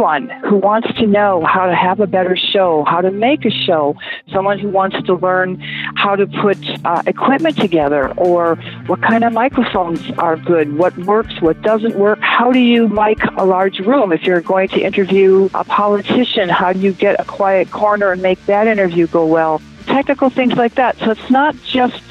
anyone 0.00 0.30
who 0.48 0.56
wants 0.56 0.92
to 0.94 1.06
know 1.06 1.44
how 1.44 1.66
to 1.66 1.74
have 1.74 2.00
a 2.00 2.06
better 2.06 2.36
show, 2.36 2.84
how 2.86 3.00
to 3.00 3.10
make 3.10 3.44
a 3.44 3.50
show, 3.50 3.94
someone 4.32 4.58
who 4.58 4.68
wants 4.68 4.96
to 5.04 5.14
learn 5.14 5.60
how 5.96 6.16
to 6.16 6.26
put 6.26 6.56
uh, 6.84 7.02
equipment 7.06 7.56
together 7.56 8.10
or 8.16 8.56
what 8.86 9.02
kind 9.02 9.24
of 9.24 9.32
microphones 9.32 10.10
are 10.12 10.36
good, 10.36 10.76
what 10.78 10.96
works, 10.98 11.40
what 11.42 11.60
doesn't 11.62 11.96
work, 11.96 12.18
how 12.20 12.50
do 12.50 12.58
you 12.58 12.88
mic 12.88 13.18
a 13.36 13.44
large 13.44 13.78
room 13.80 14.12
if 14.12 14.22
you're 14.22 14.40
going 14.40 14.68
to 14.68 14.80
interview 14.80 15.50
a 15.54 15.64
politician, 15.64 16.48
how 16.48 16.72
do 16.72 16.78
you 16.78 16.92
get 16.92 17.20
a 17.20 17.24
quiet 17.24 17.70
corner 17.70 18.12
and 18.12 18.22
make 18.22 18.44
that 18.46 18.66
interview 18.66 19.06
go 19.06 19.26
well, 19.26 19.60
technical 19.86 20.30
things 20.30 20.54
like 20.54 20.74
that. 20.76 20.96
So 20.98 21.10
it's 21.10 21.30
not 21.30 21.54
just 21.62 22.02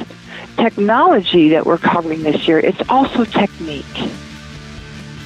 technology 0.57 1.49
that 1.49 1.65
we're 1.65 1.77
covering 1.79 2.21
this 2.21 2.47
year, 2.47 2.59
it's 2.59 2.81
also 2.89 3.25
technique. 3.25 4.11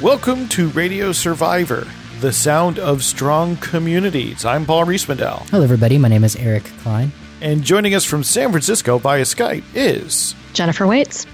Welcome 0.02 0.48
to 0.50 0.70
Radio 0.70 1.12
Survivor, 1.12 1.88
the 2.24 2.32
sound 2.32 2.80
of 2.80 3.04
strong 3.04 3.58
communities. 3.58 4.46
I'm 4.46 4.66
Paul 4.66 4.86
Riismandel. 4.86 5.46
Hello, 5.50 5.62
everybody. 5.62 5.98
My 5.98 6.08
name 6.08 6.24
is 6.24 6.38
Eric 6.38 6.64
Klein. 6.80 7.12
And 7.42 7.64
joining 7.66 7.96
us 7.96 8.06
from 8.06 8.24
San 8.24 8.52
Francisco 8.52 8.98
via 8.98 9.24
Skype 9.24 9.66
is 9.76 10.34
Jennifer 10.54 10.88
Waits. 10.88 11.28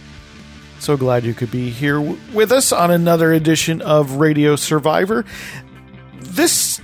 So 0.80 0.98
glad 0.98 1.26
you 1.26 1.36
could 1.36 1.52
be 1.52 1.70
here 1.70 1.98
w- 1.98 2.18
with 2.34 2.52
us 2.52 2.72
on 2.72 2.90
another 2.90 3.32
edition 3.32 3.84
of 3.84 4.14
Radio 4.14 4.56
Survivor. 4.56 5.26
This 6.22 6.82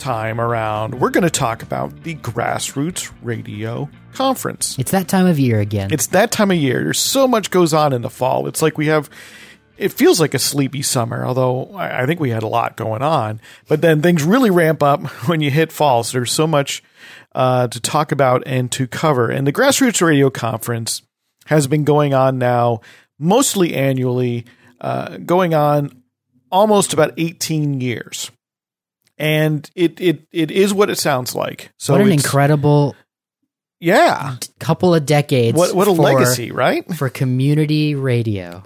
time 0.00 0.40
around, 0.40 0.98
we're 0.98 1.10
going 1.10 1.22
to 1.22 1.30
talk 1.30 1.62
about 1.62 2.02
the 2.02 2.16
Grassroots 2.16 3.12
Radio 3.22 3.88
Conference. 4.14 4.76
It's 4.80 4.90
that 4.90 5.06
time 5.06 5.26
of 5.26 5.38
year 5.38 5.60
again. 5.60 5.92
It's 5.92 6.08
that 6.08 6.32
time 6.32 6.50
of 6.50 6.56
year. 6.56 6.82
There's 6.82 6.98
so 6.98 7.28
much 7.28 7.52
goes 7.52 7.72
on 7.72 7.92
in 7.92 8.02
the 8.02 8.10
fall. 8.10 8.48
It's 8.48 8.62
like 8.62 8.76
we 8.76 8.86
have 8.86 9.08
it 9.76 9.92
feels 9.92 10.20
like 10.20 10.34
a 10.34 10.38
sleepy 10.38 10.82
summer, 10.82 11.24
although 11.24 11.74
I 11.76 12.06
think 12.06 12.20
we 12.20 12.30
had 12.30 12.42
a 12.42 12.48
lot 12.48 12.76
going 12.76 13.02
on. 13.02 13.40
But 13.68 13.80
then 13.80 14.02
things 14.02 14.22
really 14.22 14.50
ramp 14.50 14.82
up 14.82 15.02
when 15.26 15.40
you 15.40 15.50
hit 15.50 15.72
fall. 15.72 16.04
So 16.04 16.18
there's 16.18 16.32
so 16.32 16.46
much 16.46 16.82
uh, 17.34 17.68
to 17.68 17.80
talk 17.80 18.12
about 18.12 18.42
and 18.46 18.70
to 18.72 18.86
cover. 18.86 19.30
And 19.30 19.46
the 19.46 19.52
Grassroots 19.52 20.04
Radio 20.04 20.30
Conference 20.30 21.02
has 21.46 21.66
been 21.66 21.84
going 21.84 22.14
on 22.14 22.38
now, 22.38 22.80
mostly 23.18 23.74
annually, 23.74 24.44
uh, 24.80 25.18
going 25.18 25.54
on 25.54 26.02
almost 26.50 26.92
about 26.92 27.12
18 27.16 27.80
years. 27.80 28.30
And 29.18 29.68
it, 29.74 30.00
it, 30.00 30.26
it 30.32 30.50
is 30.50 30.74
what 30.74 30.90
it 30.90 30.98
sounds 30.98 31.34
like. 31.34 31.70
So 31.78 31.94
what 31.94 32.02
an 32.02 32.12
incredible 32.12 32.94
yeah 33.80 34.36
couple 34.60 34.94
of 34.94 35.04
decades 35.04 35.58
what, 35.58 35.74
what 35.74 35.88
a 35.88 35.94
for, 35.94 36.00
legacy 36.00 36.52
right 36.52 36.90
for 36.94 37.10
community 37.10 37.94
radio 37.94 38.62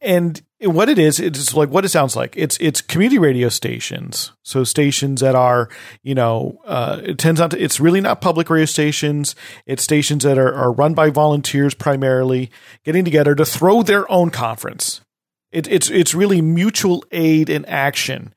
and 0.00 0.40
what 0.60 0.88
it 0.88 0.98
is, 0.98 1.20
it's 1.20 1.54
like 1.54 1.68
what 1.68 1.84
it 1.84 1.88
sounds 1.88 2.16
like. 2.16 2.34
It's 2.36 2.56
it's 2.60 2.80
community 2.80 3.18
radio 3.18 3.48
stations, 3.48 4.32
so 4.42 4.64
stations 4.64 5.20
that 5.20 5.34
are 5.34 5.68
you 6.02 6.14
know 6.14 6.60
uh, 6.64 7.00
it 7.02 7.18
tends 7.18 7.40
out 7.40 7.52
to 7.52 7.62
it's 7.62 7.78
really 7.78 8.00
not 8.00 8.20
public 8.20 8.50
radio 8.50 8.66
stations. 8.66 9.36
It's 9.66 9.82
stations 9.82 10.24
that 10.24 10.38
are, 10.38 10.52
are 10.52 10.72
run 10.72 10.94
by 10.94 11.10
volunteers 11.10 11.74
primarily, 11.74 12.50
getting 12.84 13.04
together 13.04 13.34
to 13.36 13.44
throw 13.44 13.82
their 13.82 14.10
own 14.10 14.30
conference. 14.30 15.00
It, 15.52 15.68
it's 15.68 15.90
it's 15.90 16.14
really 16.14 16.42
mutual 16.42 17.04
aid 17.12 17.48
and 17.48 17.68
action, 17.68 18.34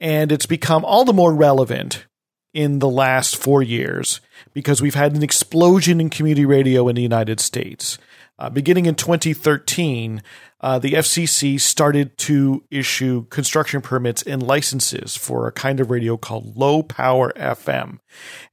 and 0.00 0.30
it's 0.30 0.46
become 0.46 0.84
all 0.84 1.04
the 1.04 1.12
more 1.12 1.34
relevant 1.34 2.06
in 2.54 2.78
the 2.78 2.88
last 2.88 3.36
four 3.36 3.62
years 3.62 4.20
because 4.54 4.80
we've 4.80 4.94
had 4.94 5.14
an 5.14 5.22
explosion 5.22 6.00
in 6.00 6.08
community 6.08 6.46
radio 6.46 6.88
in 6.88 6.96
the 6.96 7.02
United 7.02 7.40
States. 7.40 7.98
Uh, 8.38 8.50
beginning 8.50 8.86
in 8.86 8.94
2013, 8.94 10.22
uh, 10.60 10.78
the 10.78 10.92
FCC 10.92 11.60
started 11.60 12.16
to 12.18 12.64
issue 12.70 13.24
construction 13.26 13.80
permits 13.80 14.22
and 14.22 14.42
licenses 14.42 15.16
for 15.16 15.46
a 15.46 15.52
kind 15.52 15.80
of 15.80 15.90
radio 15.90 16.16
called 16.16 16.56
low 16.56 16.82
power 16.82 17.32
FM. 17.36 17.98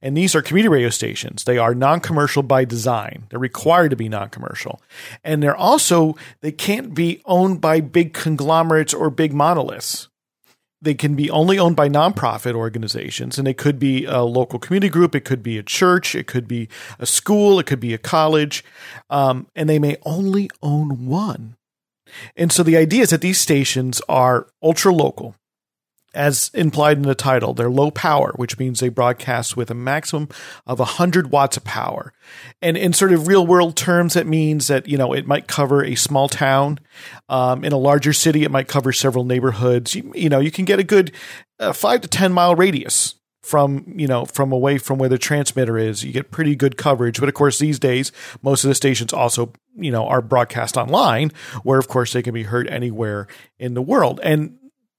And 0.00 0.16
these 0.16 0.34
are 0.34 0.42
community 0.42 0.72
radio 0.72 0.90
stations. 0.90 1.44
They 1.44 1.58
are 1.58 1.74
non 1.74 2.00
commercial 2.00 2.42
by 2.42 2.64
design, 2.64 3.26
they're 3.28 3.38
required 3.38 3.90
to 3.90 3.96
be 3.96 4.08
non 4.08 4.30
commercial. 4.30 4.80
And 5.22 5.42
they're 5.42 5.56
also, 5.56 6.16
they 6.40 6.52
can't 6.52 6.94
be 6.94 7.22
owned 7.26 7.60
by 7.60 7.80
big 7.80 8.14
conglomerates 8.14 8.94
or 8.94 9.10
big 9.10 9.32
monoliths 9.32 10.08
they 10.84 10.94
can 10.94 11.14
be 11.14 11.30
only 11.30 11.58
owned 11.58 11.76
by 11.76 11.88
nonprofit 11.88 12.54
organizations 12.54 13.38
and 13.38 13.48
it 13.48 13.56
could 13.56 13.78
be 13.78 14.04
a 14.04 14.22
local 14.22 14.58
community 14.58 14.90
group 14.90 15.14
it 15.14 15.24
could 15.24 15.42
be 15.42 15.58
a 15.58 15.62
church 15.62 16.14
it 16.14 16.26
could 16.26 16.46
be 16.46 16.68
a 16.98 17.06
school 17.06 17.58
it 17.58 17.66
could 17.66 17.80
be 17.80 17.94
a 17.94 17.98
college 17.98 18.64
um, 19.10 19.46
and 19.54 19.68
they 19.68 19.78
may 19.78 19.96
only 20.04 20.50
own 20.62 21.06
one. 21.06 21.56
And 22.36 22.52
so 22.52 22.62
the 22.62 22.76
idea 22.76 23.02
is 23.02 23.10
that 23.10 23.20
these 23.20 23.40
stations 23.40 24.00
are 24.08 24.48
ultra 24.62 24.92
local 24.92 25.34
as 26.14 26.50
implied 26.54 26.96
in 26.96 27.02
the 27.02 27.14
title, 27.14 27.54
they're 27.54 27.70
low 27.70 27.90
power, 27.90 28.32
which 28.36 28.58
means 28.58 28.80
they 28.80 28.88
broadcast 28.88 29.56
with 29.56 29.70
a 29.70 29.74
maximum 29.74 30.28
of 30.66 30.78
100 30.78 31.30
watts 31.30 31.56
of 31.56 31.64
power. 31.64 32.12
And 32.62 32.76
in 32.76 32.92
sort 32.92 33.12
of 33.12 33.26
real 33.26 33.46
world 33.46 33.76
terms, 33.76 34.14
that 34.14 34.26
means 34.26 34.68
that, 34.68 34.88
you 34.88 34.96
know, 34.96 35.12
it 35.12 35.26
might 35.26 35.46
cover 35.46 35.84
a 35.84 35.94
small 35.94 36.28
town. 36.28 36.78
Um, 37.28 37.64
in 37.64 37.72
a 37.72 37.78
larger 37.78 38.12
city, 38.12 38.44
it 38.44 38.50
might 38.50 38.68
cover 38.68 38.92
several 38.92 39.24
neighborhoods. 39.24 39.94
You, 39.94 40.12
you 40.14 40.28
know, 40.28 40.40
you 40.40 40.50
can 40.50 40.64
get 40.64 40.78
a 40.78 40.84
good 40.84 41.12
uh, 41.58 41.72
five 41.72 42.00
to 42.02 42.08
10 42.08 42.32
mile 42.32 42.54
radius 42.54 43.14
from 43.44 43.84
you 43.94 44.06
know 44.06 44.24
from 44.24 44.52
away 44.52 44.78
from 44.78 44.98
where 44.98 45.10
the 45.10 45.18
transmitter 45.18 45.76
is 45.76 46.02
you 46.02 46.12
get 46.12 46.30
pretty 46.30 46.56
good 46.56 46.78
coverage 46.78 47.20
but 47.20 47.28
of 47.28 47.34
course 47.34 47.58
these 47.58 47.78
days 47.78 48.10
most 48.40 48.64
of 48.64 48.68
the 48.68 48.74
stations 48.74 49.12
also 49.12 49.52
you 49.76 49.90
know 49.90 50.06
are 50.06 50.22
broadcast 50.22 50.78
online 50.78 51.30
where 51.62 51.78
of 51.78 51.86
course 51.86 52.14
they 52.14 52.22
can 52.22 52.32
be 52.32 52.44
heard 52.44 52.66
anywhere 52.68 53.26
in 53.58 53.74
the 53.74 53.82
world 53.82 54.18
and 54.22 54.56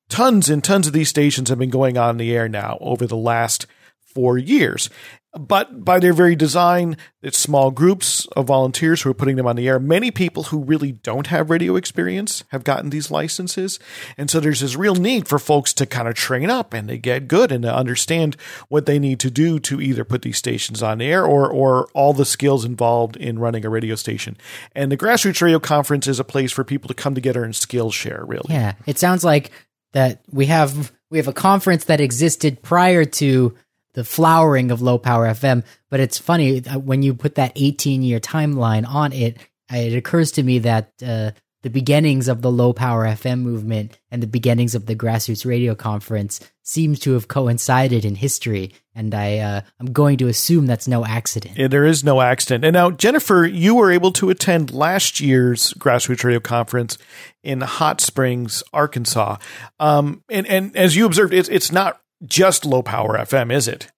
tons 0.10 0.50
and 0.50 0.64
tons 0.64 0.88
of 0.88 0.94
these 0.94 1.10
stations 1.10 1.50
have 1.50 1.60
been 1.60 1.70
going 1.70 1.98
on 1.98 2.18
the 2.18 2.36
air 2.36 2.48
now 2.48 2.78
over 2.82 3.06
the 3.06 3.18
last 3.18 3.68
four 4.16 4.38
years. 4.38 4.90
But 5.38 5.84
by 5.84 6.00
their 6.00 6.14
very 6.14 6.36
design, 6.36 6.96
it's 7.22 7.38
small 7.38 7.70
groups 7.70 8.26
of 8.38 8.46
volunteers 8.46 9.02
who 9.02 9.10
are 9.10 9.16
putting 9.16 9.36
them 9.36 9.48
on 9.48 9.58
the 9.58 9.68
air. 9.68 9.80
Many 9.80 10.10
people 10.10 10.44
who 10.44 10.64
really 10.64 10.94
don't 10.94 11.28
have 11.28 11.50
radio 11.50 11.76
experience 11.76 12.46
have 12.50 12.64
gotten 12.64 12.90
these 12.90 13.12
licenses. 13.12 13.78
And 14.18 14.32
so 14.32 14.40
there's 14.40 14.62
this 14.62 14.78
real 14.78 14.96
need 14.96 15.28
for 15.28 15.38
folks 15.38 15.74
to 15.74 15.86
kind 15.86 16.08
of 16.08 16.16
train 16.16 16.50
up 16.50 16.74
and 16.74 16.88
to 16.88 16.98
get 16.98 17.28
good 17.28 17.52
and 17.52 17.64
to 17.64 17.76
understand 17.76 18.38
what 18.70 18.86
they 18.86 18.98
need 18.98 19.20
to 19.20 19.30
do 19.30 19.60
to 19.60 19.82
either 19.82 20.06
put 20.06 20.22
these 20.22 20.38
stations 20.38 20.82
on 20.82 21.02
air 21.02 21.26
or, 21.26 21.52
or 21.52 21.90
all 21.94 22.14
the 22.14 22.24
skills 22.24 22.64
involved 22.64 23.18
in 23.18 23.38
running 23.38 23.66
a 23.66 23.70
radio 23.70 23.96
station. 23.96 24.38
And 24.74 24.90
the 24.90 24.98
Grassroots 24.98 25.42
Radio 25.42 25.60
Conference 25.60 26.08
is 26.08 26.20
a 26.20 26.24
place 26.24 26.54
for 26.54 26.64
people 26.64 26.88
to 26.88 26.94
come 26.94 27.14
together 27.14 27.44
and 27.44 27.54
skill 27.54 27.92
share, 27.92 28.24
really. 28.26 28.54
Yeah. 28.54 28.76
It 28.86 28.98
sounds 29.00 29.26
like 29.26 29.52
that 29.96 30.22
we 30.30 30.46
have 30.48 30.92
we 31.10 31.18
have 31.18 31.28
a 31.30 31.34
conference 31.34 31.86
that 31.86 32.02
existed 32.02 32.62
prior 32.62 33.06
to 33.06 33.56
the 33.94 34.04
flowering 34.04 34.70
of 34.70 34.82
low 34.82 34.98
power 34.98 35.26
FM. 35.26 35.64
But 35.90 36.02
it's 36.02 36.20
funny 36.20 36.66
uh, 36.66 36.78
when 36.78 37.02
you 37.02 37.14
put 37.14 37.36
that 37.36 37.54
18 37.56 38.04
year 38.04 38.20
timeline 38.20 38.86
on 38.88 39.14
it. 39.14 39.38
It 39.72 39.96
occurs 39.96 40.34
to 40.34 40.44
me 40.44 40.60
that 40.60 40.92
uh, 41.04 41.32
the 41.66 41.72
beginnings 41.72 42.28
of 42.28 42.44
the 42.44 42.52
low 42.52 42.74
power 42.74 43.06
FM 43.06 43.40
movement 43.40 43.98
and 44.12 44.22
the 44.22 44.28
beginnings 44.28 44.76
of 44.76 44.86
the 44.86 44.96
grassroots 44.96 45.48
radio 45.48 45.74
conference 45.74 46.40
seems 46.62 47.00
to 47.00 47.14
have 47.14 47.28
coincided 47.28 48.06
in 48.06 48.14
history, 48.14 48.72
and 48.94 49.16
I 49.16 49.40
uh, 49.40 49.62
I'm 49.80 49.92
going 49.92 50.20
to 50.20 50.28
assume 50.28 50.68
that's 50.68 50.88
no 50.88 51.04
accident. 51.04 51.58
Yeah, 51.58 51.68
there 51.68 51.84
is 51.84 52.04
no 52.04 52.22
accident. 52.22 52.66
And 52.66 52.76
now, 52.76 52.92
Jennifer, 52.92 53.48
you 53.48 53.74
were 53.74 53.92
able 53.92 54.12
to 54.12 54.30
attend 54.30 54.76
last 54.76 55.20
year's 55.20 55.74
grassroots 55.74 56.24
radio 56.24 56.40
conference 56.40 57.00
in 57.44 57.62
Hot 57.62 58.00
Springs, 58.00 58.62
Arkansas, 58.72 59.38
um, 59.80 60.24
and 60.30 60.46
and 60.46 60.78
as 60.78 60.96
you 60.96 61.08
observed, 61.08 61.34
it's 61.34 61.50
it's 61.50 61.72
not 61.72 62.00
just 62.24 62.64
low 62.64 62.84
power 62.84 63.18
FM, 63.18 63.52
is 63.52 63.68
it? 63.68 63.92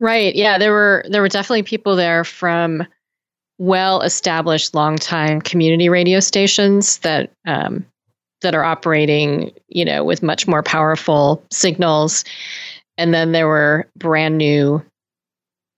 Right. 0.00 0.34
Yeah, 0.34 0.58
there 0.58 0.72
were 0.72 1.04
there 1.08 1.22
were 1.22 1.28
definitely 1.28 1.62
people 1.62 1.94
there 1.94 2.24
from 2.24 2.84
well 3.62 4.00
established 4.00 4.74
long 4.74 4.96
time 4.96 5.40
community 5.40 5.88
radio 5.88 6.18
stations 6.18 6.98
that 6.98 7.30
um, 7.46 7.86
that 8.40 8.56
are 8.56 8.64
operating 8.64 9.52
you 9.68 9.84
know 9.84 10.02
with 10.02 10.22
much 10.22 10.48
more 10.48 10.62
powerful 10.62 11.44
signals. 11.50 12.24
And 12.98 13.14
then 13.14 13.32
there 13.32 13.46
were 13.46 13.86
brand 13.96 14.36
new 14.36 14.82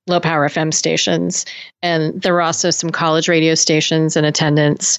low 0.06 0.18
power 0.18 0.48
FM 0.48 0.72
stations. 0.72 1.44
And 1.82 2.20
there 2.20 2.32
were 2.32 2.42
also 2.42 2.70
some 2.70 2.90
college 2.90 3.28
radio 3.28 3.54
stations 3.54 4.16
in 4.16 4.24
attendance. 4.24 4.98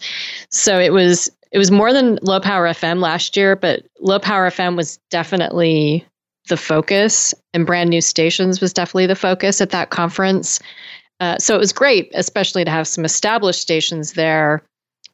So 0.50 0.80
it 0.80 0.94
was 0.94 1.30
it 1.52 1.58
was 1.58 1.72
more 1.72 1.92
than 1.92 2.20
low 2.22 2.40
power 2.40 2.68
FM 2.68 3.00
last 3.00 3.36
year 3.36 3.56
but 3.56 3.84
low 4.00 4.20
power 4.20 4.48
FM 4.50 4.76
was 4.76 5.00
definitely 5.10 6.06
the 6.50 6.58
focus 6.58 7.34
and 7.54 7.66
brand 7.66 7.90
new 7.90 8.02
stations 8.02 8.62
was 8.62 8.74
definitely 8.74 9.08
the 9.08 9.16
focus 9.16 9.60
at 9.60 9.72
that 9.72 9.90
conference 9.90 10.60
uh, 11.20 11.38
so 11.38 11.56
it 11.56 11.60
was 11.60 11.74
great, 11.74 12.12
especially 12.14 12.66
to 12.66 12.72
have 12.72 12.88
some 12.88 13.06
established 13.06 13.62
stations 13.62 14.14
there 14.14 14.64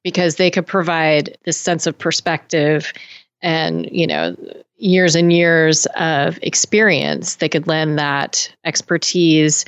because 0.03 0.35
they 0.35 0.49
could 0.49 0.65
provide 0.65 1.37
this 1.45 1.57
sense 1.57 1.85
of 1.85 1.97
perspective 1.97 2.91
and, 3.41 3.87
you 3.91 4.07
know, 4.07 4.35
years 4.77 5.15
and 5.15 5.31
years 5.31 5.85
of 5.95 6.39
experience. 6.41 7.35
They 7.35 7.49
could 7.49 7.67
lend 7.67 7.99
that 7.99 8.51
expertise 8.65 9.65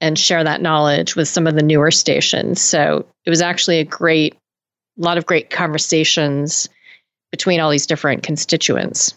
and 0.00 0.18
share 0.18 0.44
that 0.44 0.62
knowledge 0.62 1.16
with 1.16 1.28
some 1.28 1.46
of 1.46 1.54
the 1.54 1.62
newer 1.62 1.90
stations. 1.90 2.60
So 2.60 3.06
it 3.24 3.30
was 3.30 3.40
actually 3.40 3.78
a 3.78 3.84
great, 3.84 4.34
a 4.98 5.02
lot 5.02 5.18
of 5.18 5.26
great 5.26 5.50
conversations 5.50 6.68
between 7.30 7.60
all 7.60 7.70
these 7.70 7.86
different 7.86 8.22
constituents. 8.22 9.14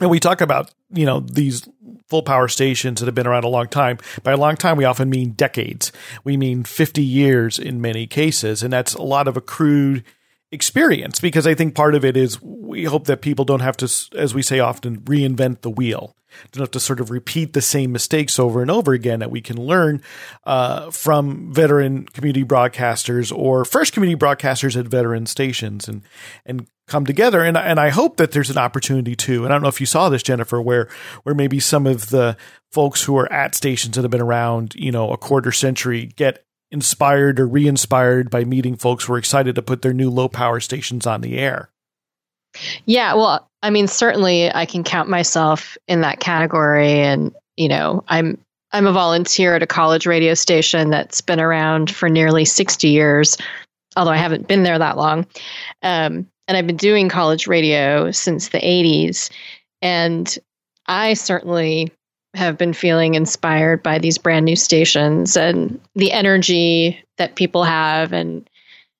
and 0.00 0.10
we 0.10 0.18
talk 0.18 0.40
about 0.40 0.72
you 0.90 1.06
know 1.06 1.20
these 1.20 1.68
full 2.12 2.22
power 2.22 2.46
stations 2.46 3.00
that 3.00 3.06
have 3.06 3.14
been 3.14 3.26
around 3.26 3.44
a 3.44 3.48
long 3.48 3.68
time. 3.68 3.96
By 4.22 4.32
a 4.32 4.36
long 4.36 4.54
time, 4.54 4.76
we 4.76 4.84
often 4.84 5.08
mean 5.08 5.30
decades. 5.30 5.92
We 6.24 6.36
mean 6.36 6.62
50 6.62 7.02
years 7.02 7.58
in 7.58 7.80
many 7.80 8.06
cases. 8.06 8.62
And 8.62 8.70
that's 8.70 8.92
a 8.92 9.00
lot 9.00 9.26
of 9.26 9.38
accrued 9.38 10.04
experience 10.52 11.18
because 11.18 11.46
I 11.46 11.54
think 11.54 11.74
part 11.74 11.94
of 11.94 12.04
it 12.04 12.16
is 12.16 12.40
we 12.42 12.84
hope 12.84 13.06
that 13.06 13.22
people 13.22 13.44
don't 13.44 13.60
have 13.60 13.76
to, 13.78 13.90
as 14.16 14.34
we 14.34 14.42
say 14.42 14.60
often, 14.60 15.00
reinvent 15.00 15.62
the 15.62 15.70
wheel. 15.70 16.14
Don't 16.52 16.62
have 16.62 16.70
to 16.72 16.80
sort 16.80 17.00
of 17.00 17.10
repeat 17.10 17.52
the 17.52 17.60
same 17.60 17.92
mistakes 17.92 18.38
over 18.38 18.62
and 18.62 18.70
over 18.70 18.92
again. 18.92 19.20
That 19.20 19.30
we 19.30 19.42
can 19.42 19.58
learn 19.58 20.00
uh, 20.44 20.90
from 20.90 21.52
veteran 21.52 22.06
community 22.06 22.44
broadcasters 22.44 23.36
or 23.36 23.66
first 23.66 23.92
community 23.92 24.18
broadcasters 24.18 24.78
at 24.78 24.86
veteran 24.86 25.26
stations, 25.26 25.88
and 25.88 26.02
and 26.46 26.66
come 26.86 27.04
together. 27.04 27.42
And 27.42 27.58
and 27.58 27.78
I 27.78 27.90
hope 27.90 28.16
that 28.16 28.32
there's 28.32 28.48
an 28.48 28.56
opportunity 28.56 29.14
too. 29.14 29.44
And 29.44 29.52
I 29.52 29.56
don't 29.56 29.62
know 29.62 29.68
if 29.68 29.80
you 29.80 29.86
saw 29.86 30.08
this, 30.08 30.22
Jennifer, 30.22 30.60
where 30.60 30.88
where 31.24 31.34
maybe 31.34 31.60
some 31.60 31.86
of 31.86 32.08
the 32.08 32.36
folks 32.70 33.02
who 33.02 33.18
are 33.18 33.30
at 33.30 33.54
stations 33.54 33.96
that 33.96 34.02
have 34.02 34.10
been 34.10 34.22
around, 34.22 34.74
you 34.74 34.90
know, 34.90 35.10
a 35.10 35.18
quarter 35.18 35.52
century 35.52 36.06
get 36.06 36.46
inspired 36.72 37.38
or 37.38 37.46
re-inspired 37.46 38.30
by 38.30 38.44
meeting 38.44 38.76
folks 38.76 39.04
who 39.04 39.12
are 39.12 39.18
excited 39.18 39.54
to 39.54 39.62
put 39.62 39.82
their 39.82 39.92
new 39.92 40.10
low 40.10 40.28
power 40.28 40.58
stations 40.58 41.06
on 41.06 41.20
the 41.20 41.38
air. 41.38 41.70
Yeah, 42.86 43.14
well, 43.14 43.48
I 43.62 43.70
mean, 43.70 43.86
certainly 43.86 44.52
I 44.52 44.66
can 44.66 44.82
count 44.82 45.08
myself 45.08 45.76
in 45.86 46.00
that 46.00 46.20
category 46.20 47.00
and, 47.00 47.34
you 47.56 47.68
know, 47.68 48.02
I'm 48.08 48.38
I'm 48.72 48.86
a 48.86 48.92
volunteer 48.92 49.54
at 49.54 49.62
a 49.62 49.66
college 49.66 50.06
radio 50.06 50.32
station 50.32 50.88
that's 50.88 51.20
been 51.20 51.40
around 51.40 51.90
for 51.90 52.08
nearly 52.08 52.46
60 52.46 52.88
years, 52.88 53.36
although 53.96 54.12
I 54.12 54.16
haven't 54.16 54.48
been 54.48 54.62
there 54.62 54.78
that 54.78 54.96
long. 54.96 55.26
Um, 55.82 56.26
and 56.48 56.56
I've 56.56 56.66
been 56.66 56.76
doing 56.76 57.10
college 57.10 57.46
radio 57.46 58.10
since 58.10 58.48
the 58.48 58.58
80s. 58.58 59.30
And 59.82 60.38
I 60.86 61.14
certainly 61.14 61.92
have 62.34 62.56
been 62.56 62.72
feeling 62.72 63.14
inspired 63.14 63.82
by 63.82 63.98
these 63.98 64.18
brand 64.18 64.44
new 64.44 64.56
stations 64.56 65.36
and 65.36 65.80
the 65.94 66.12
energy 66.12 67.02
that 67.18 67.36
people 67.36 67.64
have 67.64 68.12
and 68.12 68.48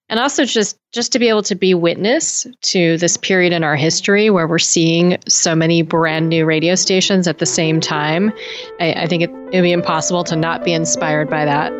and 0.08 0.20
also 0.20 0.44
just 0.44 0.78
just 0.92 1.12
to 1.12 1.18
be 1.18 1.30
able 1.30 1.42
to 1.42 1.54
be 1.54 1.72
witness 1.72 2.46
to 2.60 2.98
this 2.98 3.16
period 3.16 3.54
in 3.54 3.64
our 3.64 3.76
history 3.76 4.28
where 4.28 4.46
we're 4.46 4.58
seeing 4.58 5.16
so 5.26 5.54
many 5.54 5.80
brand 5.80 6.28
new 6.28 6.44
radio 6.44 6.74
stations 6.74 7.26
at 7.26 7.38
the 7.38 7.46
same 7.46 7.80
time. 7.80 8.30
I, 8.78 8.92
I 8.92 9.06
think 9.06 9.22
it 9.22 9.30
would 9.30 9.62
be 9.62 9.72
impossible 9.72 10.24
to 10.24 10.36
not 10.36 10.64
be 10.64 10.74
inspired 10.74 11.30
by 11.30 11.46
that. 11.46 11.72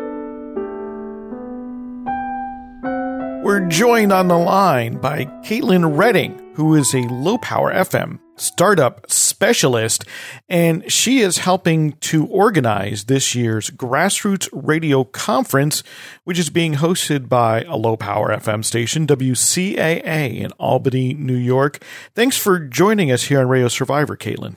We're 3.43 3.67
joined 3.67 4.11
on 4.11 4.29
the 4.29 4.37
line 4.37 4.97
by 4.97 5.25
caitlin 5.43 5.95
redding 5.95 6.39
who 6.55 6.75
is 6.75 6.95
a 6.95 7.01
low 7.09 7.37
power 7.37 7.73
fm 7.73 8.19
startup 8.35 9.09
specialist, 9.09 10.05
and 10.49 10.89
she 10.91 11.19
is 11.19 11.39
helping 11.39 11.93
to 11.93 12.25
organize 12.27 13.05
this 13.05 13.35
year's 13.35 13.69
Grassroots 13.69 14.49
Radio 14.51 15.03
Conference, 15.03 15.83
which 16.23 16.39
is 16.39 16.49
being 16.49 16.75
hosted 16.75 17.29
by 17.29 17.61
a 17.63 17.75
low 17.75 17.95
power 17.95 18.29
FM 18.29 18.63
station, 18.63 19.07
WCAA 19.07 20.39
in 20.39 20.51
Albany, 20.53 21.13
New 21.13 21.35
York. 21.35 21.83
Thanks 22.15 22.37
for 22.37 22.59
joining 22.59 23.11
us 23.11 23.23
here 23.23 23.39
on 23.39 23.47
Radio 23.47 23.67
Survivor, 23.67 24.17
Caitlin. 24.17 24.55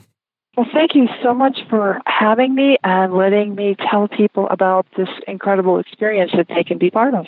Well, 0.57 0.65
thank 0.73 0.95
you 0.95 1.07
so 1.21 1.35
much 1.35 1.59
for 1.69 2.01
having 2.07 2.55
me 2.55 2.77
and 2.83 3.13
letting 3.13 3.53
me 3.53 3.75
tell 3.91 4.07
people 4.07 4.47
about 4.49 4.87
this 4.97 5.09
incredible 5.27 5.77
experience 5.77 6.31
that 6.35 6.47
they 6.47 6.63
can 6.63 6.79
be 6.79 6.89
part 6.89 7.13
of. 7.13 7.27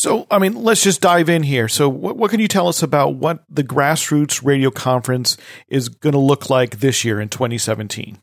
So, 0.00 0.26
I 0.30 0.38
mean, 0.38 0.54
let's 0.54 0.82
just 0.82 1.02
dive 1.02 1.28
in 1.28 1.42
here. 1.42 1.68
So, 1.68 1.86
what, 1.86 2.16
what 2.16 2.30
can 2.30 2.40
you 2.40 2.48
tell 2.48 2.68
us 2.68 2.82
about 2.82 3.16
what 3.16 3.44
the 3.50 3.62
Grassroots 3.62 4.42
Radio 4.42 4.70
Conference 4.70 5.36
is 5.68 5.90
going 5.90 6.14
to 6.14 6.18
look 6.18 6.48
like 6.48 6.80
this 6.80 7.04
year 7.04 7.20
in 7.20 7.28
2017? 7.28 8.16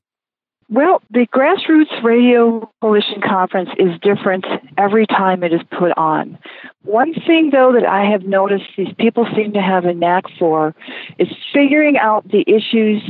Well, 0.70 1.04
the 1.12 1.28
Grassroots 1.28 2.04
Radio 2.04 2.68
Coalition 2.82 3.22
Conference 3.22 3.70
is 3.78 3.90
different 4.02 4.44
every 4.76 5.06
time 5.06 5.44
it 5.44 5.54
is 5.54 5.62
put 5.78 5.96
on. 5.96 6.40
One 6.82 7.14
thing, 7.14 7.52
though, 7.52 7.72
that 7.74 7.86
I 7.86 8.10
have 8.10 8.24
noticed 8.24 8.66
these 8.76 8.96
people 8.98 9.28
seem 9.36 9.54
to 9.54 9.62
have 9.62 9.86
a 9.86 9.94
knack 9.94 10.24
for 10.40 10.74
is 11.20 11.28
figuring 11.54 11.96
out 11.96 12.28
the 12.28 12.44
issues 12.48 13.04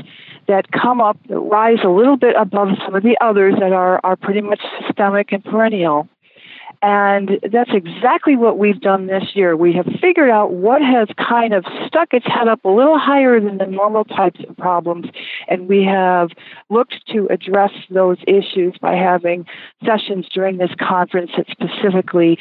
that 0.50 0.70
come 0.74 1.00
up 1.00 1.18
that 1.30 1.40
rise 1.40 1.80
a 1.86 1.90
little 1.90 2.18
bit 2.18 2.36
above 2.38 2.70
some 2.84 2.96
of 2.96 3.04
the 3.04 3.18
others 3.22 3.56
that 3.62 3.72
are, 3.72 4.02
are 4.04 4.18
pretty 4.18 4.42
much 4.42 4.60
systemic 4.82 5.32
and 5.32 5.42
perennial. 5.46 6.10
And 6.82 7.40
that's 7.52 7.72
exactly 7.74 8.36
what 8.36 8.58
we've 8.58 8.80
done 8.80 9.08
this 9.08 9.36
year. 9.36 9.56
We 9.56 9.74
have 9.74 9.88
figured 10.00 10.30
out 10.30 10.52
what 10.52 10.82
has 10.82 11.08
kind 11.18 11.54
of 11.54 11.66
stuck 11.88 12.14
its 12.14 12.26
head 12.28 12.48
up 12.48 12.64
a 12.66 12.70
little 12.70 13.00
higher 13.00 13.40
than 13.40 13.58
the 13.58 13.66
normal 13.66 14.06
types 14.06 14.40
of 14.48 14.56
problems, 14.58 15.08
and 15.48 15.68
we 15.68 15.84
have 15.84 16.30
looked 16.70 16.96
to 17.08 17.28
address 17.32 17.72
those 17.90 18.18
issues 18.28 18.76
by 18.80 18.94
having 18.94 19.46
sessions 19.84 20.28
during 20.34 20.58
this 20.58 20.72
conference 20.80 21.32
that 21.36 21.48
specifically 21.50 22.38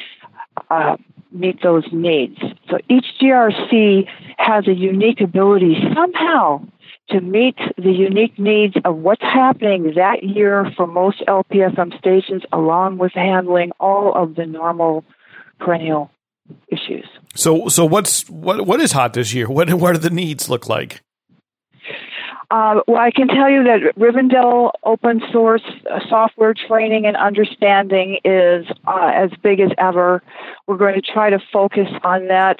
uh, 0.69 0.97
meet 1.31 1.61
those 1.63 1.85
needs. 1.91 2.39
So 2.69 2.77
each 2.89 3.05
GRC 3.21 4.07
has 4.37 4.67
a 4.67 4.73
unique 4.73 5.21
ability 5.21 5.77
somehow 5.95 6.61
to 7.09 7.21
meet 7.21 7.55
the 7.77 7.91
unique 7.91 8.37
needs 8.37 8.75
of 8.85 8.97
what's 8.97 9.21
happening 9.21 9.93
that 9.95 10.23
year 10.23 10.71
for 10.75 10.87
most 10.87 11.23
LPFM 11.27 11.97
stations, 11.97 12.43
along 12.51 12.97
with 12.97 13.13
handling 13.13 13.71
all 13.79 14.13
of 14.13 14.35
the 14.35 14.45
normal 14.45 15.03
perennial 15.59 16.11
issues. 16.67 17.05
So, 17.35 17.67
so 17.67 17.85
what's 17.85 18.29
what 18.29 18.65
what 18.65 18.79
is 18.81 18.91
hot 18.91 19.13
this 19.13 19.33
year? 19.33 19.47
What 19.47 19.73
what 19.73 19.93
do 19.93 19.99
the 19.99 20.09
needs 20.09 20.49
look 20.49 20.67
like? 20.67 21.01
Uh, 22.49 22.79
well, 22.87 23.01
I 23.01 23.11
can 23.11 23.27
tell 23.27 23.49
you 23.49 23.63
that 23.65 23.93
Rivendell 23.97 24.71
open 24.83 25.21
source 25.33 25.63
uh, 25.91 25.99
software 26.07 26.53
training 26.53 27.05
and 27.05 27.17
understanding 27.17 28.19
is 28.23 28.65
uh, 28.87 29.11
as 29.13 29.31
big 29.43 29.59
as 29.59 29.71
ever. 29.77 30.23
We're 30.65 30.77
going 30.77 30.95
to 30.95 31.01
try 31.01 31.29
to 31.29 31.39
focus 31.51 31.89
on 32.03 32.27
that 32.27 32.57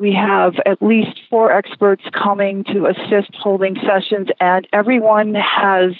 we 0.00 0.14
have 0.14 0.54
at 0.64 0.80
least 0.80 1.20
four 1.28 1.52
experts 1.52 2.02
coming 2.12 2.64
to 2.64 2.86
assist 2.86 3.34
holding 3.34 3.76
sessions, 3.76 4.28
and 4.40 4.66
everyone 4.72 5.34
has 5.34 5.92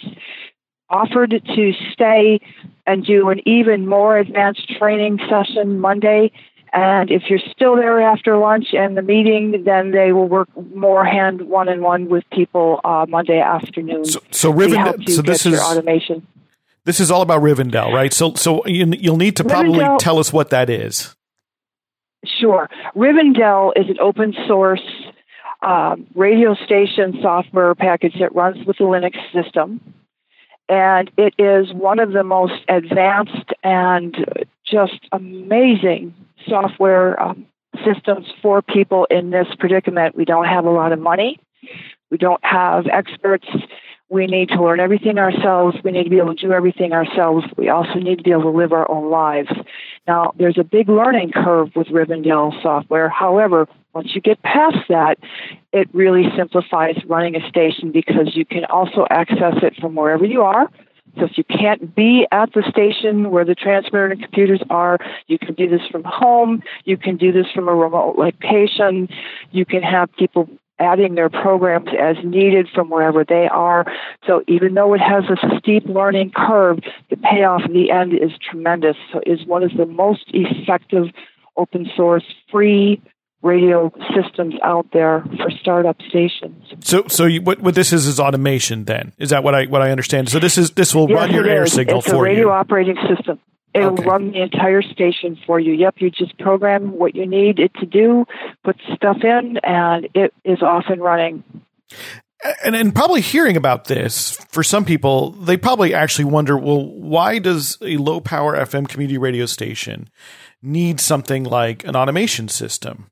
offered 0.88 1.30
to 1.30 1.72
stay 1.92 2.40
and 2.86 3.04
do 3.04 3.28
an 3.28 3.46
even 3.46 3.86
more 3.86 4.16
advanced 4.16 4.66
training 4.78 5.20
session 5.28 5.78
Monday. 5.78 6.32
And 6.72 7.10
if 7.10 7.24
you're 7.28 7.40
still 7.50 7.76
there 7.76 8.00
after 8.00 8.38
lunch 8.38 8.68
and 8.72 8.96
the 8.96 9.02
meeting, 9.02 9.64
then 9.64 9.90
they 9.90 10.12
will 10.12 10.28
work 10.28 10.48
more 10.74 11.04
hand 11.04 11.42
one 11.42 11.68
on 11.68 11.82
one 11.82 12.08
with 12.08 12.24
people 12.32 12.80
uh, 12.82 13.04
Monday 13.06 13.40
afternoon. 13.40 14.06
So, 14.06 14.20
so 14.30 14.52
Rivendell, 14.52 15.08
so 15.10 15.20
this 15.20 15.44
is 15.44 15.60
automation. 15.60 16.26
This 16.84 17.00
is 17.00 17.10
all 17.10 17.20
about 17.20 17.42
Rivendell, 17.42 17.92
right? 17.92 18.14
So, 18.14 18.34
so 18.34 18.64
you, 18.66 18.86
will 18.86 19.18
need 19.18 19.36
to 19.36 19.44
probably 19.44 19.80
Rivendell, 19.80 19.98
tell 19.98 20.18
us 20.18 20.32
what 20.32 20.50
that 20.50 20.70
is. 20.70 21.14
Sure. 22.24 22.68
Rivendell 22.94 23.72
is 23.76 23.88
an 23.88 23.98
open 24.00 24.34
source 24.46 24.82
uh, 25.62 25.96
radio 26.14 26.54
station 26.54 27.18
software 27.20 27.74
package 27.74 28.14
that 28.18 28.34
runs 28.34 28.66
with 28.66 28.78
the 28.78 28.84
Linux 28.84 29.16
system. 29.32 29.80
And 30.68 31.10
it 31.18 31.34
is 31.38 31.72
one 31.72 31.98
of 31.98 32.12
the 32.12 32.22
most 32.22 32.62
advanced 32.68 33.52
and 33.64 34.16
just 34.64 35.00
amazing 35.12 36.14
software 36.48 37.20
um, 37.20 37.46
systems 37.84 38.26
for 38.40 38.62
people 38.62 39.06
in 39.10 39.30
this 39.30 39.48
predicament. 39.58 40.14
We 40.14 40.24
don't 40.24 40.46
have 40.46 40.64
a 40.64 40.70
lot 40.70 40.92
of 40.92 41.00
money. 41.00 41.40
We 42.10 42.18
don't 42.18 42.44
have 42.44 42.86
experts 42.86 43.46
we 44.10 44.26
need 44.26 44.48
to 44.48 44.62
learn 44.62 44.80
everything 44.80 45.18
ourselves. 45.18 45.76
We 45.84 45.92
need 45.92 46.02
to 46.02 46.10
be 46.10 46.18
able 46.18 46.34
to 46.34 46.46
do 46.46 46.52
everything 46.52 46.92
ourselves. 46.92 47.46
We 47.56 47.68
also 47.68 47.94
need 47.94 48.18
to 48.18 48.24
be 48.24 48.32
able 48.32 48.42
to 48.42 48.50
live 48.50 48.72
our 48.72 48.90
own 48.90 49.08
lives. 49.08 49.48
Now, 50.10 50.34
there's 50.36 50.58
a 50.58 50.64
big 50.64 50.88
learning 50.88 51.30
curve 51.30 51.68
with 51.76 51.86
Rivendell 51.86 52.60
software. 52.64 53.08
However, 53.08 53.68
once 53.94 54.12
you 54.12 54.20
get 54.20 54.42
past 54.42 54.78
that, 54.88 55.18
it 55.72 55.88
really 55.92 56.24
simplifies 56.36 56.96
running 57.06 57.36
a 57.36 57.48
station 57.48 57.92
because 57.92 58.34
you 58.34 58.44
can 58.44 58.64
also 58.64 59.06
access 59.08 59.54
it 59.62 59.76
from 59.76 59.94
wherever 59.94 60.24
you 60.24 60.42
are. 60.42 60.68
So 61.16 61.26
if 61.26 61.38
you 61.38 61.44
can't 61.44 61.94
be 61.94 62.26
at 62.32 62.52
the 62.54 62.64
station 62.68 63.30
where 63.30 63.44
the 63.44 63.54
transmitter 63.54 64.06
and 64.06 64.20
computers 64.20 64.60
are, 64.68 64.98
you 65.28 65.38
can 65.38 65.54
do 65.54 65.68
this 65.68 65.86
from 65.92 66.02
home. 66.02 66.60
You 66.86 66.96
can 66.96 67.16
do 67.16 67.30
this 67.30 67.46
from 67.54 67.68
a 67.68 67.74
remote 67.74 68.18
location. 68.18 69.08
You 69.52 69.64
can 69.64 69.84
have 69.84 70.12
people 70.16 70.48
adding 70.80 71.14
their 71.14 71.28
programs 71.28 71.90
as 71.98 72.16
needed 72.24 72.68
from 72.74 72.90
wherever 72.90 73.24
they 73.24 73.46
are. 73.48 73.84
So 74.26 74.42
even 74.48 74.74
though 74.74 74.94
it 74.94 75.00
has 75.00 75.24
a 75.24 75.58
steep 75.58 75.84
learning 75.86 76.32
curve, 76.34 76.80
the 77.10 77.16
payoff 77.16 77.62
in 77.66 77.72
the 77.72 77.90
end 77.90 78.14
is 78.14 78.32
tremendous. 78.50 78.96
So 79.12 79.20
is 79.26 79.46
one 79.46 79.62
of 79.62 79.76
the 79.76 79.86
most 79.86 80.24
effective 80.28 81.06
open 81.56 81.88
source 81.94 82.24
free 82.50 83.00
radio 83.42 83.90
systems 84.14 84.54
out 84.62 84.86
there 84.92 85.24
for 85.36 85.50
startup 85.50 85.96
stations. 86.08 86.62
So, 86.80 87.04
so 87.08 87.24
you, 87.24 87.40
what, 87.40 87.60
what 87.60 87.74
this 87.74 87.92
is 87.92 88.06
is 88.06 88.20
automation. 88.20 88.84
Then 88.84 89.12
is 89.18 89.30
that 89.30 89.42
what 89.42 89.54
I 89.54 89.66
what 89.66 89.82
I 89.82 89.90
understand? 89.90 90.28
So 90.28 90.38
this 90.38 90.58
is 90.58 90.72
this 90.72 90.94
will 90.94 91.08
yes, 91.08 91.16
run 91.16 91.32
your 91.32 91.48
air 91.48 91.64
is. 91.64 91.72
signal 91.72 91.98
it's 91.98 92.08
for 92.08 92.26
you. 92.26 92.32
It's 92.32 92.38
a 92.38 92.42
radio 92.42 92.50
operating 92.50 92.96
system. 93.08 93.38
It'll 93.72 93.92
okay. 93.92 94.04
run 94.04 94.32
the 94.32 94.42
entire 94.42 94.82
station 94.82 95.38
for 95.46 95.60
you. 95.60 95.72
Yep, 95.72 95.96
you 95.98 96.10
just 96.10 96.36
program 96.38 96.92
what 96.98 97.14
you 97.14 97.26
need 97.26 97.58
it 97.60 97.72
to 97.74 97.86
do, 97.86 98.26
put 98.64 98.76
stuff 98.94 99.18
in, 99.22 99.58
and 99.62 100.08
it 100.14 100.34
is 100.44 100.60
off 100.62 100.84
and 100.88 101.00
running. 101.00 101.44
and, 102.64 102.74
and 102.74 102.94
probably 102.94 103.20
hearing 103.20 103.56
about 103.56 103.84
this 103.84 104.32
for 104.48 104.62
some 104.62 104.84
people, 104.84 105.32
they 105.32 105.56
probably 105.56 105.94
actually 105.94 106.24
wonder, 106.24 106.56
well, 106.56 106.84
why 106.84 107.38
does 107.38 107.78
a 107.82 107.96
low 107.96 108.20
power 108.20 108.56
FM 108.56 108.88
community 108.88 109.18
radio 109.18 109.46
station 109.46 110.08
need 110.62 111.00
something 111.00 111.44
like 111.44 111.84
an 111.84 111.94
automation 111.94 112.48
system? 112.48 113.10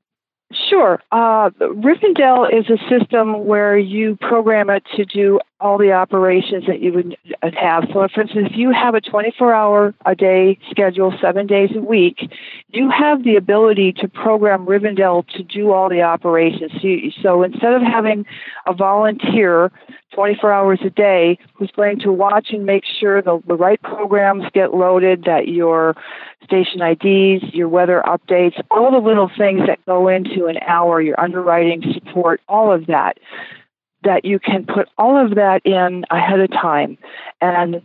Sure. 0.79 1.03
Uh, 1.11 1.51
Rivendell 1.59 2.49
is 2.57 2.71
a 2.71 2.79
system 2.89 3.47
where 3.47 3.77
you 3.77 4.15
program 4.15 4.71
it 4.71 4.85
to 4.95 5.05
do 5.05 5.41
all 5.61 5.77
the 5.77 5.91
operations 5.91 6.67
that 6.69 6.81
you 6.81 6.93
would 6.93 7.17
have. 7.57 7.87
So, 7.93 8.07
for 8.15 8.21
instance, 8.21 8.49
if 8.53 8.57
you 8.57 8.71
have 8.71 8.95
a 8.95 9.01
24 9.01 9.53
hour 9.53 9.93
a 10.07 10.15
day 10.15 10.57
schedule, 10.71 11.13
seven 11.21 11.49
days 11.49 11.71
a 11.75 11.81
week, 11.81 12.31
you 12.69 12.91
have 12.91 13.25
the 13.25 13.35
ability 13.35 13.93
to 13.95 14.07
program 14.07 14.67
Rivendell 14.67 15.27
to 15.31 15.43
do 15.43 15.73
all 15.73 15.89
the 15.89 16.03
operations. 16.03 16.71
So, 17.23 17.43
instead 17.43 17.75
of 17.75 17.83
having 17.83 18.25
a 18.65 18.73
volunteer 18.73 19.73
24 20.19 20.53
hours 20.53 20.81
a 20.85 20.91
day 20.91 21.39
who's 21.55 21.71
going 21.71 22.01
to 22.01 22.11
watch 22.11 22.49
and 22.51 22.67
make 22.67 22.83
sure 22.85 23.23
the, 23.23 23.41
the 23.47 23.55
right 23.55 23.81
programs 23.83 24.43
get 24.53 24.75
loaded, 24.75 25.23
that 25.27 25.47
your 25.47 25.95
station 26.43 26.83
IDs, 26.83 27.55
your 27.55 27.69
weather 27.69 28.03
updates, 28.05 28.61
all 28.69 28.91
the 28.91 28.99
little 28.99 29.31
things 29.39 29.61
that 29.69 29.79
go 29.87 30.09
into 30.09 30.47
an 30.47 30.59
hour, 30.67 31.01
your 31.01 31.21
underwriting 31.21 31.85
support, 31.95 32.41
all 32.49 32.73
of 32.73 32.87
that, 32.87 33.19
that 34.03 34.25
you 34.25 34.41
can 34.41 34.67
put 34.67 34.89
all 34.99 35.25
of 35.25 35.37
that 35.37 35.65
in 35.65 36.05
ahead 36.11 36.41
of 36.41 36.51
time. 36.51 36.99
And 37.41 37.81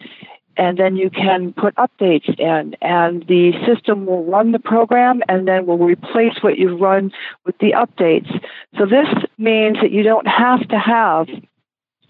and 0.57 0.79
then 0.79 0.95
you 0.95 1.11
can 1.11 1.53
put 1.53 1.75
updates 1.75 2.39
in 2.39 2.75
and 2.81 3.27
the 3.27 3.53
system 3.65 4.07
will 4.07 4.23
run 4.23 4.53
the 4.53 4.59
program 4.59 5.21
and 5.27 5.47
then 5.47 5.67
will 5.67 5.77
replace 5.77 6.41
what 6.41 6.57
you've 6.57 6.79
run 6.79 7.11
with 7.45 7.57
the 7.59 7.73
updates. 7.73 8.29
So 8.77 8.85
this 8.85 9.07
means 9.37 9.77
that 9.81 9.91
you 9.91 10.01
don't 10.01 10.27
have 10.27 10.67
to 10.69 10.79
have 10.79 11.27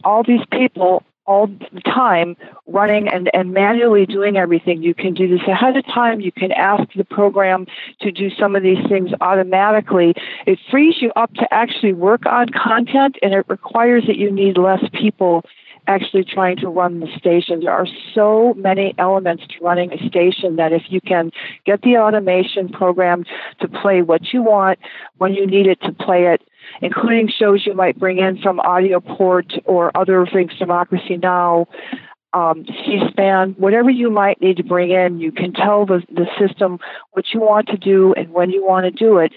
all 0.04 0.24
these 0.24 0.46
people 0.52 1.04
all 1.26 1.48
the 1.48 1.82
time 1.82 2.36
running 2.68 3.08
and, 3.08 3.30
and 3.34 3.54
manually 3.54 4.06
doing 4.06 4.36
everything. 4.36 4.84
You 4.84 4.94
can 4.94 5.14
do 5.14 5.28
this 5.28 5.48
ahead 5.48 5.78
of 5.78 5.86
time. 5.86 6.20
You 6.20 6.32
can 6.32 6.52
ask 6.52 6.84
the 6.96 7.06
program 7.06 7.66
to 8.02 8.12
do 8.12 8.30
some 8.30 8.56
of 8.56 8.64
these 8.64 8.86
things 8.90 9.12
automatically. 9.22 10.14
It 10.46 10.60
frees 10.70 11.02
you 11.02 11.12
up 11.16 11.34
to 11.36 11.54
actually 11.54 11.94
work 11.94 12.26
on 12.26 12.50
content 12.50 13.18
and 13.22 13.34
it 13.34 13.46
requires 13.48 14.06
that 14.08 14.18
you 14.18 14.32
need 14.32 14.58
less 14.58 14.84
people 14.94 15.46
actually 15.88 16.24
trying 16.24 16.58
to 16.58 16.70
run 16.70 17.00
the 17.02 17.08
station. 17.18 17.62
There 17.62 17.72
are 17.72 17.88
so 18.14 18.54
many 18.56 18.96
elements 18.98 19.44
to 19.48 19.64
running 19.64 19.92
a 19.92 20.08
station 20.08 20.56
that 20.56 20.72
if 20.72 20.84
you 20.90 21.02
can 21.02 21.32
get 21.66 21.82
the 21.82 21.98
automation 21.98 22.70
program 22.70 23.26
to 23.60 23.68
play 23.68 24.02
what 24.02 24.32
you 24.34 24.44
want 24.44 24.80
when 25.18 25.34
you 25.34 25.46
need 25.46 25.68
it 25.68 25.82
to 25.82 25.92
play 25.92 26.28
it, 26.28 26.42
including 26.82 27.28
shows 27.30 27.66
you 27.66 27.74
might 27.74 27.98
bring 27.98 28.20
in 28.20 28.42
from 28.42 28.58
Audioport 28.60 29.62
or 29.66 29.96
other 29.96 30.26
things, 30.26 30.54
Democracy 30.58 31.18
Now! 31.18 31.68
um, 32.34 32.66
C-SPAN, 32.66 33.56
whatever 33.58 33.90
you 33.90 34.10
might 34.10 34.42
need 34.42 34.58
to 34.58 34.64
bring 34.64 34.92
in, 34.92 35.20
you 35.20 35.32
can 35.32 35.54
tell 35.54 35.86
the, 35.86 36.02
the 36.10 36.26
system 36.40 36.80
what 37.12 37.26
you 37.34 37.40
want 37.40 37.68
to 37.68 37.78
do 37.78 38.14
and 38.14 38.32
when 38.32 38.50
you 38.50 38.66
want 38.66 38.86
to 38.86 38.92
do 38.92 39.20
it, 39.20 39.32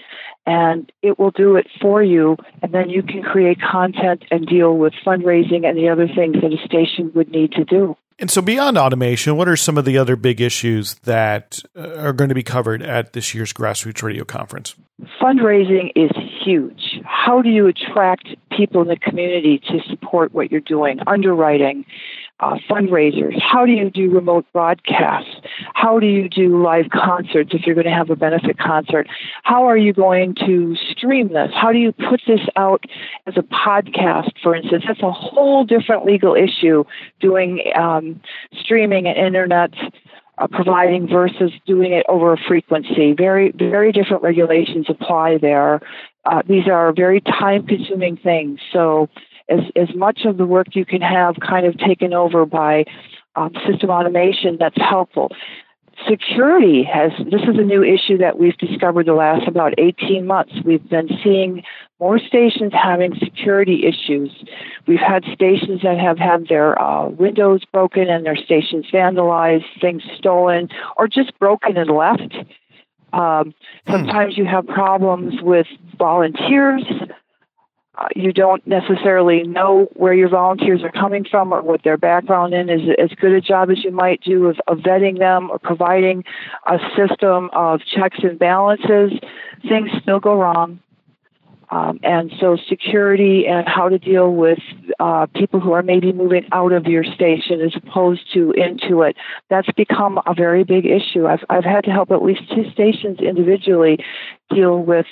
and 0.45 0.91
it 1.03 1.19
will 1.19 1.31
do 1.31 1.55
it 1.55 1.67
for 1.79 2.01
you. 2.01 2.37
And 2.61 2.73
then 2.73 2.89
you 2.89 3.03
can 3.03 3.21
create 3.21 3.59
content 3.61 4.25
and 4.31 4.47
deal 4.47 4.77
with 4.77 4.93
fundraising 5.05 5.65
and 5.65 5.77
the 5.77 5.89
other 5.89 6.07
things 6.07 6.37
that 6.41 6.51
a 6.51 6.65
station 6.65 7.11
would 7.13 7.29
need 7.29 7.51
to 7.53 7.63
do. 7.63 7.95
And 8.19 8.31
so, 8.31 8.41
beyond 8.41 8.79
automation, 8.79 9.35
what 9.35 9.47
are 9.47 9.55
some 9.55 9.77
of 9.77 9.85
the 9.85 9.97
other 9.97 10.15
big 10.15 10.41
issues 10.41 10.95
that 11.03 11.59
uh, 11.75 11.97
are 11.97 12.13
going 12.13 12.29
to 12.29 12.35
be 12.35 12.43
covered 12.43 12.81
at 12.81 13.13
this 13.13 13.35
year's 13.35 13.53
Grassroots 13.53 14.01
Radio 14.01 14.23
Conference? 14.23 14.75
Fundraising 15.21 15.91
is 15.95 16.09
huge. 16.43 16.99
How 17.05 17.43
do 17.43 17.49
you 17.49 17.67
attract 17.67 18.29
people 18.51 18.81
in 18.81 18.87
the 18.87 18.97
community 18.97 19.59
to 19.69 19.79
support 19.87 20.33
what 20.33 20.51
you're 20.51 20.61
doing? 20.61 20.97
Underwriting, 21.05 21.85
uh, 22.39 22.57
fundraisers? 22.69 23.39
How 23.41 23.65
do 23.65 23.71
you 23.71 23.89
do 23.89 24.09
remote 24.11 24.45
broadcasts? 24.53 25.35
How 25.73 25.99
do 25.99 26.05
you 26.05 26.29
do 26.29 26.61
live 26.61 26.89
concerts 26.91 27.51
if 27.53 27.65
you're 27.65 27.75
going 27.75 27.87
to 27.87 27.93
have 27.93 28.09
a 28.09 28.15
benefit 28.15 28.57
concert? 28.57 29.07
How 29.43 29.65
are 29.65 29.77
you 29.77 29.93
going 29.93 30.35
to 30.45 30.75
stream 30.91 31.29
this? 31.29 31.51
How 31.53 31.71
do 31.71 31.79
you 31.79 31.91
put 31.91 32.21
this 32.27 32.41
out 32.55 32.83
as 33.25 33.35
a 33.37 33.41
podcast, 33.41 34.31
for 34.43 34.55
instance? 34.55 34.83
That's 34.87 35.01
a 35.01 35.11
whole 35.11 35.63
different 35.65 36.05
legal 36.05 36.35
issue 36.35 36.83
doing 37.19 37.63
um, 37.75 38.21
streaming 38.59 39.07
and 39.07 39.17
internet. 39.17 39.71
Uh, 40.39 40.45
providing 40.45 41.07
versus 41.07 41.51
doing 41.65 41.93
it 41.93 42.05
over 42.07 42.31
a 42.31 42.37
frequency. 42.37 43.11
Very, 43.17 43.51
very 43.57 43.91
different 43.91 44.21
regulations 44.21 44.85
apply 44.87 45.39
there. 45.39 45.81
Uh, 46.25 46.43
these 46.47 46.67
are 46.67 46.93
very 46.93 47.21
time 47.21 47.65
consuming 47.65 48.17
things. 48.17 48.59
So 48.71 49.09
as, 49.49 49.59
as 49.75 49.93
much 49.95 50.25
of 50.25 50.37
the 50.37 50.45
work 50.45 50.75
you 50.75 50.85
can 50.85 51.01
have 51.01 51.35
kind 51.39 51.65
of 51.65 51.77
taken 51.77 52.13
over 52.13 52.45
by 52.45 52.85
um, 53.35 53.53
system 53.69 53.89
automation 53.89 54.57
that's 54.59 54.77
helpful. 54.77 55.31
Security 56.07 56.83
has, 56.83 57.11
this 57.31 57.41
is 57.41 57.57
a 57.57 57.63
new 57.63 57.83
issue 57.83 58.19
that 58.19 58.37
we've 58.37 58.57
discovered 58.57 59.07
the 59.07 59.13
last 59.13 59.47
about 59.47 59.73
18 59.79 60.27
months. 60.27 60.53
We've 60.63 60.87
been 60.87 61.09
seeing 61.23 61.63
more 61.99 62.19
stations 62.19 62.71
having 62.71 63.15
security 63.15 63.85
issues. 63.85 64.31
We've 64.85 64.99
had 64.99 65.23
stations 65.33 65.81
that 65.81 65.97
have 65.97 66.19
had 66.19 66.47
their 66.49 66.79
uh, 66.79 67.09
windows 67.09 67.61
broken 67.71 68.09
and 68.09 68.25
their 68.25 68.35
stations 68.35 68.85
vandalized, 68.93 69.65
things 69.81 70.03
stolen, 70.17 70.69
or 70.97 71.07
just 71.07 71.37
broken 71.39 71.77
and 71.77 71.89
left. 71.89 72.35
Um, 73.13 73.55
hmm. 73.87 73.91
sometimes 73.91 74.37
you 74.37 74.45
have 74.45 74.67
problems 74.67 75.41
with 75.41 75.67
volunteers 75.97 76.83
you 78.15 78.31
don't 78.31 78.65
necessarily 78.67 79.43
know 79.43 79.87
where 79.93 80.13
your 80.13 80.29
volunteers 80.29 80.83
are 80.83 80.91
coming 80.91 81.25
from 81.29 81.53
or 81.53 81.61
what 81.61 81.83
their 81.83 81.97
background 81.97 82.53
in 82.53 82.69
is 82.69 82.81
as 82.97 83.09
good 83.19 83.31
a 83.31 83.41
job 83.41 83.69
as 83.71 83.83
you 83.83 83.91
might 83.91 84.21
do 84.21 84.47
of, 84.47 84.57
of 84.67 84.79
vetting 84.79 85.17
them 85.17 85.49
or 85.49 85.59
providing 85.59 86.23
a 86.67 86.77
system 86.95 87.49
of 87.53 87.81
checks 87.81 88.19
and 88.21 88.37
balances. 88.37 89.13
Things 89.67 89.89
still 90.01 90.19
go 90.19 90.39
wrong. 90.39 90.79
Um, 91.69 91.99
and 92.01 92.31
so 92.39 92.57
security 92.69 93.45
and 93.45 93.67
how 93.67 93.89
to 93.89 93.99
deal 93.99 94.33
with 94.33 94.59
uh, 95.01 95.25
people 95.35 95.59
who 95.59 95.73
are 95.73 95.83
maybe 95.83 96.13
moving 96.13 96.47
out 96.53 96.71
of 96.71 96.85
your 96.85 97.03
station 97.03 97.59
as 97.59 97.75
opposed 97.75 98.21
to 98.33 98.51
into 98.51 99.01
it, 99.01 99.17
that's 99.49 99.69
become 99.75 100.21
a 100.25 100.33
very 100.33 100.63
big 100.63 100.85
issue. 100.85 101.27
I've, 101.27 101.43
I've 101.49 101.65
had 101.65 101.83
to 101.83 101.91
help 101.91 102.11
at 102.11 102.23
least 102.23 102.43
two 102.55 102.71
stations 102.71 103.19
individually 103.19 103.99
deal 104.49 104.81
with 104.81 105.07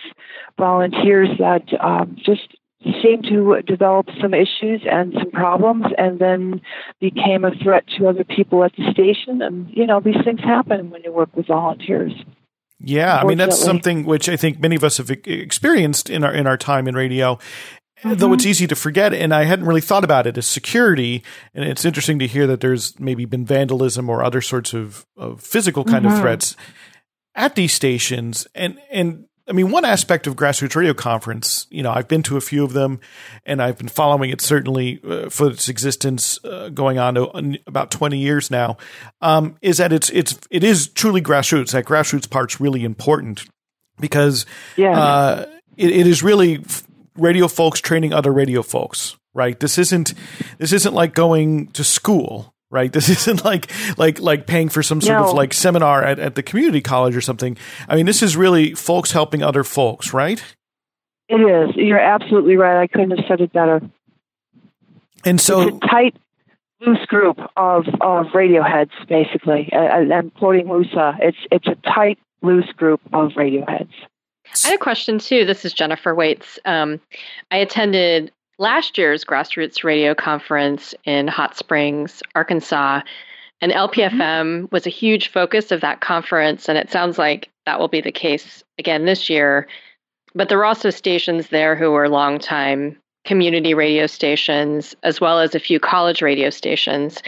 volunteers 0.58 1.28
that 1.40 1.64
um, 1.84 2.16
just 2.24 2.55
seemed 3.02 3.24
to 3.26 3.62
develop 3.66 4.08
some 4.22 4.34
issues 4.34 4.82
and 4.90 5.14
some 5.14 5.32
problems 5.32 5.86
and 5.98 6.20
then 6.20 6.62
became 7.00 7.44
a 7.46 7.52
threat 7.64 7.86
to 7.98 8.08
other 8.08 8.24
people 8.24 8.64
at 8.64 8.72
the 8.78 8.92
station. 8.92 9.42
And 9.42 9.70
you 9.70 9.86
know 9.86 10.00
these 10.00 10.24
things 10.24 10.42
happen 10.42 10.90
when 10.90 11.04
you 11.04 11.12
work 11.12 11.36
with 11.36 11.48
volunteers. 11.48 12.14
Yeah 12.80 13.18
i 13.18 13.24
mean 13.24 13.38
that's 13.38 13.58
something 13.58 14.04
which 14.04 14.28
i 14.28 14.36
think 14.36 14.60
many 14.60 14.76
of 14.76 14.84
us 14.84 14.98
have 14.98 15.10
experienced 15.10 16.10
in 16.10 16.26
our 16.26 16.34
in 16.34 16.46
our 16.46 16.58
time 16.58 16.90
in 16.90 16.96
radio 16.96 17.40
Mm-hmm. 18.04 18.20
though 18.20 18.34
it's 18.34 18.46
easy 18.46 18.68
to 18.68 18.76
forget. 18.76 19.14
And 19.14 19.34
i 19.34 19.46
hadn't 19.46 19.66
really 19.66 19.82
thought 19.82 20.04
about 20.04 20.28
it 20.28 20.38
as 20.38 20.46
security. 20.46 21.24
And 21.54 21.64
it's 21.66 21.86
interesting 21.86 22.20
to 22.20 22.28
hear 22.28 22.46
that 22.48 22.60
there's 22.60 23.00
maybe 23.00 23.26
been 23.26 23.46
vandalism 23.46 24.10
or 24.10 24.24
other 24.24 24.42
sorts 24.42 24.74
of, 24.74 25.06
of 25.18 25.42
physical 25.42 25.84
kind 25.84 26.06
mm-hmm. 26.06 26.14
of 26.14 26.22
threats 26.22 26.56
at 27.36 27.56
these 27.56 27.74
stations. 27.74 28.48
And 28.54 28.80
and 28.92 29.26
I 29.48 29.52
mean, 29.52 29.70
one 29.70 29.86
aspect 29.86 30.26
of 30.26 30.36
Grassroots 30.36 30.76
Radio 30.76 30.94
Conference, 30.94 31.68
you 31.70 31.84
know, 31.84 31.92
I've 31.92 32.08
been 32.08 32.24
to 32.24 32.38
a 32.38 32.42
few 32.42 32.64
of 32.64 32.74
them 32.74 33.00
and 33.46 33.62
I've 33.62 33.78
been 33.78 33.88
following 33.88 34.32
it 34.32 34.42
certainly 34.42 35.00
uh, 35.08 35.30
for 35.30 35.52
its 35.52 35.70
existence 35.70 36.44
uh, 36.44 36.70
going 36.70 36.98
on 36.98 37.14
to, 37.16 37.60
about 37.68 37.92
20 37.92 38.18
years 38.18 38.50
now, 38.50 38.78
um, 39.22 39.56
is 39.62 39.78
that 39.78 39.94
it's, 39.94 40.10
it's, 40.10 40.40
it 40.50 40.64
is 40.64 40.88
truly 40.88 41.22
grassroots. 41.22 41.74
That 41.74 41.86
grassroots 41.86 42.28
part's 42.28 42.60
really 42.60 42.84
important 42.84 43.46
because 44.00 44.48
yeah. 44.78 45.00
uh, 45.00 45.46
it, 45.78 45.92
it 45.92 46.08
is 46.08 46.24
really 46.24 46.64
radio 47.16 47.48
folks 47.48 47.80
training 47.80 48.14
other 48.14 48.32
radio 48.32 48.64
folks, 48.64 49.16
right? 49.36 49.60
This 49.60 49.78
isn't, 49.78 50.16
this 50.58 50.74
isn't 50.74 50.94
like 50.96 51.14
going 51.14 51.68
to 51.68 51.84
school 51.84 52.55
right? 52.76 52.92
This 53.06 53.10
isn't 53.10 53.44
like 53.44 53.72
like 53.98 54.20
like 54.20 54.46
paying 54.46 54.70
for 54.70 54.84
some 54.84 55.02
sort 55.02 55.20
no. 55.20 55.30
of 55.30 55.36
like 55.36 55.54
seminar 55.54 56.04
at, 56.04 56.20
at 56.20 56.36
the 56.36 56.44
community 56.44 56.82
college 56.82 57.16
or 57.16 57.22
something. 57.22 57.58
I 57.88 57.96
mean, 57.96 58.06
this 58.06 58.22
is 58.22 58.38
really 58.38 58.76
folks 58.76 59.12
helping 59.12 59.42
other 59.42 59.64
folks, 59.64 60.14
right? 60.14 60.44
It 61.28 61.42
is. 61.42 61.76
You're 61.76 62.00
absolutely 62.00 62.56
right. 62.56 62.80
I 62.80 62.88
couldn't 62.88 63.18
have 63.18 63.26
said 63.28 63.42
it 63.42 63.52
better. 63.52 63.82
And 65.24 65.42
so 65.42 65.62
it's 65.62 65.78
a 65.78 65.88
tight, 65.88 66.16
loose 66.82 67.06
group 67.08 67.40
of 67.58 67.88
of 68.02 68.28
radioheads, 68.28 68.92
basically. 69.08 69.70
And 69.72 70.14
I'm 70.14 70.30
quoting 70.32 70.68
Musa. 70.68 71.18
It's 71.20 71.38
it's 71.52 71.68
a 71.68 71.76
tight, 71.90 72.20
loose 72.42 72.72
group 72.74 73.02
of 73.12 73.32
radioheads. 73.32 73.94
I 74.64 74.70
had 74.70 74.76
a 74.76 74.84
question 74.84 75.18
too. 75.18 75.46
This 75.46 75.66
is 75.66 75.74
Jennifer 75.74 76.14
Waits. 76.14 76.60
Um, 76.66 77.02
I 77.50 77.58
attended 77.58 78.32
last 78.58 78.98
year's 78.98 79.26
grassroots 79.26 79.84
radio 79.84 80.16
conference 80.16 80.94
in 81.04 81.28
Hot 81.28 81.56
Springs, 81.58 82.22
Arkansas. 82.36 83.02
And 83.62 83.72
LPFM 83.72 84.12
mm-hmm. 84.12 84.66
was 84.72 84.86
a 84.86 84.92
huge 84.92 85.30
focus 85.30 85.72
of 85.72 85.82
that 85.82 86.02
conference, 86.02 86.68
and 86.68 86.78
it 86.78 86.92
sounds 86.92 87.18
like 87.18 87.50
that 87.66 87.80
will 87.80 87.88
be 87.88 88.02
the 88.02 88.12
case 88.12 88.64
again 88.78 89.06
this 89.06 89.30
year. 89.30 89.68
But 90.34 90.50
there 90.50 90.58
were 90.58 90.66
also 90.66 90.90
stations 90.90 91.48
there 91.48 91.76
who 91.76 91.92
were 91.92 92.10
longtime 92.10 92.98
community 93.26 93.74
radio 93.74 94.06
stations 94.08 94.96
as 95.04 95.20
well 95.20 95.40
as 95.40 95.56
a 95.56 95.60
few 95.60 95.80
college 95.80 96.22
radio 96.22 96.50
stations. 96.50 97.24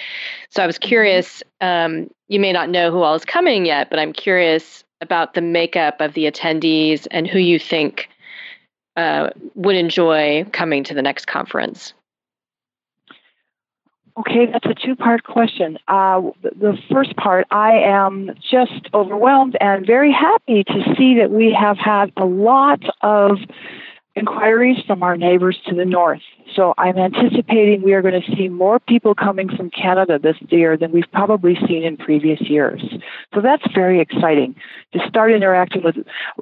So 0.52 0.62
I 0.62 0.68
was 0.68 0.78
curious. 0.78 1.42
Um, 1.60 2.10
you 2.28 2.40
may 2.40 2.54
not 2.54 2.70
know 2.70 2.92
who 2.92 3.02
all 3.02 3.16
is 3.16 3.26
coming 3.26 3.66
yet, 3.66 3.90
but 3.90 3.98
I'm 3.98 4.14
curious 4.14 4.84
about 5.02 5.34
the 5.34 5.42
makeup 5.42 6.02
of 6.02 6.14
the 6.14 6.30
attendees 6.30 7.08
and 7.12 7.28
who 7.28 7.40
you 7.40 7.58
think 7.58 8.10
uh, 8.98 9.30
would 9.56 9.75
enjoy 9.75 10.46
coming 10.51 10.84
to 10.84 10.94
the 10.94 11.01
next 11.01 11.27
conference. 11.27 11.94
Okay, 14.20 14.48
that's 14.51 14.66
a 14.66 14.74
two 14.74 14.96
part 14.96 15.24
question. 15.24 15.77
Uh, 15.88 16.22
the 16.42 16.75
first 16.92 17.16
part, 17.16 17.46
I 17.51 17.74
am 17.74 18.32
just 18.42 18.89
overwhelmed 18.92 19.56
and 19.62 19.86
very 19.86 20.12
happy 20.12 20.63
to 20.63 20.96
see 20.98 21.20
that 21.20 21.30
we 21.30 21.54
have 21.54 21.77
had 21.77 22.12
a 22.18 22.25
lot 22.25 22.82
of 23.01 23.38
inquiries 24.18 24.78
from 24.86 25.04
our 25.04 25.16
neighbors 25.16 25.58
to 25.68 25.76
the 25.76 25.86
north. 25.86 26.22
So 26.56 26.74
I'm 26.78 26.98
anticipating 26.98 27.84
we 27.84 27.94
are 27.94 28.02
going 28.02 28.20
to 28.22 28.36
see 28.36 28.50
more 28.50 28.80
people 28.80 29.14
coming 29.14 29.50
from 29.56 29.70
Canada 29.70 30.18
this 30.18 30.38
year 30.50 30.76
than 30.78 30.92
we've 30.92 31.12
probably 31.12 31.56
seen 31.68 31.84
in 31.84 31.98
previous 31.98 32.42
years. 32.42 32.82
So 33.34 33.42
that's 33.42 33.64
very 33.74 34.00
exciting 34.00 34.56
to 34.94 35.00
start 35.08 35.32
interacting 35.32 35.84
with 35.84 35.96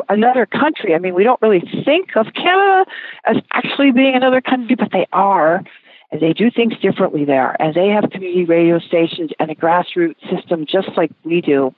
another 0.10 0.46
country. 0.46 0.96
I 0.96 1.00
mean, 1.00 1.16
we 1.16 1.24
don't 1.24 1.42
really 1.42 1.64
think 1.84 2.16
of 2.16 2.28
Canada 2.34 2.90
as 3.26 3.38
actually 3.52 3.92
being 3.92 4.16
another 4.16 4.42
country, 4.42 4.76
but 4.76 4.92
they 4.92 5.08
are. 5.12 5.64
And 6.12 6.22
they 6.22 6.34
do 6.34 6.52
things 6.52 6.74
differently 6.82 7.26
there. 7.26 7.60
And 7.60 7.74
they 7.74 7.90
have 7.90 8.10
community 8.12 8.46
radio 8.46 8.80
stations 8.80 9.32
and 9.40 9.50
a 9.52 9.56
grassroots 9.56 10.22
system 10.30 10.66
just 10.66 10.90
like 10.96 11.12
we 11.24 11.42
do. 11.42 11.74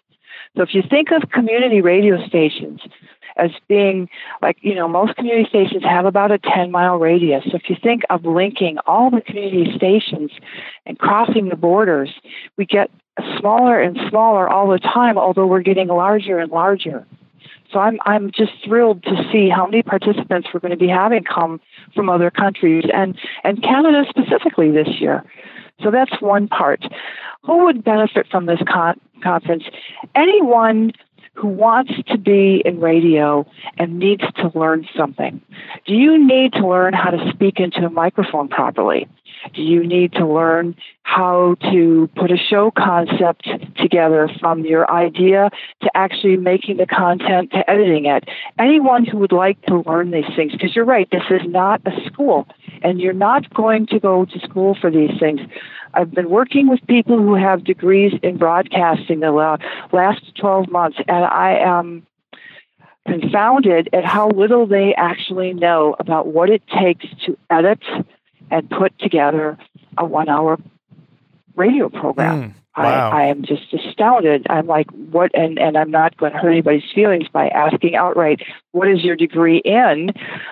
So 0.56 0.64
if 0.64 0.74
you 0.74 0.82
think 0.88 1.12
of 1.12 1.30
community 1.32 1.82
radio 1.82 2.26
stations, 2.28 2.82
as 3.38 3.52
being 3.68 4.10
like, 4.42 4.58
you 4.62 4.76
know, 4.76 4.88
most 4.88 5.16
community 5.16 5.48
stations 5.48 5.84
have 5.84 6.06
about 6.06 6.32
a 6.32 6.38
10 6.38 6.72
mile 6.72 6.98
radius. 6.98 7.44
So 7.46 7.56
if 7.56 7.70
you 7.70 7.76
think 7.82 8.04
of 8.10 8.26
linking 8.26 8.78
all 8.86 9.10
the 9.10 9.22
community 9.22 9.76
stations 9.76 10.32
and 10.86 10.98
crossing 11.00 11.50
the 11.50 11.56
borders, 11.56 12.10
we 12.58 12.66
get 12.66 12.90
smaller 13.40 13.80
and 13.82 13.98
smaller 14.10 14.48
all 14.48 14.68
the 14.68 14.80
time, 14.80 15.18
although 15.18 15.48
we're 15.48 15.62
getting 15.62 15.88
larger 15.88 16.40
and 16.40 16.52
larger. 16.52 17.06
So 17.72 17.80
I'm 17.80 18.00
I'm 18.06 18.32
just 18.32 18.54
thrilled 18.64 19.04
to 19.04 19.30
see 19.32 19.50
how 19.50 19.66
many 19.66 19.84
participants 19.84 20.48
we're 20.54 20.62
going 20.62 20.72
to 20.72 20.78
be 20.78 20.88
having 20.88 21.24
come 21.24 21.60
from 21.94 22.10
other 22.10 22.32
countries 22.32 22.86
and 22.94 23.18
and 23.44 23.62
Canada 23.62 24.06
specifically 24.10 24.72
this 24.72 24.88
year. 25.00 25.24
So 25.82 25.92
that's 25.92 26.22
one 26.22 26.48
part. 26.48 26.84
Who 27.44 27.66
would 27.66 27.84
benefit 27.84 28.28
from 28.30 28.46
this 28.46 28.60
con- 28.68 29.00
conference? 29.22 29.64
Anyone 30.16 30.94
who 31.38 31.48
wants 31.48 31.94
to 32.08 32.18
be 32.18 32.62
in 32.66 32.80
radio 32.80 33.46
and 33.78 34.00
needs 34.00 34.24
to 34.38 34.52
learn 34.56 34.88
something. 34.98 35.40
Do 35.86 35.94
you 35.94 36.18
need 36.26 36.54
to 36.54 36.68
learn 36.68 36.94
how 36.94 37.12
to 37.12 37.32
speak 37.32 37.60
into 37.60 37.86
a 37.86 37.90
microphone 37.90 38.48
properly? 38.48 39.08
You 39.54 39.86
need 39.86 40.14
to 40.14 40.26
learn 40.26 40.76
how 41.04 41.56
to 41.72 42.10
put 42.16 42.32
a 42.32 42.38
show 42.38 42.72
concept 42.72 43.48
together 43.78 44.30
from 44.40 44.66
your 44.66 44.90
idea 44.92 45.50
to 45.82 45.92
actually 45.96 46.38
making 46.38 46.78
the 46.78 46.86
content 46.86 47.52
to 47.52 47.70
editing 47.70 48.06
it? 48.06 48.28
Anyone 48.60 49.06
who 49.06 49.18
would 49.18 49.32
like 49.32 49.62
to 49.64 49.84
learn 49.88 50.12
these 50.12 50.26
things, 50.36 50.52
because 50.52 50.76
you're 50.76 50.86
right, 50.86 51.10
this 51.12 51.24
is 51.30 51.42
not 51.48 51.82
a 51.86 52.06
school, 52.06 52.48
and 52.84 53.00
you're 53.00 53.14
not 53.14 53.52
going 53.54 53.88
to 53.88 54.00
go 54.00 54.26
to 54.26 54.40
school 54.40 54.76
for 54.80 54.92
these 54.92 55.18
things. 55.20 55.40
I've 55.94 56.12
been 56.12 56.30
working 56.30 56.68
with 56.68 56.86
people 56.88 57.18
who 57.18 57.36
have 57.36 57.64
degrees 57.64 58.14
in 58.22 58.38
broadcasting 58.38 59.22
the 59.22 59.32
last 59.32 60.36
12 60.36 60.70
months, 60.70 60.98
and 61.08 61.26
I 61.26 61.58
am 61.58 62.06
confounded 63.08 63.90
at 63.94 64.04
how 64.04 64.30
little 64.30 64.68
they 64.68 64.94
actually 64.96 65.54
know 65.54 65.96
about 65.98 66.28
what 66.28 66.50
it 66.50 66.62
takes 66.68 67.06
to 67.26 67.38
edit 67.50 67.80
and 68.52 68.70
put 68.70 68.98
together 69.00 69.58
a 69.98 70.06
one 70.06 70.30
hour 70.30 70.58
radio 71.56 71.90
program. 71.90 72.42
Mm. 72.42 72.54
Wow. 72.78 73.10
I, 73.10 73.24
I 73.24 73.26
am 73.28 73.44
just 73.44 73.74
astounded. 73.74 74.46
I'm 74.50 74.68
like, 74.68 74.88
what? 74.92 75.32
And, 75.34 75.58
and 75.58 75.76
I'm 75.76 75.90
not 75.90 76.16
going 76.18 76.32
to 76.32 76.38
hurt 76.38 76.52
anybody's 76.52 76.84
feelings 76.94 77.28
by 77.28 77.48
asking 77.48 77.96
outright, 77.96 78.42
what 78.72 78.88
is 78.88 79.04
your 79.04 79.16
degree 79.16 79.58
in? 79.58 80.12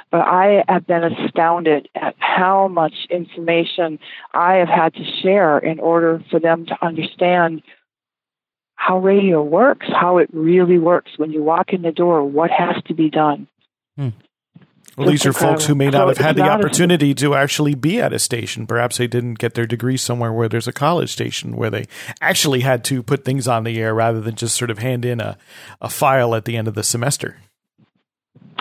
But 0.09 0.21
I 0.21 0.63
have 0.67 0.87
been 0.87 1.03
astounded 1.03 1.87
at 1.93 2.15
how 2.17 2.67
much 2.67 2.95
information 3.11 3.99
I 4.33 4.55
have 4.55 4.69
had 4.69 4.95
to 4.95 5.03
share 5.21 5.59
in 5.59 5.79
order 5.79 6.23
for 6.31 6.39
them 6.39 6.65
to 6.65 6.77
understand 6.83 7.61
how 8.73 8.97
radio 8.99 9.43
works, 9.43 9.87
how 9.87 10.17
it 10.17 10.29
really 10.33 10.79
works. 10.79 11.11
When 11.17 11.31
you 11.31 11.43
walk 11.43 11.73
in 11.73 11.83
the 11.83 11.91
door, 11.91 12.23
what 12.23 12.49
has 12.49 12.81
to 12.87 12.95
be 12.95 13.09
done. 13.11 13.47
Hmm. 13.97 14.09
Well, 14.95 15.09
these 15.09 15.25
are 15.25 15.33
folks 15.33 15.65
who 15.65 15.75
may 15.75 15.89
not 15.89 16.03
so 16.03 16.07
have 16.07 16.17
had 16.17 16.35
the 16.37 16.49
opportunity 16.49 17.13
to 17.15 17.35
actually 17.35 17.75
be 17.75 17.99
at 17.99 18.13
a 18.13 18.19
station. 18.19 18.65
Perhaps 18.65 18.97
they 18.97 19.07
didn't 19.07 19.39
get 19.39 19.53
their 19.53 19.65
degree 19.65 19.97
somewhere 19.97 20.31
where 20.31 20.47
there's 20.47 20.67
a 20.67 20.73
college 20.73 21.11
station 21.11 21.57
where 21.57 21.69
they 21.69 21.85
actually 22.21 22.61
had 22.61 22.83
to 22.85 23.03
put 23.03 23.25
things 23.25 23.47
on 23.47 23.65
the 23.65 23.77
air 23.79 23.93
rather 23.93 24.21
than 24.21 24.35
just 24.35 24.55
sort 24.55 24.71
of 24.71 24.79
hand 24.79 25.03
in 25.03 25.19
a, 25.19 25.37
a 25.81 25.89
file 25.89 26.33
at 26.33 26.45
the 26.45 26.55
end 26.55 26.69
of 26.69 26.75
the 26.75 26.83
semester. 26.83 27.37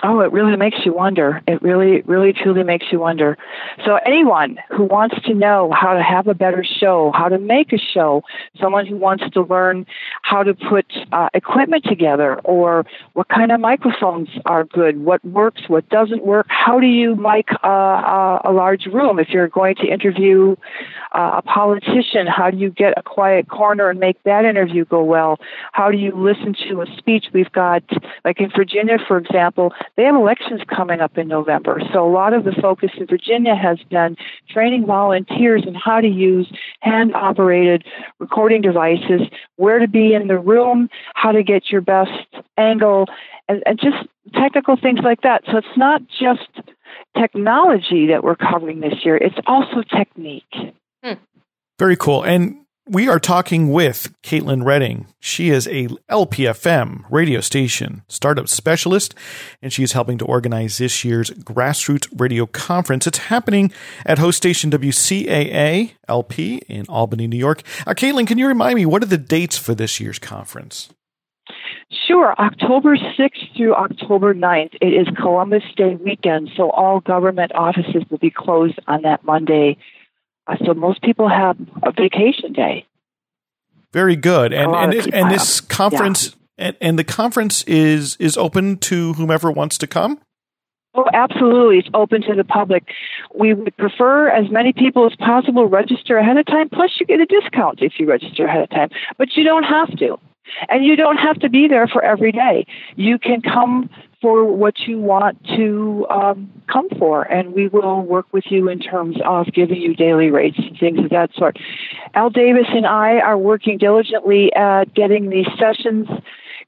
Oh, 0.03 0.19
it 0.19 0.31
really 0.33 0.57
makes 0.57 0.85
you 0.85 0.93
wonder. 0.93 1.41
It 1.47 1.61
really, 1.61 2.01
really, 2.01 2.33
truly 2.33 2.63
makes 2.63 2.87
you 2.91 2.99
wonder. 2.99 3.37
So, 3.85 3.95
anyone 4.05 4.57
who 4.69 4.83
wants 4.83 5.15
to 5.23 5.33
know 5.33 5.71
how 5.71 5.93
to 5.93 6.03
have 6.03 6.27
a 6.27 6.33
better 6.33 6.65
show, 6.65 7.13
how 7.15 7.29
to 7.29 7.39
make 7.39 7.71
a 7.71 7.77
show, 7.77 8.21
someone 8.59 8.85
who 8.85 8.97
wants 8.97 9.23
to 9.31 9.41
learn 9.43 9.85
how 10.21 10.43
to 10.43 10.53
put 10.53 10.85
uh, 11.13 11.29
equipment 11.33 11.85
together, 11.85 12.35
or 12.43 12.85
what 13.13 13.29
kind 13.29 13.53
of 13.53 13.61
microphones 13.61 14.27
are 14.45 14.65
good, 14.65 14.99
what 14.99 15.23
works, 15.23 15.61
what 15.67 15.87
doesn't 15.89 16.25
work, 16.25 16.45
how 16.49 16.79
do 16.79 16.87
you 16.87 17.15
mic 17.15 17.47
uh, 17.63 18.39
a 18.43 18.51
large 18.51 18.87
room 18.87 19.17
if 19.17 19.29
you're 19.29 19.47
going 19.47 19.75
to 19.75 19.87
interview 19.87 20.57
uh, 21.13 21.35
a 21.37 21.41
politician, 21.41 22.27
how 22.27 22.51
do 22.51 22.57
you 22.57 22.69
get 22.69 22.93
a 22.97 23.01
quiet 23.01 23.47
corner 23.47 23.89
and 23.89 23.99
make 23.99 24.21
that 24.23 24.43
interview 24.43 24.83
go 24.83 25.01
well? 25.01 25.39
How 25.71 25.89
do 25.89 25.97
you 25.97 26.11
listen 26.13 26.53
to 26.67 26.81
a 26.81 26.85
speech? 26.97 27.27
We've 27.33 27.51
got, 27.53 27.83
like 28.25 28.41
in 28.41 28.51
Virginia, 28.53 28.97
for 29.07 29.17
example, 29.17 29.73
they 29.97 30.03
have 30.03 30.15
elections 30.15 30.61
coming 30.67 30.99
up 30.99 31.17
in 31.17 31.27
November. 31.27 31.81
So 31.93 32.05
a 32.05 32.11
lot 32.11 32.33
of 32.33 32.43
the 32.43 32.51
focus 32.51 32.91
in 32.97 33.07
Virginia 33.07 33.55
has 33.55 33.77
been 33.89 34.17
training 34.49 34.85
volunteers 34.85 35.63
in 35.65 35.73
how 35.73 36.01
to 36.01 36.07
use 36.07 36.51
hand 36.81 37.15
operated 37.15 37.85
recording 38.19 38.61
devices, 38.61 39.21
where 39.55 39.79
to 39.79 39.87
be 39.87 40.13
in 40.13 40.27
the 40.27 40.37
room, 40.37 40.89
how 41.13 41.31
to 41.31 41.43
get 41.43 41.69
your 41.69 41.81
best 41.81 42.11
angle, 42.57 43.07
and, 43.47 43.63
and 43.65 43.79
just 43.79 44.07
technical 44.33 44.75
things 44.75 44.99
like 45.03 45.21
that. 45.21 45.43
So 45.45 45.57
it's 45.57 45.77
not 45.77 46.01
just 46.07 46.49
technology 47.17 48.07
that 48.07 48.23
we're 48.23 48.35
covering 48.35 48.81
this 48.81 49.05
year, 49.05 49.17
it's 49.17 49.37
also 49.47 49.81
technique. 49.81 50.43
Hmm. 51.03 51.13
Very 51.79 51.95
cool. 51.95 52.23
And 52.23 52.64
we 52.87 53.07
are 53.07 53.19
talking 53.19 53.71
with 53.71 54.13
Caitlin 54.21 54.63
Redding. 54.63 55.07
She 55.19 55.49
is 55.49 55.67
a 55.67 55.87
LPFM 56.09 57.03
radio 57.09 57.41
station 57.41 58.03
startup 58.07 58.47
specialist, 58.47 59.15
and 59.61 59.73
she 59.73 59.81
is 59.81 59.93
helping 59.93 60.19
to 60.19 60.25
organize 60.25 60.77
this 60.77 61.03
year's 61.03 61.31
grassroots 61.31 62.07
radio 62.15 62.45
conference. 62.45 63.07
It's 63.07 63.17
happening 63.17 63.71
at 64.05 64.19
host 64.19 64.37
station 64.37 64.69
WCAA 64.69 65.93
LP 66.07 66.57
in 66.67 66.85
Albany, 66.87 67.25
New 67.27 67.37
York. 67.37 67.63
Uh, 67.87 67.93
Caitlin, 67.93 68.27
can 68.27 68.37
you 68.37 68.47
remind 68.47 68.75
me 68.75 68.85
what 68.85 69.01
are 69.01 69.07
the 69.07 69.17
dates 69.17 69.57
for 69.57 69.73
this 69.73 69.99
year's 69.99 70.19
conference? 70.19 70.89
Sure. 72.07 72.35
October 72.37 72.97
6th 72.97 73.57
through 73.57 73.73
October 73.73 74.35
9th. 74.35 74.75
It 74.81 74.93
is 74.93 75.07
Columbus 75.19 75.63
Day 75.75 75.95
weekend, 75.95 76.49
so 76.55 76.69
all 76.69 76.99
government 76.99 77.51
offices 77.55 78.03
will 78.09 78.19
be 78.19 78.31
closed 78.31 78.79
on 78.87 79.03
that 79.03 79.23
Monday 79.23 79.77
Uh, 80.47 80.55
so 80.65 80.73
most 80.73 81.01
people 81.01 81.27
have 81.27 81.57
a 81.83 81.91
vacation 81.91 82.53
day. 82.53 82.85
Very 83.93 84.15
good. 84.15 84.53
And 84.53 84.73
and, 84.75 84.91
this, 84.91 85.07
and 85.07 85.31
this 85.31 85.61
conference 85.61 86.35
yeah. 86.57 86.65
and, 86.67 86.77
and 86.81 86.99
the 86.99 87.03
conference 87.03 87.63
is 87.63 88.17
is 88.17 88.37
open 88.37 88.77
to 88.79 89.13
whomever 89.13 89.51
wants 89.51 89.77
to 89.79 89.87
come. 89.87 90.19
Oh, 90.95 91.05
absolutely. 91.13 91.79
It's 91.79 91.89
open 91.93 92.21
to 92.21 92.35
the 92.35 92.45
public. 92.45 92.83
We 93.37 93.53
would 93.53 93.75
prefer 93.75 94.29
as 94.29 94.49
many 94.49 94.71
people 94.71 95.05
as 95.05 95.15
possible 95.17 95.67
register 95.67 96.17
ahead 96.17 96.37
of 96.37 96.45
time, 96.45 96.69
plus 96.69 96.91
you 96.99 97.05
get 97.05 97.19
a 97.19 97.25
discount 97.25 97.81
if 97.81 97.99
you 97.99 98.05
register 98.05 98.45
ahead 98.45 98.63
of 98.63 98.69
time. 98.69 98.89
But 99.17 99.35
you 99.35 99.43
don't 99.43 99.63
have 99.63 99.95
to. 99.97 100.17
And 100.69 100.85
you 100.85 100.95
don't 100.95 101.17
have 101.17 101.39
to 101.39 101.49
be 101.49 101.67
there 101.67 101.87
for 101.87 102.03
every 102.03 102.31
day. 102.31 102.65
You 102.95 103.17
can 103.17 103.41
come 103.41 103.89
for 104.21 104.45
what 104.45 104.79
you 104.87 104.99
want 104.99 105.43
to 105.55 106.05
um, 106.09 106.49
come 106.71 106.89
for, 106.97 107.23
and 107.23 107.53
we 107.53 107.67
will 107.67 108.01
work 108.01 108.25
with 108.31 108.45
you 108.49 108.69
in 108.69 108.79
terms 108.79 109.17
of 109.25 109.47
giving 109.53 109.81
you 109.81 109.95
daily 109.95 110.29
rates 110.31 110.57
and 110.57 110.77
things 110.77 110.99
of 110.99 111.09
that 111.09 111.33
sort. 111.35 111.57
Al 112.13 112.29
Davis 112.29 112.67
and 112.69 112.85
I 112.85 113.19
are 113.19 113.37
working 113.37 113.77
diligently 113.77 114.53
at 114.53 114.93
getting 114.93 115.29
these 115.29 115.47
sessions 115.59 116.07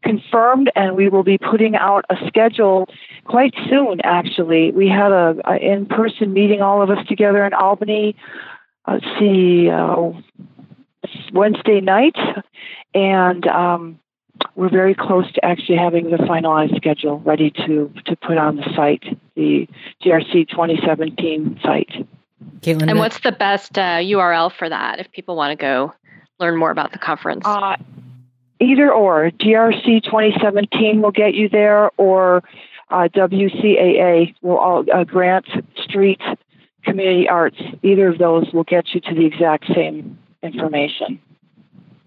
confirmed, 0.04 0.72
and 0.76 0.96
we 0.96 1.10
will 1.10 1.24
be 1.24 1.38
putting 1.38 1.76
out 1.76 2.06
a 2.10 2.16
schedule 2.28 2.88
quite 3.26 3.54
soon. 3.70 4.00
Actually, 4.04 4.72
we 4.72 4.88
had 4.88 5.12
a, 5.12 5.36
a 5.46 5.58
in-person 5.58 6.34
meeting, 6.34 6.62
all 6.62 6.82
of 6.82 6.90
us 6.90 7.06
together 7.08 7.46
in 7.46 7.54
Albany. 7.54 8.16
Let's 8.88 9.06
see, 9.20 9.70
uh, 9.70 10.12
Wednesday 11.34 11.82
night, 11.82 12.16
and 12.94 13.46
um, 13.48 14.00
we're 14.56 14.70
very 14.70 14.96
close 14.96 15.32
to 15.34 15.46
actually 15.46 15.78
having 15.78 16.10
the 16.10 16.18
finalized 16.18 16.76
schedule 16.76 17.20
ready 17.20 17.52
to, 17.52 17.92
to 18.06 18.16
put 18.16 18.38
on 18.38 18.58
the 18.58 18.64
site, 18.76 19.04
the 19.36 19.68
GRC 20.04 20.50
2017 20.50 21.60
site. 21.64 22.08
Caitlin, 22.62 22.90
and 22.90 23.00
what's 23.00 23.20
the 23.20 23.32
best 23.32 23.78
uh, 23.78 24.00
URL 24.00 24.52
for 24.52 24.68
that 24.70 25.00
if 25.00 25.12
people 25.12 25.36
want 25.36 25.58
to 25.58 25.62
go 25.62 25.94
learn 26.40 26.58
more 26.58 26.72
about 26.72 26.92
the 26.92 27.00
conference? 27.00 27.46
Uh, 27.46 27.76
either 28.60 28.92
or. 28.92 29.32
GRC 29.32 30.04
2017 30.04 31.02
will 31.02 31.12
get 31.12 31.34
you 31.34 31.50
there, 31.50 31.92
or 31.98 32.44
uh, 32.90 33.08
WCAA 33.14 34.36
will 34.42 34.58
all, 34.58 34.86
uh, 34.94 35.04
Grand 35.04 35.46
Street 35.84 36.22
Community 36.84 37.28
Arts. 37.28 37.58
Either 37.84 38.08
of 38.08 38.18
those 38.18 38.52
will 38.54 38.64
get 38.64 38.94
you 38.94 39.02
to 39.02 39.14
the 39.14 39.26
exact 39.26 39.66
same 39.74 40.18
information. 40.42 41.20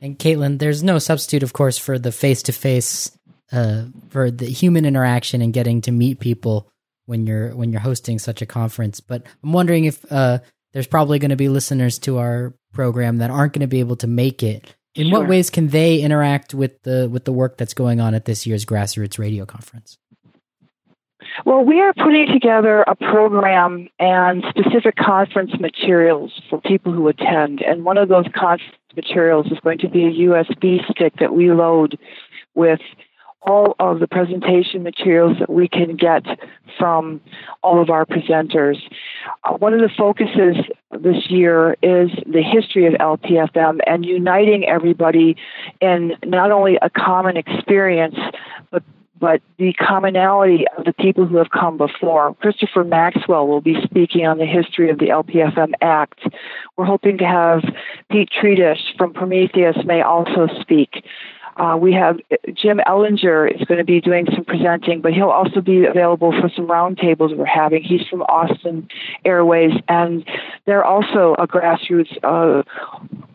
And 0.00 0.18
Caitlin, 0.18 0.58
there's 0.58 0.82
no 0.82 0.98
substitute, 0.98 1.42
of 1.42 1.52
course, 1.52 1.76
for 1.76 1.98
the 1.98 2.12
face 2.12 2.42
to 2.44 2.52
face, 2.52 3.10
for 3.50 4.30
the 4.30 4.46
human 4.46 4.84
interaction 4.84 5.42
and 5.42 5.52
getting 5.52 5.82
to 5.82 5.92
meet 5.92 6.20
people 6.20 6.68
when 7.06 7.26
you're 7.26 7.54
when 7.54 7.72
you're 7.72 7.80
hosting 7.80 8.18
such 8.18 8.40
a 8.40 8.46
conference. 8.46 9.00
But 9.00 9.24
I'm 9.42 9.52
wondering 9.52 9.84
if 9.84 10.10
uh, 10.10 10.38
there's 10.72 10.86
probably 10.86 11.18
going 11.18 11.30
to 11.30 11.36
be 11.36 11.48
listeners 11.48 11.98
to 12.00 12.18
our 12.18 12.54
program 12.72 13.18
that 13.18 13.30
aren't 13.30 13.52
going 13.52 13.60
to 13.60 13.66
be 13.66 13.80
able 13.80 13.96
to 13.96 14.06
make 14.06 14.42
it. 14.42 14.74
In 14.94 15.08
sure. 15.08 15.20
what 15.20 15.28
ways 15.28 15.50
can 15.50 15.68
they 15.68 16.00
interact 16.00 16.54
with 16.54 16.82
the 16.82 17.08
with 17.10 17.24
the 17.24 17.32
work 17.32 17.58
that's 17.58 17.74
going 17.74 18.00
on 18.00 18.14
at 18.14 18.24
this 18.24 18.46
year's 18.46 18.64
grassroots 18.64 19.18
radio 19.18 19.44
conference? 19.44 19.98
Well, 21.44 21.64
we 21.64 21.80
are 21.80 21.92
putting 21.92 22.26
together 22.26 22.82
a 22.82 22.94
program 22.94 23.88
and 23.98 24.44
specific 24.48 24.96
conference 24.96 25.52
materials 25.60 26.32
for 26.48 26.60
people 26.60 26.92
who 26.92 27.08
attend. 27.08 27.60
And 27.60 27.84
one 27.84 27.98
of 27.98 28.08
those 28.08 28.26
conference 28.34 28.74
materials 28.96 29.46
is 29.46 29.58
going 29.60 29.78
to 29.78 29.88
be 29.88 30.04
a 30.04 30.12
USB 30.28 30.84
stick 30.90 31.14
that 31.20 31.34
we 31.34 31.50
load 31.52 31.98
with 32.54 32.80
all 33.42 33.74
of 33.78 34.00
the 34.00 34.06
presentation 34.06 34.82
materials 34.82 35.36
that 35.38 35.48
we 35.48 35.66
can 35.66 35.96
get 35.96 36.22
from 36.78 37.20
all 37.62 37.80
of 37.80 37.88
our 37.88 38.04
presenters. 38.04 38.76
Uh, 39.44 39.52
one 39.54 39.72
of 39.72 39.80
the 39.80 39.88
focuses 39.96 40.56
this 41.00 41.30
year 41.30 41.72
is 41.82 42.10
the 42.26 42.42
history 42.42 42.86
of 42.86 42.94
LPFM 42.94 43.78
and 43.86 44.04
uniting 44.04 44.66
everybody 44.66 45.36
in 45.80 46.12
not 46.24 46.50
only 46.50 46.78
a 46.82 46.90
common 46.90 47.36
experience, 47.36 48.16
but 48.70 48.82
but 49.20 49.42
the 49.58 49.72
commonality 49.74 50.64
of 50.76 50.84
the 50.84 50.94
people 50.94 51.26
who 51.26 51.36
have 51.36 51.50
come 51.50 51.76
before. 51.76 52.34
Christopher 52.36 52.84
Maxwell 52.84 53.46
will 53.46 53.60
be 53.60 53.76
speaking 53.84 54.26
on 54.26 54.38
the 54.38 54.46
history 54.46 54.90
of 54.90 54.98
the 54.98 55.08
LPFM 55.08 55.72
Act. 55.80 56.20
We're 56.76 56.86
hoping 56.86 57.18
to 57.18 57.26
have 57.26 57.62
Pete 58.10 58.30
Tridish 58.30 58.96
from 58.96 59.12
Prometheus 59.12 59.76
may 59.84 60.00
also 60.00 60.48
speak. 60.60 61.04
Uh, 61.56 61.76
we 61.76 61.92
have 61.92 62.18
Jim 62.54 62.80
Ellinger 62.86 63.54
is 63.54 63.66
going 63.66 63.78
to 63.78 63.84
be 63.84 64.00
doing 64.00 64.26
some 64.34 64.44
presenting, 64.44 65.00
but 65.00 65.12
he'll 65.12 65.30
also 65.30 65.60
be 65.60 65.84
available 65.84 66.32
for 66.32 66.48
some 66.54 66.66
roundtables 66.66 67.36
we're 67.36 67.44
having. 67.44 67.82
He's 67.82 68.06
from 68.08 68.22
Austin 68.22 68.88
Airwaves, 69.24 69.82
and 69.88 70.24
they're 70.66 70.84
also 70.84 71.34
a 71.38 71.46
grassroots 71.46 72.16
uh, 72.22 72.62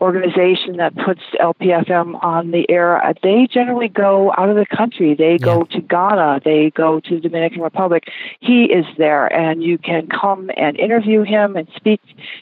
organization 0.00 0.76
that 0.78 0.94
puts 0.96 1.20
LPFM 1.40 2.22
on 2.22 2.50
the 2.50 2.68
air. 2.70 3.04
Uh, 3.04 3.12
they 3.22 3.46
generally 3.50 3.88
go 3.88 4.32
out 4.36 4.48
of 4.48 4.56
the 4.56 4.66
country. 4.66 5.14
They 5.14 5.38
go 5.38 5.64
to 5.64 5.80
Ghana. 5.80 6.40
They 6.44 6.70
go 6.70 7.00
to 7.00 7.14
the 7.16 7.20
Dominican 7.20 7.62
Republic. 7.62 8.04
He 8.40 8.64
is 8.64 8.86
there, 8.98 9.32
and 9.32 9.62
you 9.62 9.78
can 9.78 10.08
come 10.08 10.50
and 10.56 10.78
interview 10.78 11.22
him 11.22 11.56
and 11.56 11.68
speak 11.76 12.00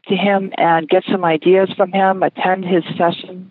to 0.08 0.16
him 0.16 0.52
and 0.56 0.88
get 0.88 1.04
some 1.10 1.24
ideas 1.24 1.70
from 1.76 1.92
him. 1.92 2.22
Attend 2.22 2.64
his 2.64 2.84
sessions. 2.96 3.50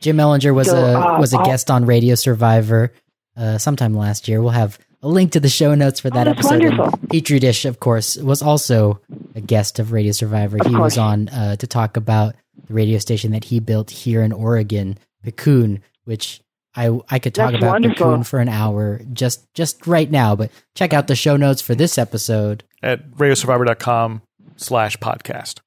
Jim 0.00 0.16
Ellinger 0.16 0.54
was 0.54 0.68
so, 0.68 0.76
a 0.76 1.14
uh, 1.14 1.18
was 1.18 1.32
a 1.32 1.42
guest 1.42 1.70
on 1.70 1.84
Radio 1.84 2.14
Survivor 2.14 2.92
uh, 3.36 3.58
sometime 3.58 3.94
last 3.94 4.28
year. 4.28 4.40
We'll 4.40 4.50
have 4.50 4.78
a 5.02 5.08
link 5.08 5.32
to 5.32 5.40
the 5.40 5.48
show 5.48 5.74
notes 5.74 6.00
for 6.00 6.10
that 6.10 6.26
oh, 6.26 6.32
episode. 6.32 6.62
Wonderful. 6.62 6.98
Pete 7.10 7.26
Tridish, 7.26 7.64
of 7.64 7.80
course, 7.80 8.16
was 8.16 8.42
also 8.42 9.00
a 9.34 9.40
guest 9.40 9.78
of 9.78 9.92
Radio 9.92 10.12
Survivor. 10.12 10.58
Of 10.60 10.66
he 10.66 10.72
course. 10.72 10.96
was 10.96 10.98
on 10.98 11.28
uh, 11.28 11.56
to 11.56 11.66
talk 11.66 11.96
about 11.96 12.34
the 12.66 12.74
radio 12.74 12.98
station 12.98 13.32
that 13.32 13.44
he 13.44 13.60
built 13.60 13.90
here 13.90 14.22
in 14.22 14.32
Oregon, 14.32 14.98
Piccoon, 15.22 15.82
which 16.04 16.40
I 16.74 16.98
I 17.10 17.18
could 17.18 17.34
talk 17.34 17.52
That's 17.52 17.62
about 17.62 17.72
wonderful. 17.72 17.94
Piccoon 17.94 18.24
for 18.24 18.38
an 18.40 18.48
hour 18.48 19.00
just 19.12 19.52
just 19.54 19.86
right 19.86 20.10
now. 20.10 20.36
But 20.36 20.50
check 20.74 20.92
out 20.92 21.06
the 21.06 21.16
show 21.16 21.36
notes 21.36 21.62
for 21.62 21.74
this 21.74 21.98
episode 21.98 22.64
at 22.82 23.10
radiosurvivor.com 23.12 24.22
slash 24.56 24.96
podcast. 24.98 25.60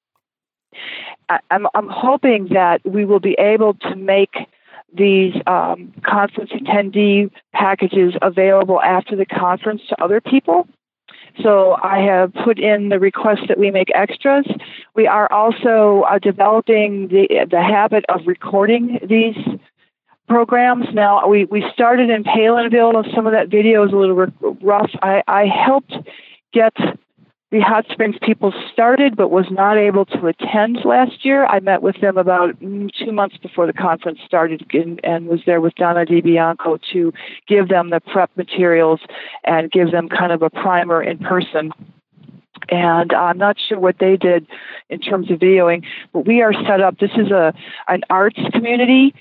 I'm, 1.49 1.67
I'm 1.73 1.89
hoping 1.89 2.49
that 2.49 2.81
we 2.85 3.05
will 3.05 3.19
be 3.19 3.35
able 3.39 3.75
to 3.75 3.95
make 3.95 4.35
these 4.93 5.33
um, 5.47 5.93
conference 6.05 6.51
attendee 6.51 7.31
packages 7.53 8.13
available 8.21 8.81
after 8.81 9.15
the 9.15 9.25
conference 9.25 9.81
to 9.89 10.03
other 10.03 10.19
people. 10.19 10.67
So 11.41 11.77
I 11.81 11.99
have 11.99 12.33
put 12.33 12.59
in 12.59 12.89
the 12.89 12.99
request 12.99 13.43
that 13.47 13.57
we 13.57 13.71
make 13.71 13.89
extras. 13.95 14.45
We 14.95 15.07
are 15.07 15.31
also 15.31 16.01
uh, 16.01 16.19
developing 16.19 17.07
the 17.07 17.47
the 17.49 17.61
habit 17.61 18.03
of 18.09 18.27
recording 18.27 18.99
these 19.07 19.37
programs. 20.27 20.87
Now 20.93 21.27
we 21.27 21.45
we 21.45 21.63
started 21.73 22.09
in 22.09 22.23
Palenville. 22.23 23.01
And 23.01 23.13
some 23.15 23.27
of 23.27 23.33
that 23.33 23.47
video 23.47 23.85
is 23.85 23.93
a 23.93 23.95
little 23.95 24.27
rough. 24.61 24.91
I, 25.01 25.23
I 25.27 25.45
helped 25.45 25.93
get 26.51 26.73
the 27.51 27.59
Hot 27.59 27.85
Springs 27.91 28.15
people 28.21 28.53
started 28.71 29.17
but 29.17 29.29
was 29.29 29.45
not 29.51 29.77
able 29.77 30.05
to 30.05 30.27
attend 30.27 30.79
last 30.85 31.25
year. 31.25 31.45
I 31.45 31.59
met 31.59 31.81
with 31.81 31.99
them 31.99 32.17
about 32.17 32.57
mm, 32.61 32.89
two 32.97 33.11
months 33.11 33.35
before 33.37 33.67
the 33.67 33.73
conference 33.73 34.19
started 34.25 34.65
and, 34.73 34.99
and 35.03 35.27
was 35.27 35.41
there 35.45 35.59
with 35.59 35.75
Donna 35.75 36.05
DiBianco 36.05 36.79
to 36.93 37.13
give 37.47 37.67
them 37.67 37.89
the 37.89 37.99
prep 37.99 38.31
materials 38.37 39.01
and 39.43 39.69
give 39.69 39.91
them 39.91 40.07
kind 40.07 40.31
of 40.31 40.41
a 40.41 40.49
primer 40.49 41.03
in 41.03 41.17
person 41.19 41.71
and 42.69 43.13
I'm 43.13 43.37
not 43.37 43.57
sure 43.67 43.79
what 43.79 43.97
they 43.99 44.17
did 44.17 44.47
in 44.89 44.99
terms 44.99 45.31
of 45.31 45.39
videoing, 45.39 45.83
but 46.13 46.25
we 46.25 46.41
are 46.41 46.53
set 46.53 46.81
up. 46.81 46.99
This 46.99 47.11
is 47.17 47.31
a 47.31 47.53
an 47.87 48.01
arts 48.09 48.39
community 48.53 49.13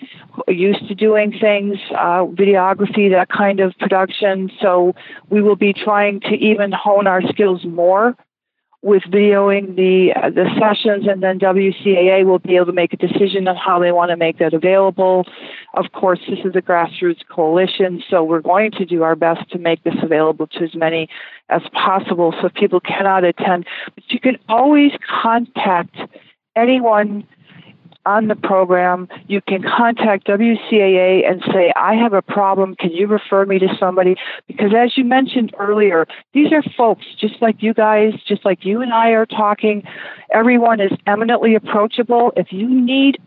used 0.48 0.86
to 0.88 0.94
doing 0.94 1.32
things, 1.38 1.78
uh, 1.92 2.24
videography, 2.24 3.10
that 3.10 3.28
kind 3.28 3.60
of 3.60 3.76
production. 3.78 4.50
So 4.60 4.94
we 5.28 5.42
will 5.42 5.56
be 5.56 5.72
trying 5.72 6.20
to 6.20 6.34
even 6.34 6.72
hone 6.72 7.06
our 7.06 7.22
skills 7.22 7.64
more 7.64 8.16
with 8.82 9.02
videoing 9.02 9.76
the 9.76 10.12
uh, 10.14 10.30
the 10.30 10.46
sessions, 10.58 11.06
and 11.06 11.22
then 11.22 11.38
WCAA 11.38 12.24
will 12.24 12.38
be 12.38 12.56
able 12.56 12.66
to 12.66 12.72
make 12.72 12.92
a 12.92 12.96
decision 12.96 13.46
on 13.46 13.56
how 13.56 13.78
they 13.78 13.92
want 13.92 14.10
to 14.10 14.16
make 14.16 14.38
that 14.38 14.54
available. 14.54 15.26
Of 15.74 15.92
course, 15.92 16.18
this 16.28 16.38
is 16.44 16.56
a 16.56 16.62
grassroots 16.62 17.20
coalition, 17.28 18.02
so 18.08 18.24
we're 18.24 18.40
going 18.40 18.70
to 18.72 18.86
do 18.86 19.02
our 19.02 19.16
best 19.16 19.50
to 19.50 19.58
make 19.58 19.84
this 19.84 19.96
available 20.02 20.46
to 20.46 20.64
as 20.64 20.74
many 20.74 21.08
as 21.50 21.62
possible. 21.72 22.32
So 22.40 22.46
if 22.46 22.54
people 22.54 22.80
cannot 22.80 23.24
attend, 23.24 23.66
but 23.94 24.04
you 24.08 24.18
can 24.18 24.38
always 24.48 24.92
contact 25.22 25.96
anyone 26.56 27.26
on 28.06 28.28
the 28.28 28.34
program, 28.34 29.08
you 29.26 29.40
can 29.42 29.62
contact 29.62 30.26
WCAA 30.26 31.28
and 31.28 31.42
say, 31.52 31.72
I 31.76 31.94
have 31.94 32.12
a 32.12 32.22
problem. 32.22 32.74
Can 32.76 32.92
you 32.92 33.06
refer 33.06 33.44
me 33.44 33.58
to 33.58 33.68
somebody? 33.78 34.16
Because 34.46 34.72
as 34.76 34.96
you 34.96 35.04
mentioned 35.04 35.54
earlier, 35.58 36.06
these 36.32 36.52
are 36.52 36.62
folks 36.76 37.04
just 37.18 37.40
like 37.42 37.62
you 37.62 37.74
guys, 37.74 38.14
just 38.26 38.44
like 38.44 38.64
you 38.64 38.80
and 38.80 38.92
I 38.92 39.10
are 39.10 39.26
talking. 39.26 39.82
Everyone 40.32 40.80
is 40.80 40.92
eminently 41.06 41.54
approachable. 41.54 42.32
If 42.36 42.52
you 42.52 42.68
need 42.68 43.18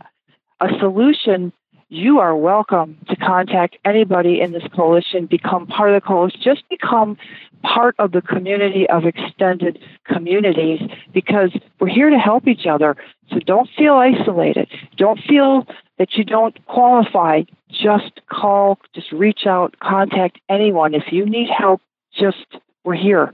a 0.60 0.70
solution, 0.80 1.54
you 1.90 2.20
are 2.20 2.36
welcome 2.36 2.98
to 3.08 3.16
contact 3.16 3.78
anybody 3.86 4.42
in 4.42 4.52
this 4.52 4.64
coalition, 4.76 5.28
become 5.28 5.68
part 5.68 5.92
of 5.92 6.02
the 6.02 6.08
coalition, 6.08 6.42
just 6.44 6.68
become 6.68 7.18
part 7.64 7.96
of 7.98 8.12
the 8.12 8.22
community 8.22 8.88
of 8.90 9.06
extended 9.06 9.80
communities 10.06 10.82
because 11.14 11.52
we're 11.80 11.88
here 11.88 12.10
to 12.10 12.18
help 12.18 12.48
each 12.48 12.66
other. 12.70 12.96
So 13.30 13.40
don't 13.40 13.70
feel 13.78 13.94
isolated. 13.94 14.68
Don't 14.98 15.20
feel 15.28 15.66
that 15.98 16.14
you 16.14 16.24
don't 16.24 16.56
qualify. 16.68 17.44
Just 17.70 18.22
call, 18.30 18.80
just 18.94 19.12
reach 19.12 19.48
out, 19.48 19.76
contact 19.80 20.40
anyone. 20.50 20.94
If 20.94 21.12
you 21.12 21.26
need 21.26 21.50
help, 21.50 21.82
just 22.14 22.46
we're 22.84 22.96
here. 22.96 23.34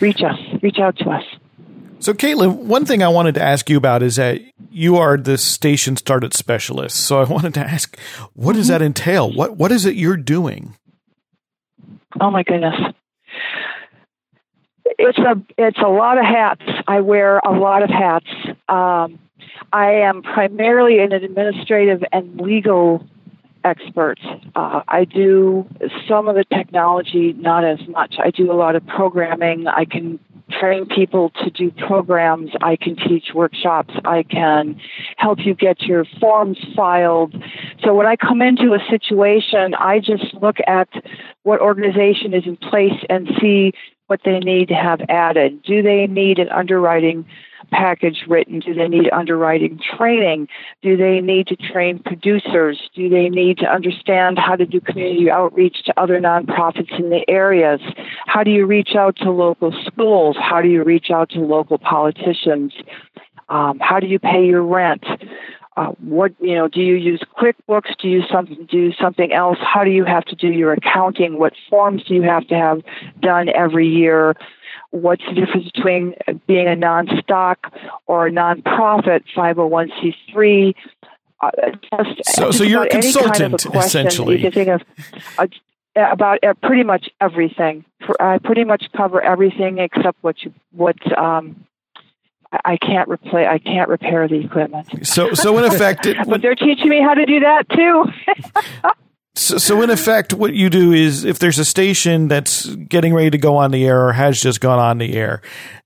Reach 0.00 0.22
us, 0.22 0.38
reach 0.62 0.78
out 0.78 0.96
to 0.98 1.10
us. 1.10 1.24
So, 1.98 2.12
Caitlin, 2.12 2.64
one 2.64 2.84
thing 2.84 3.00
I 3.00 3.08
wanted 3.08 3.36
to 3.36 3.42
ask 3.42 3.70
you 3.70 3.76
about 3.76 4.02
is 4.02 4.16
that 4.16 4.40
you 4.72 4.96
are 4.96 5.16
the 5.16 5.38
station 5.38 5.96
startup 5.96 6.34
specialist. 6.34 6.96
So, 6.96 7.20
I 7.20 7.24
wanted 7.24 7.54
to 7.54 7.60
ask, 7.60 7.96
what 8.34 8.54
does 8.54 8.66
mm-hmm. 8.66 8.72
that 8.72 8.82
entail? 8.82 9.32
What 9.32 9.56
What 9.56 9.70
is 9.70 9.86
it 9.86 9.94
you're 9.94 10.16
doing? 10.16 10.76
Oh 12.20 12.30
my 12.30 12.42
goodness, 12.42 12.74
it's 14.84 15.18
a 15.18 15.42
it's 15.58 15.78
a 15.78 15.88
lot 15.88 16.18
of 16.18 16.24
hats. 16.24 16.62
I 16.86 17.00
wear 17.00 17.38
a 17.38 17.52
lot 17.52 17.82
of 17.82 17.90
hats. 17.90 18.26
Um, 18.68 19.18
I 19.72 19.92
am 19.92 20.22
primarily 20.22 20.98
an 20.98 21.12
administrative 21.12 22.04
and 22.12 22.40
legal 22.40 23.06
expert. 23.64 24.18
Uh, 24.54 24.82
I 24.88 25.04
do 25.04 25.68
some 26.08 26.28
of 26.28 26.34
the 26.34 26.44
technology, 26.44 27.32
not 27.34 27.64
as 27.64 27.78
much. 27.88 28.16
I 28.18 28.30
do 28.30 28.50
a 28.50 28.54
lot 28.54 28.76
of 28.76 28.86
programming. 28.86 29.66
I 29.66 29.84
can 29.84 30.18
train 30.62 30.86
people 30.86 31.30
to 31.42 31.50
do 31.50 31.72
programs. 31.72 32.50
I 32.60 32.76
can 32.76 32.94
teach 32.94 33.30
workshops. 33.34 33.92
I 34.04 34.22
can 34.22 34.80
help 35.16 35.40
you 35.44 35.54
get 35.54 35.82
your 35.82 36.04
forms 36.20 36.58
filed. 36.76 37.34
So 37.84 37.94
when 37.94 38.06
I 38.06 38.14
come 38.14 38.40
into 38.40 38.72
a 38.72 38.78
situation, 38.88 39.74
I 39.74 39.98
just 39.98 40.32
look 40.40 40.58
at 40.68 40.88
what 41.42 41.60
organization 41.60 42.32
is 42.32 42.44
in 42.46 42.56
place 42.56 42.98
and 43.10 43.28
see 43.40 43.72
what 44.06 44.20
they 44.24 44.38
need 44.38 44.68
to 44.68 44.74
have 44.74 45.00
added. 45.08 45.62
Do 45.64 45.82
they 45.82 46.06
need 46.06 46.38
an 46.38 46.48
underwriting 46.50 47.26
package 47.70 48.24
written? 48.28 48.60
Do 48.60 48.74
they 48.74 48.88
need 48.88 49.10
underwriting 49.12 49.78
training? 49.96 50.48
Do 50.82 50.96
they 50.96 51.20
need 51.20 51.46
to 51.48 51.56
train 51.56 51.98
producers? 51.98 52.90
Do 52.94 53.08
they 53.08 53.28
need 53.28 53.58
to 53.58 53.66
understand 53.66 54.38
how 54.38 54.56
to 54.56 54.66
do 54.66 54.80
community 54.80 55.30
outreach 55.30 55.84
to 55.84 56.00
other 56.00 56.20
nonprofits 56.20 56.98
in 56.98 57.10
the 57.10 57.24
areas? 57.28 57.80
How 58.26 58.42
do 58.42 58.50
you 58.50 58.66
reach 58.66 58.94
out 58.96 59.16
to 59.16 59.30
local 59.30 59.72
schools? 59.86 60.36
How 60.40 60.60
do 60.62 60.68
you 60.68 60.82
reach 60.82 61.10
out 61.10 61.30
to 61.30 61.40
local 61.40 61.78
politicians? 61.78 62.72
Um, 63.48 63.78
how 63.80 64.00
do 64.00 64.06
you 64.06 64.18
pay 64.18 64.46
your 64.46 64.62
rent? 64.62 65.04
Uh, 65.74 65.86
what 66.00 66.32
you 66.38 66.54
know? 66.54 66.68
Do 66.68 66.80
you 66.80 66.94
use 66.96 67.22
QuickBooks? 67.38 67.96
Do 68.00 68.08
you 68.08 68.22
something 68.30 68.66
do 68.70 68.92
something 68.92 69.32
else? 69.32 69.56
How 69.60 69.84
do 69.84 69.90
you 69.90 70.04
have 70.04 70.24
to 70.26 70.36
do 70.36 70.48
your 70.48 70.74
accounting? 70.74 71.38
What 71.38 71.54
forms 71.70 72.04
do 72.04 72.14
you 72.14 72.22
have 72.22 72.46
to 72.48 72.54
have 72.54 72.82
done 73.20 73.48
every 73.48 73.88
year? 73.88 74.34
What's 74.92 75.22
the 75.26 75.34
difference 75.34 75.70
between 75.72 76.14
being 76.46 76.68
a 76.68 76.76
non-stock 76.76 77.72
or 78.06 78.26
a 78.26 78.30
non-profit 78.30 79.24
501c3 79.36 80.74
uh, 81.40 81.50
just, 81.90 82.34
so, 82.36 82.46
just 82.46 82.58
so 82.58 82.64
you're 82.64 82.84
a 82.84 82.88
consultant 82.88 83.34
kind 83.34 83.54
of 83.54 83.74
a 83.74 83.78
essentially 83.78 84.36
you 84.36 84.42
can 84.42 84.52
think 84.52 84.68
of 84.68 84.82
uh, 85.38 85.46
about 85.96 86.44
uh, 86.44 86.54
pretty 86.62 86.84
much 86.84 87.08
everything 87.20 87.84
i 88.20 88.38
pretty 88.38 88.64
much 88.64 88.84
cover 88.94 89.20
everything 89.20 89.78
except 89.78 90.16
what 90.22 90.42
you 90.42 90.52
what 90.72 90.96
um, 91.18 91.64
I 92.66 92.76
can't 92.76 93.08
replay. 93.08 93.48
I 93.48 93.58
can't 93.58 93.88
repair 93.88 94.28
the 94.28 94.44
equipment. 94.44 95.06
So, 95.06 95.32
so 95.32 95.56
in 95.56 95.64
effect, 95.64 96.04
it, 96.04 96.18
but 96.28 96.42
they're 96.42 96.54
teaching 96.54 96.90
me 96.90 97.00
how 97.00 97.14
to 97.14 97.24
do 97.24 97.40
that 97.40 97.66
too. 97.70 98.04
So, 99.34 99.58
so 99.58 99.80
in 99.82 99.90
effect, 99.90 100.34
what 100.34 100.52
you 100.52 100.68
do 100.68 100.92
is 100.92 101.24
if 101.24 101.38
there's 101.38 101.58
a 101.58 101.64
station 101.64 102.28
that's 102.28 102.66
getting 102.66 103.14
ready 103.14 103.30
to 103.30 103.38
go 103.38 103.56
on 103.56 103.70
the 103.70 103.84
air 103.86 104.08
or 104.08 104.12
has 104.12 104.40
just 104.40 104.60
gone 104.60 104.78
on 104.78 104.98
the 104.98 105.14
air, 105.14 105.40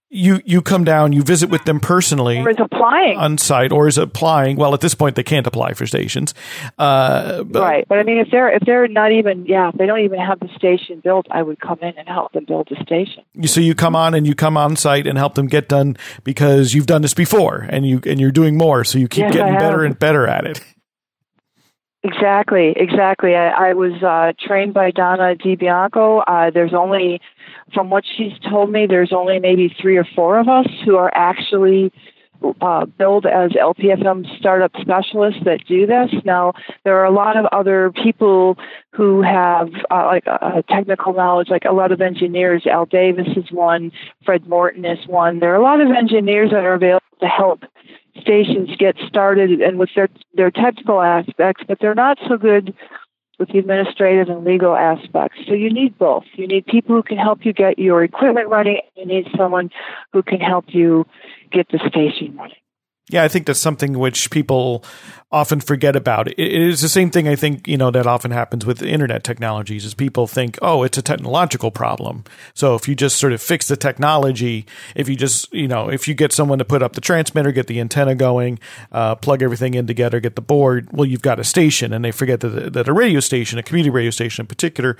you 0.09 0.40
you 0.44 0.62
come 0.62 0.85
down, 0.85 1.12
you 1.12 1.22
visit 1.22 1.50
with 1.50 1.64
them 1.64 1.80
personally, 1.80 2.38
or 2.38 2.50
is 2.50 2.56
applying 2.59 3.18
on 3.18 3.38
site, 3.38 3.72
or 3.72 3.88
is 3.88 3.98
applying. 3.98 4.56
Well, 4.56 4.72
at 4.72 4.80
this 4.80 4.94
point, 4.94 5.16
they 5.16 5.22
can't 5.22 5.46
apply 5.46 5.74
for 5.74 5.87
stations, 5.87 6.32
uh, 6.78 7.42
but, 7.42 7.61
right? 7.61 7.88
But 7.88 7.98
I 7.98 8.02
mean, 8.04 8.18
if 8.18 8.28
they're 8.30 8.48
if 8.48 8.62
they're 8.64 8.88
not 8.88 9.12
even 9.12 9.46
yeah, 9.46 9.68
if 9.68 9.74
they 9.76 9.87
don't 9.87 10.00
even 10.00 10.20
have 10.20 10.40
the 10.40 10.48
station 10.56 11.00
built, 11.00 11.26
I 11.30 11.42
would 11.42 11.61
come 11.61 11.78
in 11.82 11.98
and 11.98 12.09
help 12.09 12.32
them 12.32 12.44
build 12.46 12.68
the 12.70 12.82
station. 12.82 13.24
So 13.46 13.61
you 13.61 13.74
come 13.74 13.96
on 13.96 14.14
and 14.14 14.26
you 14.26 14.35
come 14.35 14.56
on 14.56 14.76
site 14.76 15.06
and 15.06 15.18
help 15.18 15.35
them 15.35 15.48
get 15.48 15.68
done 15.68 15.96
because 16.22 16.72
you've 16.72 16.87
done 16.87 17.02
this 17.02 17.14
before, 17.14 17.66
and 17.68 17.87
you 17.87 18.00
and 18.06 18.20
you're 18.20 18.30
doing 18.30 18.56
more, 18.56 18.85
so 18.85 18.98
you 18.98 19.09
keep 19.09 19.24
yes, 19.24 19.35
getting 19.35 19.59
better 19.59 19.85
and 19.85 19.98
better 19.98 20.26
at 20.26 20.46
it. 20.46 20.61
Exactly, 22.02 22.72
exactly. 22.76 23.35
I, 23.35 23.70
I 23.70 23.72
was 23.72 24.00
uh, 24.02 24.32
trained 24.38 24.74
by 24.74 24.90
Donna 24.92 25.35
DiBianco. 25.35 26.22
Uh, 26.26 26.50
there's 26.50 26.74
only, 26.74 27.20
from 27.74 27.90
what 27.90 28.04
she's 28.16 28.32
told 28.48 28.70
me, 28.70 28.87
there's 28.87 29.12
only 29.12 29.40
maybe 29.40 29.74
three 29.80 29.96
or 29.96 30.04
four 30.14 30.38
of 30.38 30.48
us 30.48 30.66
who 30.85 30.96
are 30.96 31.11
actually 31.14 31.92
uh, 32.61 32.85
billed 32.87 33.26
as 33.26 33.50
LPFM 33.52 34.24
startup 34.38 34.70
specialists 34.80 35.40
that 35.46 35.66
do 35.66 35.87
this. 35.87 36.11
Now, 36.24 36.52
there 36.85 36.96
are 36.96 37.06
a 37.06 37.11
lot 37.11 37.37
of 37.37 37.46
other 37.46 37.90
people 37.90 38.56
who 38.92 39.22
have 39.22 39.70
uh, 39.90 40.04
like 40.06 40.24
uh, 40.26 40.62
technical 40.68 41.12
knowledge, 41.12 41.48
like 41.48 41.64
a 41.64 41.72
lot 41.72 41.90
of 41.90 42.00
engineers. 42.00 42.66
Al 42.66 42.87
Davis 42.87 43.26
is 43.37 43.50
one, 43.50 43.90
Fred 44.24 44.46
Morton 44.46 44.85
is 44.85 45.04
one. 45.09 45.40
There 45.40 45.50
are 45.52 45.56
a 45.56 45.62
lot 45.62 45.80
of 45.80 45.90
engineers 45.90 46.50
that 46.50 46.64
are 46.64 46.74
available 46.74 47.02
to 47.20 47.26
help 47.26 47.64
stations 48.20 48.70
get 48.79 48.96
started 49.07 49.61
and 49.61 49.79
with 49.79 49.90
their 49.94 50.09
their 50.35 50.50
technical 50.50 51.00
aspects, 51.00 51.64
but 51.66 51.79
they're 51.81 51.94
not 51.94 52.18
so 52.29 52.37
good 52.37 52.74
with 53.38 53.50
the 53.50 53.59
administrative 53.59 54.29
and 54.29 54.44
legal 54.44 54.74
aspects. 54.74 55.38
So 55.46 55.52
you 55.52 55.70
need 55.70 55.98
both. 55.98 56.24
You 56.35 56.46
need 56.46 56.66
people 56.66 56.96
who 56.96 57.02
can 57.02 57.18
help 57.18 57.44
you 57.44 57.52
get 57.52 57.79
your 57.79 58.02
equipment 58.02 58.48
running, 58.48 58.81
and 58.96 59.11
you 59.11 59.22
need 59.22 59.29
someone 59.37 59.70
who 60.12 60.22
can 60.22 60.40
help 60.40 60.66
you 60.68 61.07
get 61.50 61.68
the 61.68 61.79
station 61.88 62.37
running. 62.37 62.57
Yeah, 63.08 63.22
I 63.22 63.28
think 63.28 63.46
that's 63.46 63.60
something 63.60 63.96
which 64.00 64.32
people 64.32 64.84
often 65.30 65.60
forget 65.60 65.94
about. 65.94 66.26
It 66.26 66.38
is 66.38 66.80
the 66.80 66.88
same 66.88 67.10
thing 67.10 67.28
I 67.28 67.36
think, 67.36 67.68
you 67.68 67.76
know, 67.76 67.92
that 67.92 68.04
often 68.04 68.32
happens 68.32 68.66
with 68.66 68.82
internet 68.82 69.22
technologies 69.22 69.84
is 69.84 69.94
people 69.94 70.26
think, 70.26 70.58
oh, 70.60 70.82
it's 70.82 70.98
a 70.98 71.02
technological 71.02 71.70
problem. 71.70 72.24
So 72.54 72.74
if 72.74 72.88
you 72.88 72.96
just 72.96 73.18
sort 73.18 73.32
of 73.32 73.40
fix 73.40 73.68
the 73.68 73.76
technology, 73.76 74.66
if 74.96 75.08
you 75.08 75.14
just, 75.14 75.52
you 75.54 75.68
know, 75.68 75.88
if 75.88 76.08
you 76.08 76.14
get 76.14 76.32
someone 76.32 76.58
to 76.58 76.64
put 76.64 76.82
up 76.82 76.94
the 76.94 77.00
transmitter, 77.00 77.52
get 77.52 77.68
the 77.68 77.78
antenna 77.78 78.16
going, 78.16 78.58
uh, 78.90 79.14
plug 79.14 79.40
everything 79.40 79.74
in 79.74 79.86
together, 79.86 80.18
get 80.18 80.34
the 80.34 80.42
board, 80.42 80.88
well, 80.92 81.06
you've 81.06 81.22
got 81.22 81.38
a 81.38 81.44
station. 81.44 81.92
And 81.92 82.04
they 82.04 82.12
forget 82.12 82.40
that, 82.40 82.72
that 82.72 82.88
a 82.88 82.92
radio 82.92 83.20
station, 83.20 83.56
a 83.58 83.62
community 83.62 83.90
radio 83.90 84.10
station 84.10 84.42
in 84.42 84.46
particular, 84.48 84.96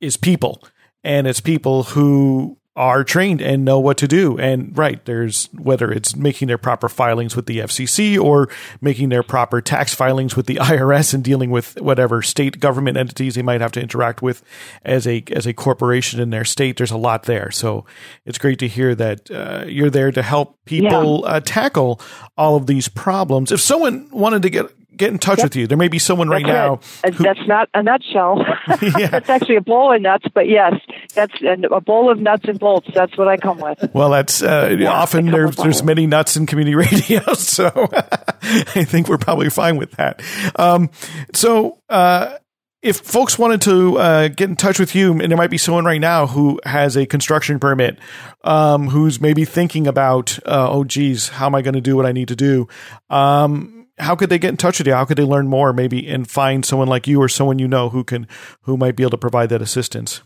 is 0.00 0.16
people. 0.16 0.60
And 1.04 1.28
it's 1.28 1.40
people 1.40 1.84
who 1.84 2.58
are 2.76 3.04
trained 3.04 3.40
and 3.40 3.64
know 3.64 3.78
what 3.78 3.96
to 3.98 4.08
do. 4.08 4.36
And 4.38 4.76
right, 4.76 5.04
there's 5.04 5.46
whether 5.52 5.92
it's 5.92 6.16
making 6.16 6.48
their 6.48 6.58
proper 6.58 6.88
filings 6.88 7.36
with 7.36 7.46
the 7.46 7.58
FCC 7.58 8.20
or 8.20 8.48
making 8.80 9.10
their 9.10 9.22
proper 9.22 9.60
tax 9.60 9.94
filings 9.94 10.34
with 10.34 10.46
the 10.46 10.56
IRS 10.60 11.14
and 11.14 11.22
dealing 11.22 11.50
with 11.50 11.80
whatever 11.80 12.20
state 12.20 12.58
government 12.58 12.96
entities 12.96 13.36
they 13.36 13.42
might 13.42 13.60
have 13.60 13.72
to 13.72 13.80
interact 13.80 14.22
with 14.22 14.42
as 14.84 15.06
a 15.06 15.22
as 15.30 15.46
a 15.46 15.52
corporation 15.52 16.20
in 16.20 16.30
their 16.30 16.44
state. 16.44 16.76
There's 16.76 16.90
a 16.90 16.96
lot 16.96 17.24
there, 17.24 17.52
so 17.52 17.84
it's 18.24 18.38
great 18.38 18.58
to 18.58 18.68
hear 18.68 18.94
that 18.96 19.30
uh, 19.30 19.64
you're 19.68 19.90
there 19.90 20.10
to 20.10 20.22
help 20.22 20.58
people 20.64 21.22
yeah. 21.24 21.34
uh, 21.34 21.40
tackle 21.40 22.00
all 22.36 22.56
of 22.56 22.66
these 22.66 22.88
problems. 22.88 23.52
If 23.52 23.60
someone 23.60 24.08
wanted 24.10 24.42
to 24.42 24.50
get 24.50 24.66
get 24.96 25.10
in 25.10 25.18
touch 25.18 25.38
yep. 25.38 25.46
with 25.46 25.56
you. 25.56 25.66
There 25.66 25.78
may 25.78 25.88
be 25.88 25.98
someone 25.98 26.28
right 26.28 26.44
that's 26.44 27.02
now. 27.04 27.10
Who, 27.10 27.24
that's 27.24 27.46
not 27.46 27.68
a 27.74 27.82
nutshell. 27.82 28.38
yeah. 28.98 29.08
that's 29.08 29.28
actually 29.28 29.56
a 29.56 29.60
bowl 29.60 29.94
of 29.94 30.00
nuts, 30.00 30.26
but 30.32 30.48
yes, 30.48 30.74
that's 31.14 31.34
a 31.42 31.80
bowl 31.80 32.10
of 32.10 32.18
nuts 32.18 32.44
and 32.46 32.58
bolts. 32.58 32.88
That's 32.94 33.16
what 33.16 33.28
I 33.28 33.36
come 33.36 33.58
with. 33.58 33.90
Well, 33.94 34.10
that's 34.10 34.42
uh, 34.42 34.76
yeah, 34.78 34.90
often 34.90 35.26
there, 35.26 35.48
there's 35.50 35.82
many 35.82 36.06
nuts 36.06 36.36
in 36.36 36.46
community 36.46 36.74
radio, 37.00 37.20
so 37.34 37.70
I 37.92 38.84
think 38.84 39.08
we're 39.08 39.18
probably 39.18 39.50
fine 39.50 39.76
with 39.76 39.92
that. 39.92 40.22
Um, 40.56 40.90
so. 41.32 41.78
Uh, 41.88 42.38
if 42.84 42.98
folks 42.98 43.38
wanted 43.38 43.62
to 43.62 43.98
uh, 43.98 44.28
get 44.28 44.50
in 44.50 44.56
touch 44.56 44.78
with 44.78 44.94
you, 44.94 45.12
and 45.12 45.30
there 45.30 45.38
might 45.38 45.50
be 45.50 45.56
someone 45.56 45.86
right 45.86 46.00
now 46.00 46.26
who 46.26 46.60
has 46.66 46.98
a 46.98 47.06
construction 47.06 47.58
permit, 47.58 47.98
um, 48.44 48.88
who's 48.88 49.22
maybe 49.22 49.46
thinking 49.46 49.86
about, 49.86 50.38
uh, 50.44 50.68
oh, 50.70 50.84
geez, 50.84 51.30
how 51.30 51.46
am 51.46 51.54
I 51.54 51.62
going 51.62 51.74
to 51.74 51.80
do 51.80 51.96
what 51.96 52.04
I 52.04 52.12
need 52.12 52.28
to 52.28 52.36
do? 52.36 52.68
Um, 53.08 53.83
how 53.98 54.16
could 54.16 54.30
they 54.30 54.38
get 54.38 54.50
in 54.50 54.56
touch 54.56 54.78
with 54.78 54.86
you? 54.86 54.94
How 54.94 55.04
could 55.04 55.18
they 55.18 55.24
learn 55.24 55.48
more, 55.48 55.72
maybe, 55.72 56.08
and 56.08 56.28
find 56.28 56.64
someone 56.64 56.88
like 56.88 57.06
you 57.06 57.20
or 57.22 57.28
someone 57.28 57.58
you 57.58 57.68
know 57.68 57.90
who 57.90 58.04
can 58.04 58.26
who 58.62 58.76
might 58.76 58.96
be 58.96 59.02
able 59.02 59.10
to 59.12 59.18
provide 59.18 59.48
that 59.50 59.62
assistance? 59.62 60.22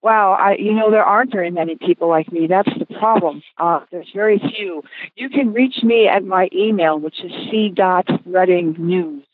Wow, 0.00 0.36
I 0.38 0.54
you 0.54 0.72
know 0.74 0.90
there 0.90 1.04
aren't 1.04 1.32
very 1.32 1.50
many 1.50 1.76
people 1.76 2.08
like 2.08 2.30
me. 2.30 2.46
That's 2.46 2.70
the 2.78 2.86
problem. 2.98 3.42
Uh, 3.58 3.80
there's 3.90 4.10
very 4.14 4.38
few. 4.38 4.82
You 5.16 5.28
can 5.28 5.52
reach 5.52 5.82
me 5.82 6.06
at 6.06 6.24
my 6.24 6.48
email, 6.54 7.00
which 7.00 7.18
is 7.24 7.32
c 7.50 7.70
dot 7.74 8.06
reading 8.24 8.76
news 8.78 9.24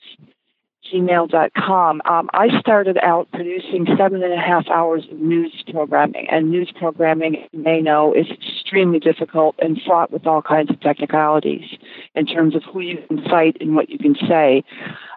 gmail.com. 0.92 2.03
Um, 2.05 2.31
I 2.33 2.61
started 2.61 2.99
out 3.03 3.31
producing 3.33 3.87
seven 3.97 4.23
and 4.23 4.33
a 4.33 4.40
half 4.40 4.68
hours 4.68 5.05
of 5.11 5.18
news 5.18 5.64
programming, 5.70 6.27
and 6.31 6.51
news 6.51 6.73
programming, 6.77 7.47
you 7.53 7.59
may 7.59 7.81
know, 7.81 8.12
is 8.12 8.27
extremely 8.31 8.99
difficult 8.99 9.57
and 9.59 9.81
fraught 9.87 10.11
with 10.11 10.27
all 10.27 10.42
kinds 10.42 10.70
of 10.70 10.81
technicalities 10.81 11.64
in 12.14 12.27
terms 12.27 12.55
of 12.55 12.62
who 12.64 12.81
you 12.81 12.99
can 13.09 13.23
cite 13.29 13.57
and 13.61 13.75
what 13.75 13.88
you 13.88 13.99
can 13.99 14.14
say. 14.29 14.64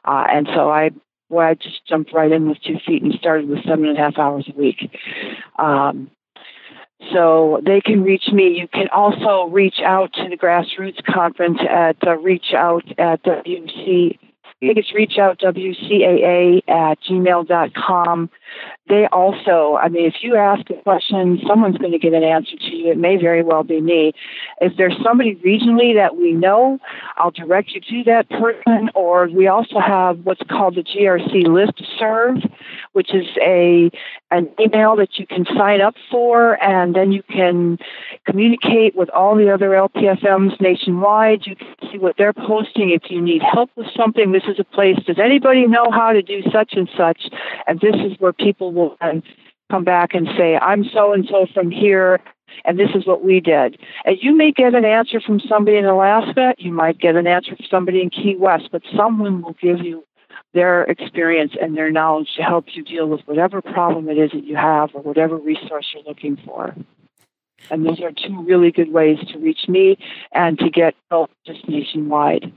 Uh, 0.06 0.26
and 0.32 0.48
so 0.54 0.70
I, 0.70 0.92
boy, 1.30 1.42
I 1.42 1.54
just 1.56 1.86
jumped 1.86 2.14
right 2.14 2.32
in 2.32 2.48
with 2.48 2.62
two 2.62 2.78
feet 2.86 3.04
and 3.04 3.14
started 3.14 3.50
with 3.50 3.64
seven 3.64 3.86
and 3.86 3.98
a 3.98 4.02
half 4.02 4.18
hours 4.18 4.50
a 4.54 4.58
week. 4.58 4.90
Um, 5.60 6.10
so 7.14 7.62
they 7.64 7.80
can 7.80 8.04
reach 8.04 8.28
me. 8.32 8.58
You 8.58 8.68
can 8.68 8.88
also 8.90 9.48
reach 9.52 9.80
out 9.84 10.14
to 10.14 10.30
the 10.30 10.38
grassroots 10.38 11.04
conference 11.06 11.60
at 11.70 11.96
uh, 12.06 12.18
reach 12.18 12.54
out 12.56 12.84
at 12.98 13.24
WC 13.24 14.18
can 14.62 14.76
just 14.76 14.94
reach 14.94 15.18
out 15.18 15.40
WCAA 15.40 16.62
at 16.68 17.00
gmail.com. 17.02 18.30
They 18.88 19.06
also, 19.08 19.78
I 19.82 19.90
mean, 19.90 20.06
if 20.06 20.16
you 20.22 20.36
ask 20.36 20.70
a 20.70 20.76
question, 20.76 21.42
someone's 21.46 21.78
going 21.78 21.92
to 21.92 22.00
get 22.00 22.14
an 22.14 22.24
answer 22.24 22.56
to 22.56 22.76
you. 22.76 22.92
It 22.92 22.98
may 22.98 23.18
very 23.18 23.44
well 23.44 23.64
be 23.64 23.82
me. 23.82 24.14
If 24.62 24.78
there's 24.78 24.96
somebody 25.04 25.36
regionally 25.36 25.96
that 25.96 26.16
we 26.16 26.32
know, 26.32 26.80
I'll 27.18 27.32
direct 27.32 27.72
you 27.72 27.82
to 27.82 28.04
that 28.06 28.30
person. 28.30 28.90
Or 28.96 29.28
we 29.28 29.48
also 29.48 29.80
have 29.80 30.20
what's 30.24 30.42
called 30.50 30.76
the 30.76 30.84
GRC 30.84 31.48
list 31.48 31.82
serve, 32.00 32.38
which 32.94 33.14
is 33.14 33.28
a 33.42 33.92
an 34.30 34.50
email 34.60 34.96
that 34.98 35.18
you 35.18 35.26
can 35.26 35.46
sign 35.58 35.80
up 35.80 35.96
for, 36.12 36.62
and 36.62 36.94
then 36.94 37.14
you 37.14 37.24
can 37.24 37.78
communicate 38.26 38.94
with 38.94 39.10
all 39.12 39.36
the 39.36 39.50
other 39.50 39.70
LPFMs 39.70 40.60
nationwide. 40.60 41.48
You 41.48 41.56
can 41.56 41.68
see 41.90 41.98
what 41.98 42.18
they're 42.18 42.34
posting. 42.34 42.90
If 42.90 43.10
you 43.10 43.22
need 43.22 43.42
help 43.42 43.70
with 43.78 43.88
something, 43.96 44.34
this 44.34 44.44
is 44.48 44.60
a 44.60 44.66
place. 44.66 44.98
Does 45.06 45.20
anybody 45.20 45.66
know 45.66 45.90
how 45.92 46.12
to 46.12 46.22
do 46.22 46.42
such 46.52 46.74
and 46.74 46.90
such? 46.98 47.30
And 47.68 47.80
this 47.80 47.96
is 47.96 48.20
where 48.20 48.34
people 48.34 48.74
will 48.78 48.98
come 49.70 49.84
back 49.84 50.14
and 50.14 50.28
say, 50.38 50.58
I'm 50.58 50.86
so 50.94 51.14
and 51.14 51.28
so 51.30 51.48
from 51.54 51.72
here, 51.72 52.20
and 52.64 52.80
this 52.80 52.90
is 52.96 53.06
what 53.06 53.24
we 53.24 53.40
did. 53.40 53.78
And 54.06 54.18
you 54.22 54.36
may 54.36 54.52
get 54.52 54.76
an 54.76 54.86
answer 54.86 55.20
from 55.20 55.40
somebody 55.40 55.78
in 55.78 55.86
Alaska, 55.86 56.54
you 56.58 56.72
might 56.72 57.00
get 57.00 57.16
an 57.16 57.28
answer 57.28 57.56
from 57.56 57.66
somebody 57.70 58.02
in 58.02 58.10
Key 58.10 58.36
West, 58.38 58.70
but 58.72 58.82
someone 58.96 59.42
will 59.42 59.56
give 59.62 59.80
you 59.80 60.04
their 60.54 60.84
experience 60.84 61.54
and 61.60 61.76
their 61.76 61.92
knowledge 61.92 62.30
to 62.36 62.44
help 62.44 62.66
you 62.74 62.84
deal 62.84 63.08
with 63.08 63.22
whatever 63.26 63.62
problem 63.62 64.10
it 64.10 64.18
is 64.18 64.32
that 64.32 64.46
you 64.46 64.56
have 64.56 64.90
or 64.94 65.02
whatever 65.02 65.36
resource 65.38 65.88
you're 65.94 66.04
looking 66.04 66.38
for. 66.46 66.74
And 67.70 67.86
those 67.86 68.02
are 68.02 68.12
two 68.12 68.44
really 68.44 68.72
good 68.72 68.92
ways 68.92 69.18
to 69.32 69.40
reach 69.40 69.68
me 69.68 69.98
and 70.32 70.58
to 70.60 70.70
get 70.70 70.96
help 71.10 71.32
just 71.46 71.68
nationwide. 71.68 72.52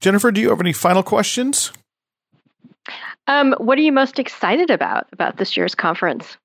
Jennifer, 0.00 0.30
do 0.30 0.40
you 0.40 0.50
have 0.50 0.60
any 0.60 0.72
final 0.72 1.02
questions? 1.02 1.72
Um, 3.26 3.54
what 3.58 3.78
are 3.78 3.82
you 3.82 3.92
most 3.92 4.18
excited 4.18 4.70
about 4.70 5.06
about 5.12 5.36
this 5.36 5.56
year's 5.56 5.74
conference? 5.74 6.36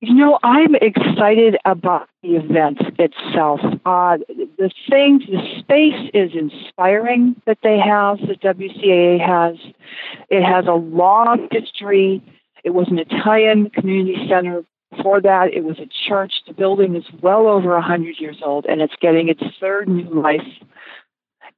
You 0.00 0.14
know, 0.14 0.38
I'm 0.42 0.74
excited 0.76 1.58
about 1.66 2.08
the 2.22 2.36
event 2.36 2.78
itself. 2.98 3.60
Uh, 3.84 4.16
the 4.56 4.70
things, 4.88 5.24
the 5.26 5.58
space 5.58 6.10
is 6.14 6.30
inspiring 6.34 7.36
that 7.46 7.58
they 7.62 7.78
have, 7.78 8.18
the 8.18 8.34
WCAA 8.36 9.20
has. 9.20 9.56
It 10.30 10.42
has 10.42 10.66
a 10.66 10.72
long 10.72 11.48
history. 11.50 12.22
It 12.64 12.70
was 12.70 12.88
an 12.88 12.98
Italian 12.98 13.68
community 13.70 14.26
center. 14.26 14.64
Before 14.96 15.20
that, 15.20 15.52
it 15.52 15.64
was 15.64 15.78
a 15.78 15.86
church. 16.08 16.32
The 16.46 16.54
building 16.54 16.96
is 16.96 17.04
well 17.20 17.46
over 17.46 17.74
100 17.74 18.18
years 18.18 18.38
old, 18.42 18.64
and 18.66 18.80
it's 18.80 18.96
getting 19.00 19.28
its 19.28 19.42
third 19.60 19.88
new 19.88 20.08
life. 20.08 20.48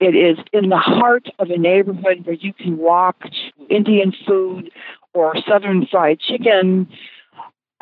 It 0.03 0.17
is 0.17 0.39
in 0.53 0.69
the 0.69 0.79
heart 0.79 1.29
of 1.39 1.51
a 1.51 1.59
neighborhood 1.59 2.25
where 2.25 2.35
you 2.35 2.53
can 2.53 2.77
walk 2.79 3.21
to 3.23 3.67
Indian 3.69 4.13
food 4.27 4.71
or 5.15 5.35
Southern 5.47 5.87
fried 5.87 6.21
chicken 6.21 6.89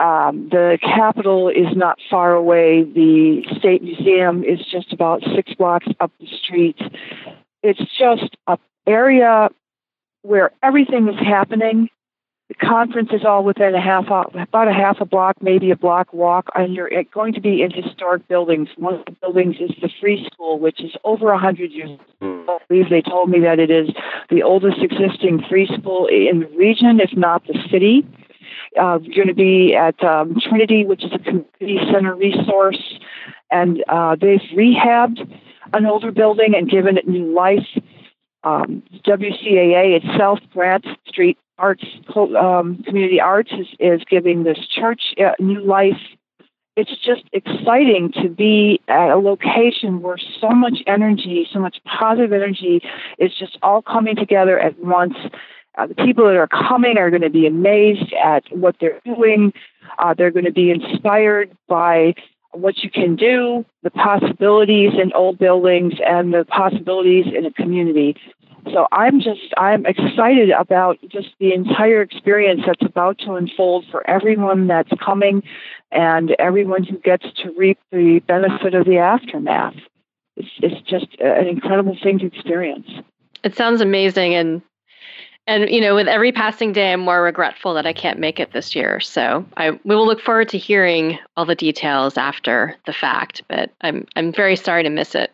um, 0.01 0.49
the 0.51 0.79
Capitol 0.81 1.51
is 1.51 1.77
not 1.77 1.99
far 2.09 2.33
away. 2.33 2.85
The 2.85 3.43
State 3.59 3.83
Museum 3.83 4.43
is 4.43 4.59
just 4.73 4.95
about 4.95 5.23
six 5.35 5.53
blocks 5.53 5.87
up 6.01 6.11
the 6.19 6.27
street. 6.43 6.79
It's 7.63 7.81
just 7.99 8.35
an 8.47 8.57
area 8.87 9.51
where 10.23 10.53
everything 10.63 11.09
is 11.09 11.19
happening. 11.19 11.91
The 12.51 12.67
conference 12.67 13.11
is 13.13 13.25
all 13.25 13.45
within 13.45 13.77
a 13.77 13.81
half, 13.81 14.07
about 14.07 14.67
a 14.67 14.73
half 14.73 15.01
a 15.01 15.05
block, 15.05 15.37
maybe 15.41 15.71
a 15.71 15.77
block 15.77 16.13
walk, 16.13 16.49
and 16.57 16.75
you're 16.75 16.91
going 17.15 17.33
to 17.35 17.41
be 17.41 17.63
in 17.63 17.71
historic 17.71 18.27
buildings. 18.27 18.69
One 18.77 18.95
of 18.95 19.05
the 19.05 19.13
buildings 19.13 19.55
is 19.61 19.71
the 19.81 19.89
Free 20.01 20.29
School, 20.33 20.59
which 20.59 20.81
is 20.81 20.91
over 21.05 21.31
a 21.31 21.39
hundred 21.39 21.71
years 21.71 21.91
old. 22.21 22.49
I 22.49 22.59
believe 22.69 22.91
they 22.91 23.03
told 23.03 23.31
me 23.31 23.39
that 23.39 23.61
it 23.61 23.71
is 23.71 23.91
the 24.31 24.43
oldest 24.43 24.83
existing 24.83 25.45
free 25.49 25.69
school 25.79 26.09
in 26.09 26.41
the 26.41 26.49
region, 26.59 26.99
if 26.99 27.17
not 27.17 27.47
the 27.47 27.57
city. 27.71 28.05
Uh, 28.77 28.99
you're 29.01 29.15
going 29.15 29.29
to 29.29 29.35
be 29.35 29.77
at 29.77 30.03
um, 30.03 30.35
Trinity, 30.41 30.85
which 30.85 31.05
is 31.05 31.13
a 31.13 31.21
community 31.21 31.79
center 31.93 32.17
resource, 32.17 32.99
and 33.53 33.85
uh, 33.89 34.17
they've 34.21 34.41
rehabbed 34.57 35.21
an 35.73 35.87
older 35.87 36.11
building 36.11 36.57
and 36.57 36.69
given 36.69 36.99
it 36.99 37.07
new 37.07 37.33
life. 37.33 37.69
Um, 38.43 38.83
WCAA 39.07 40.03
itself, 40.03 40.41
Grand 40.53 40.85
Street 41.07 41.39
Arts 41.61 41.85
um, 42.17 42.83
Community 42.85 43.21
Arts, 43.21 43.53
is, 43.53 43.67
is 43.79 44.03
giving 44.09 44.45
this 44.45 44.59
church 44.67 45.15
uh, 45.19 45.33
new 45.39 45.61
life. 45.61 46.01
It's 46.77 46.97
just 47.05 47.23
exciting 47.33 48.13
to 48.23 48.29
be 48.29 48.81
at 48.89 49.11
a 49.11 49.17
location 49.17 50.01
where 50.01 50.17
so 50.41 50.51
much 50.51 50.79
energy, 50.87 51.47
so 51.53 51.59
much 51.59 51.79
positive 51.85 52.33
energy 52.33 52.81
is 53.19 53.33
just 53.39 53.59
all 53.63 53.83
coming 53.83 54.17
together 54.17 54.59
at 54.59 54.79
once 54.79 55.15
uh, 55.77 55.87
the 55.87 55.95
people 55.95 56.25
that 56.27 56.37
are 56.37 56.49
coming 56.49 56.99
are 56.99 57.11
going 57.11 57.23
to 57.23 57.31
be 57.31 57.47
amazed 57.47 58.13
at 58.13 58.45
what 58.51 58.77
they're 58.81 59.01
doing. 59.05 59.53
Uh, 59.99 60.15
they're 60.15 60.31
going 60.31 60.45
to 60.45 60.53
be 60.53 60.71
inspired 60.71 61.51
by 61.69 62.15
what 62.53 62.79
you 62.79 62.91
can 62.91 63.15
do, 63.15 63.65
the 63.83 63.91
possibilities 63.91 64.93
in 65.01 65.13
old 65.13 65.39
buildings, 65.39 65.95
and 66.05 66.35
the 66.35 66.45
possibilities 66.45 67.27
in 67.35 67.47
a 67.47 67.53
community. 67.53 68.17
So 68.67 68.87
I'm 68.93 69.21
just 69.21 69.55
I'm 69.57 69.87
excited 69.87 70.51
about 70.51 70.99
just 71.09 71.29
the 71.39 71.53
entire 71.53 72.03
experience 72.03 72.63
that's 72.67 72.85
about 72.85 73.19
to 73.21 73.35
unfold 73.35 73.87
for 73.91 74.09
everyone 74.09 74.67
that's 74.67 74.91
coming 75.03 75.43
and 75.91 76.33
everyone 76.39 76.85
who 76.85 76.99
gets 76.99 77.27
to 77.43 77.53
reap 77.57 77.79
the 77.91 78.21
benefit 78.21 78.75
of 78.75 78.87
the 78.87 78.99
aftermath. 78.99 79.75
It's, 80.37 80.49
it's 80.59 80.89
just 80.89 81.09
an 81.21 81.47
incredible 81.47 81.97
thing 82.03 82.19
to 82.21 82.27
experience. 82.27 82.89
It 83.43 83.57
sounds 83.57 83.81
amazing 83.81 84.35
and 84.35 84.63
and 85.47 85.69
you 85.69 85.81
know 85.81 85.95
with 85.95 86.07
every 86.07 86.33
passing 86.33 86.73
day 86.73 86.93
i'm 86.93 87.01
more 87.01 87.23
regretful 87.23 87.75
that 87.75 87.87
i 87.87 87.93
can't 87.93 88.19
make 88.19 88.39
it 88.39 88.53
this 88.53 88.75
year 88.75 89.01
so 89.01 89.45
i 89.57 89.71
we 89.71 89.97
will 89.97 90.07
look 90.07 90.21
forward 90.21 90.49
to 90.49 90.59
hearing 90.59 91.19
all 91.37 91.45
the 91.45 91.55
details 91.55 92.17
after 92.17 92.77
the 92.87 92.93
fact 92.93 93.43
but 93.49 93.71
i'm 93.81 94.07
i'm 94.17 94.33
very 94.33 94.57
sorry 94.57 94.83
to 94.83 94.91
miss 94.91 95.15
it 95.15 95.33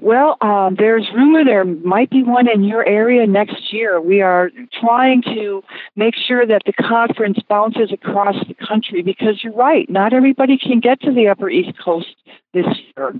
well, 0.00 0.36
um, 0.40 0.76
there's 0.78 1.08
rumor 1.14 1.44
there 1.44 1.64
might 1.64 2.10
be 2.10 2.22
one 2.22 2.48
in 2.48 2.64
your 2.64 2.86
area 2.86 3.26
next 3.26 3.72
year. 3.72 4.00
We 4.00 4.20
are 4.20 4.50
trying 4.80 5.22
to 5.22 5.62
make 5.96 6.14
sure 6.14 6.46
that 6.46 6.62
the 6.66 6.72
conference 6.72 7.38
bounces 7.48 7.92
across 7.92 8.36
the 8.46 8.54
country 8.54 9.02
because 9.02 9.42
you're 9.42 9.54
right, 9.54 9.88
not 9.90 10.12
everybody 10.12 10.58
can 10.58 10.80
get 10.80 11.00
to 11.02 11.12
the 11.12 11.28
Upper 11.28 11.50
East 11.50 11.78
Coast 11.78 12.14
this 12.52 12.66
year 12.96 13.14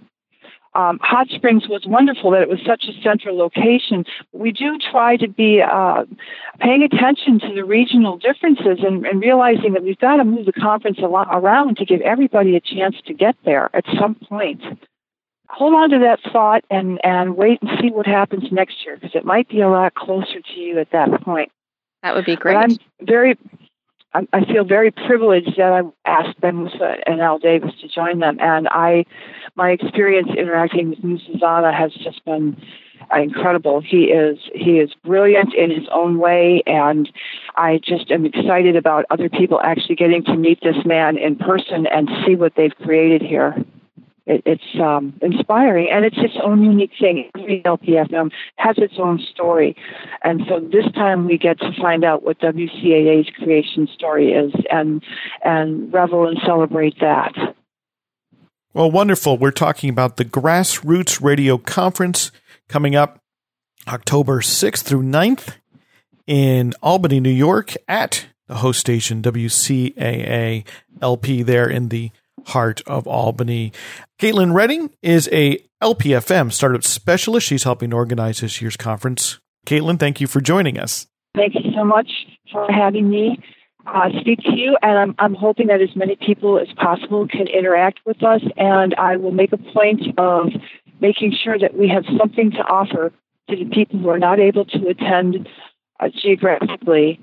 um, 0.74 1.00
Hot 1.02 1.28
Springs 1.28 1.68
was 1.68 1.84
wonderful 1.86 2.30
that 2.30 2.42
it 2.42 2.48
was 2.48 2.60
such 2.64 2.84
a 2.84 3.02
central 3.02 3.36
location. 3.36 4.04
We 4.32 4.52
do 4.52 4.78
try 4.78 5.16
to 5.16 5.28
be 5.28 5.60
uh, 5.60 6.04
paying 6.60 6.82
attention 6.82 7.40
to 7.40 7.54
the 7.54 7.64
regional 7.64 8.18
differences 8.18 8.78
and, 8.84 9.04
and 9.04 9.20
realizing 9.20 9.72
that 9.72 9.82
we've 9.82 9.98
got 9.98 10.16
to 10.16 10.24
move 10.24 10.46
the 10.46 10.52
conference 10.52 10.98
around 11.00 11.76
to 11.78 11.84
give 11.84 12.00
everybody 12.02 12.56
a 12.56 12.60
chance 12.60 12.96
to 13.06 13.14
get 13.14 13.36
there 13.44 13.68
at 13.74 13.84
some 13.98 14.14
point. 14.14 14.62
Hold 15.52 15.74
on 15.74 15.90
to 15.90 15.98
that 16.00 16.20
thought 16.32 16.64
and, 16.70 17.00
and 17.04 17.36
wait 17.36 17.60
and 17.60 17.70
see 17.80 17.90
what 17.90 18.06
happens 18.06 18.44
next 18.50 18.84
year 18.84 18.96
because 18.96 19.14
it 19.14 19.24
might 19.24 19.48
be 19.48 19.60
a 19.60 19.68
lot 19.68 19.94
closer 19.94 20.40
to 20.40 20.60
you 20.60 20.78
at 20.78 20.90
that 20.92 21.22
point. 21.22 21.50
That 22.02 22.14
would 22.14 22.24
be 22.24 22.36
great. 22.36 22.54
But 22.54 22.64
I'm 22.64 23.06
very 23.06 23.38
I 24.12 24.44
feel 24.44 24.64
very 24.64 24.90
privileged 24.90 25.56
that 25.56 25.72
I 25.72 25.82
asked 26.04 26.40
Ben 26.40 26.56
Musa 26.56 26.96
and 27.06 27.20
Al 27.20 27.38
Davis 27.38 27.72
to 27.80 27.86
join 27.86 28.18
them, 28.18 28.38
and 28.40 28.66
I, 28.68 29.04
my 29.54 29.70
experience 29.70 30.30
interacting 30.36 30.90
with 30.90 31.04
Musa 31.04 31.30
Zana 31.40 31.72
has 31.72 31.92
just 31.94 32.24
been 32.24 32.60
incredible. 33.14 33.80
He 33.80 34.06
is 34.06 34.38
he 34.52 34.80
is 34.80 34.90
brilliant 35.04 35.54
in 35.54 35.70
his 35.70 35.86
own 35.92 36.18
way, 36.18 36.60
and 36.66 37.08
I 37.54 37.78
just 37.84 38.10
am 38.10 38.26
excited 38.26 38.74
about 38.74 39.04
other 39.10 39.28
people 39.28 39.60
actually 39.62 39.94
getting 39.94 40.24
to 40.24 40.36
meet 40.36 40.60
this 40.60 40.84
man 40.84 41.16
in 41.16 41.36
person 41.36 41.86
and 41.86 42.10
see 42.26 42.34
what 42.34 42.56
they've 42.56 42.76
created 42.82 43.22
here 43.22 43.64
it, 44.30 44.42
it's 44.46 44.80
um, 44.80 45.12
inspiring 45.20 45.88
and 45.92 46.04
it's 46.04 46.16
its 46.18 46.36
own 46.42 46.62
unique 46.62 46.92
thing. 46.98 47.28
Every 47.36 47.62
LPFM 47.62 48.30
has 48.56 48.76
its 48.78 48.94
own 48.98 49.18
story. 49.32 49.76
And 50.22 50.42
so 50.48 50.60
this 50.60 50.90
time 50.92 51.26
we 51.26 51.36
get 51.36 51.58
to 51.58 51.72
find 51.80 52.04
out 52.04 52.22
what 52.22 52.38
WCAA's 52.38 53.28
creation 53.36 53.88
story 53.92 54.32
is 54.32 54.52
and, 54.70 55.02
and 55.44 55.92
revel 55.92 56.28
and 56.28 56.38
celebrate 56.46 57.00
that. 57.00 57.32
Well, 58.72 58.90
wonderful. 58.90 59.36
We're 59.36 59.50
talking 59.50 59.90
about 59.90 60.16
the 60.16 60.24
Grassroots 60.24 61.20
Radio 61.20 61.58
Conference 61.58 62.30
coming 62.68 62.94
up 62.94 63.20
October 63.88 64.40
6th 64.40 64.82
through 64.82 65.02
9th 65.02 65.56
in 66.28 66.72
Albany, 66.80 67.18
New 67.18 67.30
York 67.30 67.74
at 67.88 68.26
the 68.46 68.56
host 68.56 68.78
station 68.78 69.22
WCAA 69.22 70.64
LP 71.02 71.42
there 71.42 71.68
in 71.68 71.88
the 71.88 72.12
heart 72.46 72.82
of 72.86 73.06
Albany. 73.06 73.72
Caitlin 74.18 74.54
Redding 74.54 74.90
is 75.02 75.28
a 75.32 75.58
LPFM 75.82 76.52
startup 76.52 76.84
specialist. 76.84 77.46
She's 77.46 77.64
helping 77.64 77.92
organize 77.92 78.40
this 78.40 78.60
year's 78.60 78.76
conference. 78.76 79.38
Caitlin, 79.66 79.98
thank 79.98 80.20
you 80.20 80.26
for 80.26 80.40
joining 80.40 80.78
us. 80.78 81.06
Thank 81.34 81.54
you 81.54 81.72
so 81.74 81.84
much 81.84 82.10
for 82.52 82.70
having 82.70 83.08
me 83.08 83.38
uh, 83.86 84.08
speak 84.20 84.40
to 84.40 84.54
you, 84.54 84.76
and 84.82 84.98
I'm, 84.98 85.14
I'm 85.18 85.34
hoping 85.34 85.68
that 85.68 85.80
as 85.80 85.94
many 85.96 86.16
people 86.16 86.58
as 86.58 86.68
possible 86.76 87.26
can 87.26 87.46
interact 87.46 88.00
with 88.04 88.22
us. 88.22 88.42
And 88.56 88.94
I 88.94 89.16
will 89.16 89.32
make 89.32 89.52
a 89.52 89.56
point 89.56 90.02
of 90.18 90.48
making 91.00 91.34
sure 91.42 91.58
that 91.58 91.76
we 91.76 91.88
have 91.88 92.04
something 92.18 92.50
to 92.52 92.58
offer 92.58 93.12
to 93.48 93.56
the 93.56 93.64
people 93.66 93.98
who 93.98 94.08
are 94.10 94.18
not 94.18 94.38
able 94.38 94.64
to 94.66 94.88
attend 94.88 95.48
uh, 95.98 96.08
geographically 96.22 97.20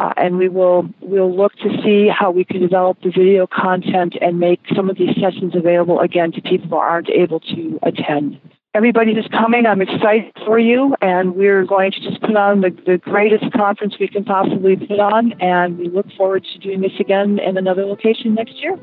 uh, 0.00 0.14
and 0.16 0.38
we 0.38 0.48
will 0.48 0.88
we'll 1.02 1.34
look 1.34 1.52
to 1.56 1.68
see 1.84 2.08
how 2.08 2.30
we 2.30 2.42
can 2.44 2.60
develop 2.60 2.98
the 3.02 3.10
video 3.10 3.46
content 3.46 4.16
and 4.20 4.40
make 4.40 4.60
some 4.74 4.88
of 4.88 4.96
these 4.96 5.14
sessions 5.20 5.54
available 5.54 6.00
again 6.00 6.32
to 6.32 6.40
people 6.40 6.68
who 6.70 6.76
aren't 6.76 7.10
able 7.10 7.38
to 7.40 7.78
attend. 7.82 8.40
Everybody 8.72 9.14
who's 9.14 9.28
coming, 9.30 9.66
I'm 9.66 9.82
excited 9.82 10.32
for 10.46 10.58
you, 10.58 10.94
and 11.02 11.34
we're 11.34 11.64
going 11.64 11.90
to 11.92 12.00
just 12.00 12.20
put 12.22 12.36
on 12.36 12.60
the, 12.60 12.70
the 12.86 12.98
greatest 12.98 13.52
conference 13.52 13.96
we 13.98 14.08
can 14.08 14.24
possibly 14.24 14.76
put 14.76 15.00
on, 15.00 15.32
and 15.40 15.76
we 15.76 15.88
look 15.88 16.06
forward 16.16 16.46
to 16.52 16.58
doing 16.60 16.80
this 16.80 16.92
again 16.98 17.38
in 17.40 17.58
another 17.58 17.84
location 17.84 18.34
next 18.34 18.54
year. 18.62 18.78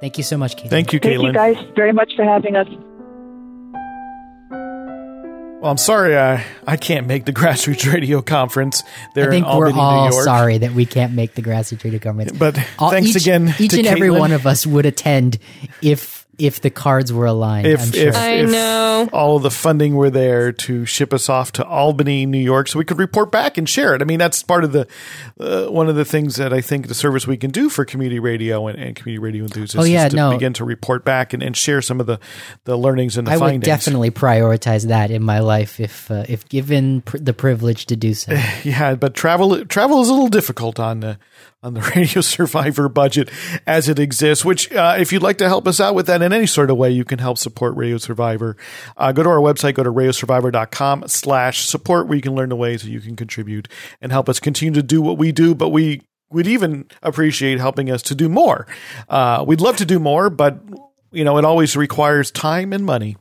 Thank 0.00 0.16
you 0.16 0.24
so 0.24 0.38
much, 0.38 0.56
Caitlin. 0.56 0.70
Thank 0.70 0.92
you, 0.92 1.00
Caitlin. 1.00 1.34
Thank 1.34 1.58
you 1.58 1.64
guys 1.64 1.74
very 1.76 1.92
much 1.92 2.16
for 2.16 2.24
having 2.24 2.56
us. 2.56 2.68
Well, 5.60 5.72
I'm 5.72 5.76
sorry, 5.78 6.16
I, 6.16 6.44
I 6.68 6.76
can't 6.76 7.08
make 7.08 7.24
the 7.24 7.32
grassroots 7.40 7.92
radio 7.92 8.22
conference 8.22 8.84
there 9.14 9.26
I 9.26 9.30
think 9.30 9.44
in 9.44 9.50
Albany, 9.50 9.72
we're 9.74 9.80
all 9.80 10.08
New 10.08 10.14
York. 10.14 10.24
sorry 10.24 10.58
that 10.58 10.72
we 10.72 10.86
can't 10.86 11.14
make 11.14 11.34
the 11.34 11.42
grassroots 11.42 11.82
radio 11.82 11.98
conference. 11.98 12.30
But 12.30 12.58
All- 12.78 12.90
thanks 12.90 13.10
each, 13.10 13.16
again 13.22 13.52
Each 13.58 13.72
to 13.72 13.78
and 13.78 13.86
every 13.88 14.08
Caitlin. 14.08 14.18
one 14.20 14.32
of 14.32 14.46
us 14.46 14.64
would 14.66 14.86
attend 14.86 15.38
if 15.82 16.17
if 16.38 16.60
the 16.60 16.70
cards 16.70 17.12
were 17.12 17.26
aligned. 17.26 17.66
If, 17.66 17.80
I'm 17.82 17.92
sure. 17.92 18.08
if, 18.08 18.16
I 18.16 18.30
if 18.34 18.50
know. 18.50 19.08
all 19.12 19.36
of 19.36 19.42
the 19.42 19.50
funding 19.50 19.96
were 19.96 20.08
there 20.10 20.52
to 20.52 20.84
ship 20.86 21.12
us 21.12 21.28
off 21.28 21.50
to 21.52 21.64
Albany, 21.66 22.26
New 22.26 22.38
York, 22.38 22.68
so 22.68 22.78
we 22.78 22.84
could 22.84 22.98
report 22.98 23.32
back 23.32 23.58
and 23.58 23.68
share 23.68 23.94
it. 23.94 24.02
I 24.02 24.04
mean, 24.04 24.18
that's 24.20 24.42
part 24.42 24.62
of 24.64 24.72
the 24.72 24.86
uh, 25.40 25.66
one 25.66 25.88
of 25.88 25.96
the 25.96 26.04
things 26.04 26.36
that 26.36 26.52
I 26.52 26.60
think 26.60 26.86
the 26.88 26.94
service 26.94 27.26
we 27.26 27.36
can 27.36 27.50
do 27.50 27.68
for 27.68 27.84
community 27.84 28.20
radio 28.20 28.66
and, 28.68 28.78
and 28.78 28.94
community 28.96 29.18
radio 29.18 29.44
enthusiasts 29.44 29.76
Oh, 29.76 29.82
yeah, 29.84 30.06
is 30.06 30.10
to 30.10 30.16
no. 30.16 30.30
begin 30.32 30.52
to 30.54 30.64
report 30.64 31.04
back 31.04 31.32
and, 31.32 31.42
and 31.42 31.56
share 31.56 31.82
some 31.82 32.00
of 32.00 32.06
the, 32.06 32.20
the 32.64 32.76
learnings 32.76 33.16
and 33.16 33.26
the 33.26 33.32
findings. 33.32 33.42
I 33.42 33.44
findings. 33.46 33.60
would 33.60 33.66
definitely 33.66 34.10
prioritize 34.12 34.86
that 34.88 35.10
in 35.10 35.22
my 35.22 35.40
life 35.40 35.80
if 35.80 36.10
uh, 36.10 36.24
if 36.28 36.48
given 36.48 37.02
pr- 37.02 37.18
the 37.18 37.32
privilege 37.34 37.86
to 37.86 37.96
do 37.96 38.14
so. 38.14 38.32
Yeah, 38.64 38.94
but 38.94 39.14
travel 39.14 39.64
travel 39.66 40.00
is 40.02 40.08
a 40.08 40.12
little 40.12 40.28
difficult 40.28 40.78
on 40.78 41.00
the 41.00 41.18
on 41.62 41.74
the 41.74 41.80
Radio 41.96 42.20
Survivor 42.20 42.88
budget 42.88 43.30
as 43.66 43.88
it 43.88 43.98
exists. 43.98 44.44
Which, 44.44 44.72
uh, 44.72 44.96
if 44.98 45.12
you'd 45.12 45.22
like 45.22 45.38
to 45.38 45.48
help 45.48 45.66
us 45.66 45.80
out 45.80 45.94
with 45.94 46.06
that 46.06 46.22
in 46.22 46.32
any 46.32 46.46
sort 46.46 46.70
of 46.70 46.76
way, 46.76 46.90
you 46.90 47.04
can 47.04 47.18
help 47.18 47.38
support 47.38 47.76
Radio 47.76 47.98
Survivor. 47.98 48.56
Uh, 48.96 49.12
go 49.12 49.22
to 49.22 49.28
our 49.28 49.38
website, 49.38 49.74
go 49.74 49.82
to 49.82 49.92
radiosurvivor.com 49.92 51.08
slash 51.08 51.66
support, 51.66 52.06
where 52.06 52.16
you 52.16 52.22
can 52.22 52.34
learn 52.34 52.48
the 52.48 52.56
ways 52.56 52.82
that 52.82 52.90
you 52.90 53.00
can 53.00 53.16
contribute 53.16 53.68
and 54.00 54.12
help 54.12 54.28
us 54.28 54.40
continue 54.40 54.74
to 54.74 54.82
do 54.82 55.02
what 55.02 55.18
we 55.18 55.32
do. 55.32 55.54
But 55.54 55.70
we 55.70 56.02
would 56.30 56.46
even 56.46 56.86
appreciate 57.02 57.58
helping 57.58 57.90
us 57.90 58.02
to 58.02 58.14
do 58.14 58.28
more. 58.28 58.66
Uh, 59.08 59.44
we'd 59.46 59.60
love 59.60 59.76
to 59.78 59.86
do 59.86 59.98
more, 59.98 60.30
but 60.30 60.60
you 61.10 61.24
know, 61.24 61.38
it 61.38 61.44
always 61.44 61.76
requires 61.76 62.30
time 62.30 62.72
and 62.72 62.84
money. 62.84 63.16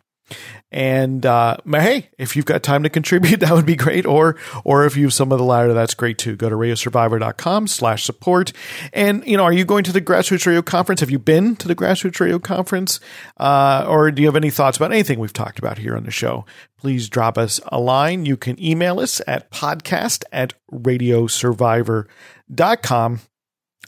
And 0.69 1.25
uh, 1.25 1.55
hey, 1.65 2.09
if 2.17 2.35
you've 2.35 2.45
got 2.45 2.61
time 2.61 2.83
to 2.83 2.89
contribute, 2.89 3.39
that 3.41 3.51
would 3.51 3.65
be 3.65 3.77
great. 3.77 4.05
Or 4.05 4.35
or 4.65 4.85
if 4.85 4.97
you 4.97 5.05
have 5.05 5.13
some 5.13 5.31
of 5.31 5.37
the 5.37 5.45
latter, 5.45 5.73
that's 5.73 5.93
great 5.93 6.17
too. 6.17 6.35
Go 6.35 6.49
to 6.49 6.55
radiosurvivor.com 6.55 7.67
slash 7.67 8.03
support. 8.03 8.51
And, 8.91 9.25
you 9.25 9.37
know, 9.37 9.43
are 9.43 9.53
you 9.53 9.63
going 9.63 9.85
to 9.85 9.93
the 9.93 10.01
Grassroots 10.01 10.45
Radio 10.45 10.61
Conference? 10.61 10.99
Have 10.99 11.11
you 11.11 11.19
been 11.19 11.55
to 11.57 11.67
the 11.69 11.75
Grassroots 11.75 12.19
Radio 12.19 12.39
Conference? 12.39 12.99
Uh, 13.37 13.85
or 13.87 14.11
do 14.11 14.21
you 14.21 14.27
have 14.27 14.35
any 14.35 14.49
thoughts 14.49 14.75
about 14.77 14.91
anything 14.91 15.19
we've 15.19 15.31
talked 15.31 15.59
about 15.59 15.77
here 15.77 15.95
on 15.95 16.03
the 16.03 16.11
show? 16.11 16.45
Please 16.77 17.07
drop 17.09 17.37
us 17.37 17.61
a 17.67 17.79
line. 17.79 18.25
You 18.25 18.35
can 18.35 18.61
email 18.61 18.99
us 18.99 19.21
at 19.25 19.49
podcast 19.51 20.25
at 20.31 20.53
radiosurvivor.com. 20.71 23.21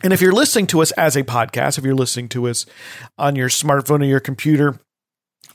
And 0.02 0.14
if 0.14 0.22
you're 0.22 0.32
listening 0.32 0.66
to 0.68 0.82
us 0.82 0.94
as 0.94 1.18
a 1.18 1.24
podcast, 1.24 1.78
if 1.78 1.84
you're 1.84 1.94
listening 1.94 2.30
to 2.30 2.48
us 2.48 2.66
on 3.18 3.36
your 3.36 3.50
smartphone 3.50 4.02
or 4.02 4.06
your 4.06 4.22
computer, 4.22 4.80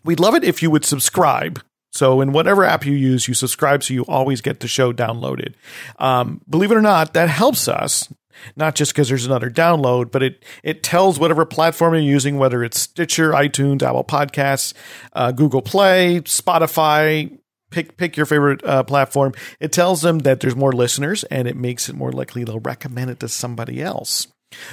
We'd 0.05 0.21
love 0.21 0.35
it 0.35 0.45
if 0.45 0.63
you 0.63 0.71
would 0.71 0.85
subscribe. 0.85 1.63
So, 1.93 2.21
in 2.21 2.33
whatever 2.33 2.65
app 2.65 2.85
you 2.85 2.93
use, 2.93 3.29
you 3.29 3.35
subscribe 3.35 3.85
so 3.85 3.95
you 3.95 4.03
always 4.07 4.41
get 4.41 4.61
the 4.61 4.69
show 4.69 4.93
downloaded. 4.93 5.55
Um, 5.99 6.41
believe 6.49 6.73
it 6.73 6.77
or 6.77 6.83
not, 6.83 7.15
that 7.15 7.29
helps 7.29 7.69
us. 7.69 8.13
Not 8.57 8.75
just 8.75 8.93
because 8.93 9.09
there's 9.09 9.27
another 9.27 9.49
download, 9.49 10.11
but 10.11 10.23
it 10.23 10.45
it 10.65 10.83
tells 10.83 11.21
whatever 11.21 11.45
platform 11.45 11.95
you're 11.95 12.03
using, 12.03 12.37
whether 12.37 12.65
it's 12.65 12.81
Stitcher, 12.81 13.31
iTunes, 13.31 13.83
Apple 13.83 14.03
Podcasts, 14.03 14.75
uh, 15.13 15.31
Google 15.31 15.63
Play, 15.63 16.21
Spotify. 16.23 17.39
Pick 17.71 17.97
pick 17.97 18.17
your 18.17 18.27
favorite 18.27 18.65
uh, 18.65 18.83
platform. 18.83 19.33
It 19.61 19.73
tells 19.73 20.03
them 20.03 20.21
that 20.21 20.41
there's 20.41 20.57
more 20.57 20.73
listeners, 20.73 21.23
and 21.25 21.47
it 21.47 21.57
makes 21.57 21.89
it 21.89 21.95
more 21.95 22.11
likely 22.11 22.43
they'll 22.43 22.59
recommend 22.59 23.11
it 23.11 23.21
to 23.21 23.29
somebody 23.29 23.81
else. 23.81 24.27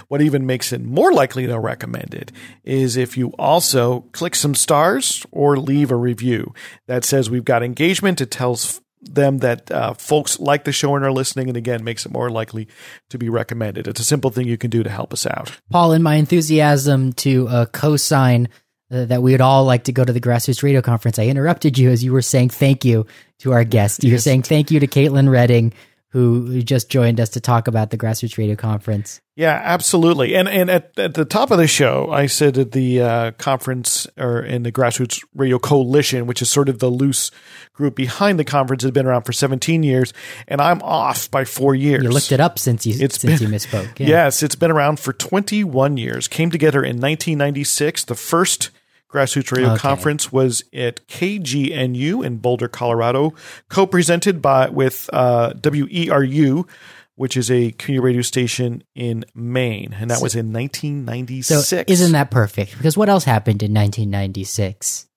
What 0.08 0.22
even 0.22 0.46
makes 0.46 0.72
it 0.72 0.82
more 0.82 1.12
likely 1.14 1.48
to 1.48 1.60
recommend 1.60 2.14
it 2.14 2.32
is 2.64 2.98
if 2.98 3.18
you 3.18 3.30
also 3.40 4.02
click 4.12 4.36
some 4.36 4.56
stars 4.56 5.26
or 5.32 5.58
leave 5.58 5.92
a 5.92 5.96
review 5.96 6.54
that 6.88 7.04
says 7.06 7.30
we've 7.30 7.46
got 7.46 7.64
engagement. 7.64 8.22
It 8.22 8.32
tells 8.32 8.82
them 9.02 9.40
that 9.40 9.72
uh, 9.72 9.94
folks 9.96 10.40
like 10.40 10.64
the 10.64 10.72
show 10.72 10.96
and 10.96 11.04
are 11.04 11.12
listening, 11.12 11.48
and 11.48 11.58
again, 11.58 11.84
makes 11.84 12.06
it 12.06 12.12
more 12.12 12.30
likely 12.30 12.68
to 13.10 13.18
be 13.18 13.30
recommended. 13.30 13.88
It's 13.88 14.00
a 14.00 14.04
simple 14.04 14.30
thing 14.30 14.48
you 14.48 14.58
can 14.60 14.70
do 14.70 14.84
to 14.84 14.90
help 14.92 15.12
us 15.12 15.26
out. 15.26 15.60
Paul, 15.72 15.94
in 15.94 16.04
my 16.04 16.16
enthusiasm 16.16 17.12
to 17.14 17.48
uh, 17.48 17.66
co-sign 17.66 18.48
uh, 18.92 19.06
that 19.06 19.24
we 19.24 19.32
would 19.32 19.42
all 19.42 19.64
like 19.66 19.86
to 19.86 19.92
go 19.92 20.04
to 20.06 20.14
the 20.14 20.20
Grassroots 20.22 20.62
Radio 20.62 20.82
Conference, 20.82 21.18
I 21.18 21.26
interrupted 21.26 21.78
you 21.80 21.90
as 21.90 22.04
you 22.04 22.12
were 22.14 22.22
saying 22.22 22.50
thank 22.50 22.86
you 22.86 23.08
to 23.40 23.54
our 23.54 23.64
guest. 23.64 24.04
You're 24.04 24.14
Yes. 24.14 24.24
saying 24.24 24.44
thank 24.44 24.70
you 24.70 24.80
to 24.82 24.88
Caitlin 24.88 25.30
Redding, 25.32 25.74
who 26.12 26.62
just 26.62 26.90
joined 26.90 27.20
us 27.20 27.30
to 27.30 27.40
talk 27.40 27.68
about 27.68 27.90
the 27.90 27.98
Grassroots 27.98 28.38
Radio 28.38 28.56
Conference. 28.56 29.22
Yeah, 29.36 29.60
absolutely. 29.64 30.36
And 30.36 30.48
and 30.50 30.70
at, 30.70 30.92
at 31.00 31.14
the 31.14 31.24
top 31.26 31.52
of 31.52 31.58
the 31.58 31.68
show, 31.68 32.12
I 32.12 32.26
said 32.26 32.56
that 32.56 32.74
the 32.74 33.02
uh, 33.02 33.32
conference 33.32 34.08
or 34.18 34.42
in 34.42 34.64
the 34.64 34.72
Grassroots 34.74 35.24
Radio 35.34 35.58
Coalition, 35.58 36.28
which 36.28 36.42
is 36.42 36.50
sort 36.50 36.68
of 36.68 36.80
the 36.80 36.90
loose 36.90 37.32
group 37.74 37.96
behind 37.96 38.38
the 38.38 38.44
conference, 38.44 38.84
has 38.84 38.92
been 38.92 39.06
around 39.08 39.24
for 39.24 39.32
17 39.32 39.84
years, 39.84 40.12
and 40.50 40.60
I'm 40.60 40.82
off 40.82 41.32
by 41.32 41.46
four 41.46 41.74
years. 41.76 42.04
You 42.04 42.10
looked 42.10 42.32
it 42.34 42.42
up 42.42 42.60
since 42.60 42.86
you 42.86 42.94
It's 43.00 43.20
since 43.20 43.40
been- 43.40 43.50
you 43.50 43.56
misspoke. 43.58 44.00
Yeah. 44.00 44.08
Yes, 44.08 44.44
it's 44.44 44.56
been 44.56 44.72
around 44.72 45.00
for 45.00 45.14
21 45.14 45.96
years. 45.98 46.28
Came 46.28 46.52
together 46.52 46.80
in 46.84 46.98
1996. 47.00 48.04
The 48.06 48.16
first 48.16 48.70
Grassroots 49.12 49.52
Radio 49.52 49.72
Okay. 49.72 49.80
Conference 49.80 50.32
was 50.32 50.64
at 50.74 51.06
KGNU 51.08 52.26
in 52.26 52.38
Boulder, 52.38 52.68
Colorado, 52.68 53.34
co-presented 53.70 54.42
by 54.42 54.70
with 54.70 55.10
uh, 55.12 55.54
WERU, 55.56 56.68
which 57.16 57.36
is 57.36 57.52
a 57.52 57.72
community 57.74 58.00
radio 58.00 58.22
station 58.22 58.84
in 58.96 59.26
Maine, 59.36 59.96
and 60.00 60.10
that 60.10 60.22
was 60.22 60.34
in 60.34 60.54
1996. 60.54 61.68
So 61.68 61.84
isn't 61.86 62.14
that 62.14 62.32
perfect? 62.32 62.78
Because 62.78 62.98
what 62.98 63.10
else 63.10 63.26
happened 63.26 63.62
in 63.62 63.74
1996? 63.74 65.08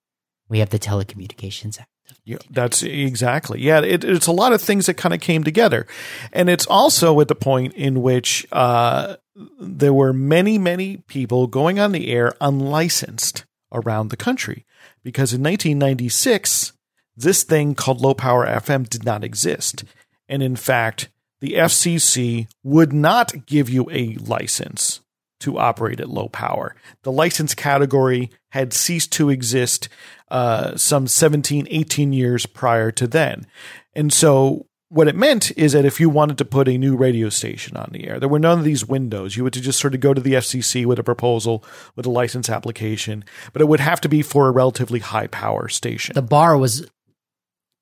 We 0.49 0.59
have 0.59 0.71
the 0.71 0.79
Telecommunications 0.79 1.81
Act. 1.81 1.89
Yeah, 2.25 2.39
that's 2.51 2.83
exactly. 2.83 3.61
Yeah, 3.61 3.81
it, 3.81 4.05
it's 4.05 4.27
a 4.27 4.33
lot 4.33 4.53
of 4.53 4.61
things 4.61 4.87
that 4.87 4.95
kind 4.95 5.15
of 5.15 5.21
came 5.21 5.45
together. 5.45 5.87
And 6.33 6.49
it's 6.49 6.67
also 6.67 7.21
at 7.21 7.29
the 7.29 7.35
point 7.35 7.75
in 7.75 8.03
which 8.03 8.47
uh, 8.53 9.17
there 9.59 9.93
were 9.93 10.13
many, 10.13 10.59
many 10.59 10.99
people 10.99 11.47
going 11.47 11.79
on 11.79 11.93
the 11.93 12.11
air 12.11 12.35
unlicensed 12.41 13.45
around 13.73 14.09
the 14.09 14.17
country. 14.17 14.65
Because 15.03 15.33
in 15.33 15.43
1996, 15.43 16.73
this 17.17 17.43
thing 17.43 17.75
called 17.75 18.01
low 18.01 18.15
power 18.15 18.47
FM 18.47 18.89
did 18.89 19.05
not 19.05 19.25
exist. 19.25 19.85
And 20.29 20.43
in 20.43 20.57
fact, 20.57 21.09
the 21.41 21.55
FCC 21.55 22.49
would 22.63 22.93
not 22.93 23.47
give 23.47 23.69
you 23.69 23.89
a 23.91 24.15
license 24.15 25.01
to 25.41 25.59
operate 25.59 26.01
at 26.01 26.09
low 26.09 26.29
power. 26.29 26.75
The 27.03 27.13
license 27.13 27.55
category 27.55 28.31
had 28.51 28.73
ceased 28.73 29.13
to 29.13 29.29
exist 29.31 29.89
uh, 30.31 30.77
some 30.77 31.07
17, 31.07 31.67
18 31.71 32.13
years 32.13 32.47
prior 32.47 32.91
to 32.93 33.07
then. 33.07 33.47
And 33.95 34.13
so 34.13 34.67
what 34.95 35.09
it 35.09 35.17
meant 35.17 35.51
is 35.59 35.73
that 35.73 35.85
if 35.85 35.99
you 35.99 36.09
wanted 36.09 36.39
to 36.39 36.45
put 36.45 36.69
a 36.69 36.79
new 36.79 36.97
radio 36.97 37.29
station 37.29 37.77
on 37.77 37.91
the 37.93 38.07
air, 38.07 38.21
there 38.21 38.29
were 38.29 38.39
none 38.39 38.61
of 38.61 38.65
these 38.65 38.87
windows. 38.87 39.37
You 39.37 39.51
to 39.51 39.61
just 39.61 39.81
sort 39.81 39.93
of 39.95 40.01
go 40.01 40.15
to 40.15 40.21
the 40.21 40.35
FCC 40.35 40.87
with 40.87 41.01
a 41.01 41.03
proposal, 41.03 41.65
with 41.97 42.07
a 42.07 42.11
license 42.11 42.49
application, 42.49 43.25
but 43.53 43.61
it 43.61 43.67
would 43.67 43.81
have 43.81 44.01
to 44.03 44.09
be 44.09 44.23
for 44.23 44.47
a 44.47 44.53
relatively 44.53 45.01
high 45.01 45.27
power 45.27 45.69
station, 45.69 46.15
The 46.15 46.23
bar 46.23 46.57
was, 46.57 46.83
was 46.83 46.91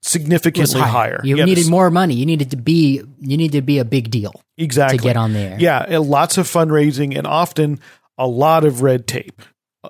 significantly 0.02 0.80
higher. 0.80 0.90
higher. 0.90 1.20
You 1.22 1.36
Yeah, 1.36 1.44
needed 1.44 1.68
more 1.68 1.90
money. 1.90 2.14
You 2.14 2.24
needed 2.26 2.50
to 2.52 2.56
be 2.56 3.02
you 3.20 3.36
needed 3.36 3.58
to 3.58 3.62
be 3.62 3.78
a 3.78 3.84
big 3.84 4.10
deal 4.10 4.32
exactly 4.56 4.98
to 4.98 5.04
get 5.04 5.16
on 5.16 5.34
there. 5.34 5.56
Yeah, 5.60 5.84
lots 5.98 6.38
of 6.38 6.46
fundraising 6.46 7.16
and 7.16 7.26
often 7.26 7.78
a 8.16 8.26
lot 8.26 8.64
of 8.64 8.80
red 8.82 9.06
tape. 9.06 9.42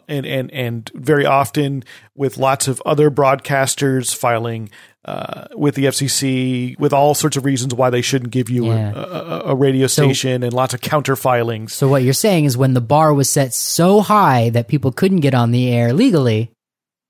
And 0.08 0.24
and 0.24 0.50
and 0.50 0.90
very 0.94 1.26
often 1.26 1.84
with 2.16 2.38
lots 2.38 2.66
of 2.66 2.82
other 2.86 3.10
broadcasters 3.10 4.14
filing 4.14 4.70
uh, 5.04 5.46
with 5.54 5.74
the 5.74 5.86
FCC 5.86 6.78
with 6.78 6.92
all 6.92 7.14
sorts 7.14 7.36
of 7.36 7.44
reasons 7.44 7.74
why 7.74 7.90
they 7.90 8.02
shouldn't 8.02 8.30
give 8.30 8.48
you 8.48 8.66
Yeah. 8.66 8.92
a, 8.94 8.98
a, 9.00 9.40
a 9.46 9.54
radio 9.54 9.86
So- 9.86 10.04
station 10.04 10.42
and 10.42 10.52
lots 10.52 10.74
of 10.74 10.80
counter 10.80 11.16
filings. 11.16 11.72
So 11.74 11.88
what 11.88 12.02
you're 12.02 12.12
saying 12.12 12.44
is 12.44 12.56
when 12.56 12.74
the 12.74 12.80
bar 12.80 13.12
was 13.12 13.28
set 13.28 13.52
so 13.54 14.00
high 14.00 14.50
that 14.50 14.68
people 14.68 14.92
couldn't 14.92 15.20
get 15.20 15.34
on 15.34 15.50
the 15.50 15.70
air 15.72 15.92
legally, 15.92 16.50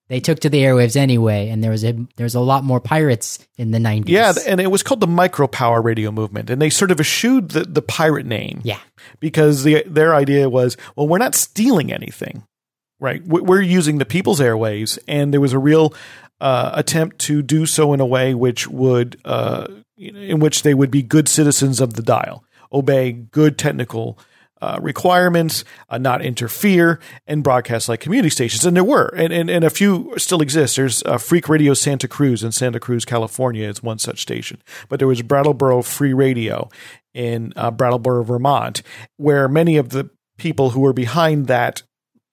they 0.09 0.21
took 0.21 0.41
to 0.41 0.51
the 0.51 0.59
airwaves 0.63 0.97
anyway, 0.97 1.49
and 1.49 1.63
there 1.65 1.71
was 1.71 1.85
a 1.85 1.93
there 2.17 2.25
was 2.25 2.35
a 2.35 2.41
lot 2.41 2.65
more 2.65 2.81
pirates 2.81 3.39
in 3.57 3.71
the 3.71 3.79
90s. 3.79 4.09
Yeah, 4.09 4.33
and 4.47 4.61
it 4.61 4.71
was 4.71 4.83
called 4.83 5.01
the 5.01 5.07
micropower 5.07 5.83
radio 5.83 6.11
movement, 6.11 6.51
and 6.51 6.61
they 6.61 6.69
sort 6.71 6.91
of 6.91 7.01
eschewed 7.01 7.51
the, 7.51 7.63
the 7.65 7.81
pirate 7.83 8.27
name. 8.27 8.61
Yeah. 8.63 8.79
because 9.21 9.63
the, 9.65 9.83
their 9.87 10.15
idea 10.15 10.51
was, 10.51 10.77
well, 10.97 11.09
we're 11.09 11.17
not 11.19 11.35
stealing 11.35 11.93
anything, 11.93 12.45
right? 13.01 13.25
We're 13.27 13.63
using 13.63 13.99
the 13.99 14.05
people's 14.05 14.41
airwaves, 14.41 14.99
and 15.09 15.33
there 15.33 15.41
was 15.41 15.55
a 15.55 15.59
real 15.59 15.95
uh, 16.43 16.73
attempt 16.75 17.21
to 17.21 17.41
do 17.41 17.65
so 17.65 17.93
in 17.93 18.01
a 18.01 18.07
way 18.07 18.35
which 18.35 18.67
would, 18.67 19.17
uh, 19.25 19.69
in 19.97 20.41
which 20.41 20.65
they 20.65 20.75
would 20.75 20.91
be 20.91 21.01
good 21.01 21.29
citizens 21.29 21.81
of 21.81 21.95
the 21.95 22.03
dial, 22.03 22.45
obey 22.73 23.13
good 23.13 23.57
technical. 23.57 24.19
Uh, 24.61 24.79
requirements, 24.81 25.65
uh, 25.89 25.99
not 25.99 26.23
interfere, 26.23 27.01
and 27.27 27.43
broadcast 27.43 27.89
like 27.89 27.99
community 27.99 28.31
stations. 28.31 28.65
And 28.65 28.77
there 28.77 28.85
were, 28.85 29.13
and, 29.17 29.33
and, 29.33 29.51
and 29.51 29.65
a 29.65 29.71
few 29.71 30.15
still 30.19 30.41
exist. 30.41 30.77
There's 30.77 31.03
uh, 31.03 31.19
Free 31.19 31.43
Radio 31.49 31.75
Santa 31.75 32.07
Cruz 32.07 32.45
in 32.45 32.53
Santa 32.53 32.79
Cruz, 32.79 33.05
California, 33.05 33.69
is 33.69 33.83
one 33.83 33.99
such 33.99 34.23
station. 34.23 34.63
But 34.89 35.01
there 35.01 35.09
was 35.09 35.21
Brattleboro 35.21 35.83
Free 35.83 36.13
Radio 36.13 36.71
in 37.13 37.53
uh, 37.57 37.73
Brattleboro, 37.73 38.23
Vermont, 38.23 38.83
where 39.17 39.49
many 39.49 39.79
of 39.79 39.89
the 39.89 40.11
people 40.39 40.71
who 40.71 40.81
were 40.83 40.93
behind 40.93 41.49
that 41.49 41.83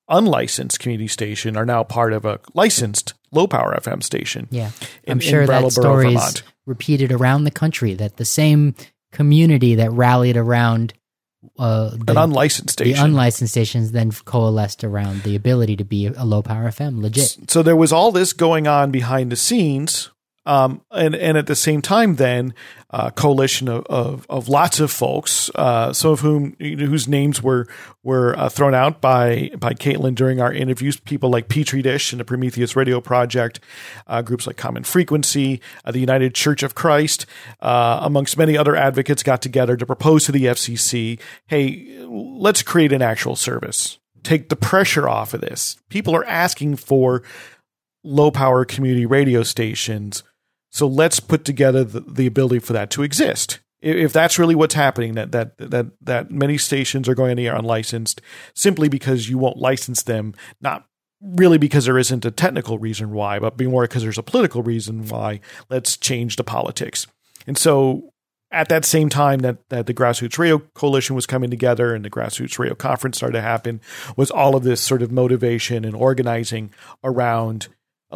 unlicensed 0.09 0.79
community 0.79 1.07
station 1.07 1.55
are 1.55 1.65
now 1.65 1.83
part 1.83 2.13
of 2.13 2.25
a 2.25 2.39
licensed 2.53 3.13
low 3.31 3.47
power 3.47 3.77
FM 3.81 4.03
station. 4.03 4.47
Yeah. 4.51 4.71
I'm 5.07 5.19
sure 5.19 5.45
that 5.45 5.71
story 5.71 6.13
is 6.13 6.43
repeated 6.65 7.11
around 7.11 7.43
the 7.43 7.51
country 7.51 7.93
that 7.95 8.17
the 8.17 8.25
same 8.25 8.75
community 9.11 9.75
that 9.75 9.91
rallied 9.91 10.37
around 10.37 10.93
uh, 11.57 11.91
the, 11.91 12.11
an 12.11 12.17
unlicensed 12.17 12.73
station. 12.73 12.97
The 12.97 13.05
unlicensed 13.05 13.53
stations 13.53 13.91
then 13.91 14.11
coalesced 14.11 14.83
around 14.83 15.23
the 15.23 15.35
ability 15.35 15.77
to 15.77 15.85
be 15.85 16.07
a 16.07 16.25
low 16.25 16.41
power 16.41 16.67
FM, 16.67 17.01
legit. 17.01 17.49
So 17.49 17.63
there 17.63 17.75
was 17.75 17.93
all 17.93 18.11
this 18.11 18.33
going 18.33 18.67
on 18.67 18.91
behind 18.91 19.31
the 19.31 19.35
scenes 19.35 20.09
um, 20.49 20.81
and 20.89 21.13
and 21.13 21.37
at 21.37 21.45
the 21.45 21.55
same 21.55 21.79
time, 21.79 22.15
then 22.15 22.55
uh, 22.89 23.11
coalition 23.11 23.67
of, 23.67 23.85
of, 23.85 24.25
of 24.31 24.49
lots 24.49 24.79
of 24.79 24.89
folks, 24.89 25.51
uh, 25.53 25.93
some 25.93 26.13
of 26.13 26.21
whom 26.21 26.55
whose 26.59 27.07
names 27.07 27.43
were 27.43 27.67
were 28.01 28.35
uh, 28.35 28.49
thrown 28.49 28.73
out 28.73 28.99
by 28.99 29.51
by 29.59 29.73
Caitlin 29.73 30.15
during 30.15 30.41
our 30.41 30.51
interviews. 30.51 30.99
People 30.99 31.29
like 31.29 31.49
Pete 31.49 31.67
Tridish 31.67 32.11
and 32.11 32.19
the 32.19 32.25
Prometheus 32.25 32.75
Radio 32.75 32.99
Project, 32.99 33.59
uh, 34.07 34.23
groups 34.23 34.47
like 34.47 34.57
Common 34.57 34.83
Frequency, 34.83 35.61
uh, 35.85 35.91
the 35.91 35.99
United 35.99 36.33
Church 36.33 36.63
of 36.63 36.73
Christ, 36.73 37.27
uh, 37.61 37.99
amongst 38.01 38.35
many 38.35 38.57
other 38.57 38.75
advocates, 38.75 39.21
got 39.21 39.43
together 39.43 39.77
to 39.77 39.85
propose 39.85 40.25
to 40.25 40.31
the 40.31 40.47
FCC, 40.47 41.19
"Hey, 41.45 41.95
let's 42.07 42.63
create 42.63 42.91
an 42.91 43.03
actual 43.03 43.35
service. 43.35 43.99
Take 44.23 44.49
the 44.49 44.55
pressure 44.55 45.07
off 45.07 45.35
of 45.35 45.41
this. 45.41 45.77
People 45.89 46.15
are 46.15 46.25
asking 46.25 46.77
for." 46.77 47.21
low 48.01 48.31
power 48.31 48.63
community 48.63 49.05
radio 49.05 49.43
stations 49.43 50.23
so 50.69 50.87
let's 50.87 51.19
put 51.19 51.45
together 51.45 51.83
the, 51.83 52.01
the 52.01 52.27
ability 52.27 52.59
for 52.59 52.73
that 52.73 52.89
to 52.91 53.03
exist. 53.03 53.59
If 53.81 54.11
that's 54.11 54.37
really 54.37 54.55
what's 54.55 54.75
happening, 54.75 55.13
that 55.15 55.31
that 55.31 55.57
that 55.57 55.87
that 56.01 56.31
many 56.31 56.57
stations 56.57 57.07
are 57.07 57.15
going 57.15 57.37
the 57.37 57.47
air 57.47 57.55
unlicensed 57.55 58.21
simply 58.53 58.89
because 58.89 59.29
you 59.29 59.37
won't 59.37 59.57
license 59.57 60.03
them, 60.03 60.33
not 60.59 60.85
really 61.21 61.57
because 61.57 61.85
there 61.85 61.97
isn't 61.97 62.25
a 62.25 62.31
technical 62.31 62.77
reason 62.77 63.11
why, 63.11 63.39
but 63.39 63.59
more 63.61 63.83
because 63.83 64.03
there's 64.03 64.17
a 64.17 64.23
political 64.23 64.63
reason 64.63 65.07
why. 65.07 65.39
Let's 65.69 65.97
change 65.97 66.35
the 66.35 66.43
politics. 66.43 67.07
And 67.47 67.57
so 67.57 68.13
at 68.51 68.69
that 68.69 68.85
same 68.85 69.09
time 69.09 69.39
that, 69.39 69.57
that 69.69 69.85
the 69.85 69.93
Grassroots 69.93 70.37
Radio 70.37 70.59
Coalition 70.73 71.15
was 71.15 71.25
coming 71.25 71.49
together 71.49 71.93
and 71.93 72.03
the 72.03 72.09
Grassroots 72.09 72.57
Radio 72.57 72.75
Conference 72.75 73.17
started 73.17 73.33
to 73.33 73.41
happen, 73.41 73.81
was 74.15 74.31
all 74.31 74.55
of 74.55 74.63
this 74.63 74.81
sort 74.81 75.01
of 75.01 75.11
motivation 75.11 75.85
and 75.85 75.95
organizing 75.95 76.71
around 77.03 77.67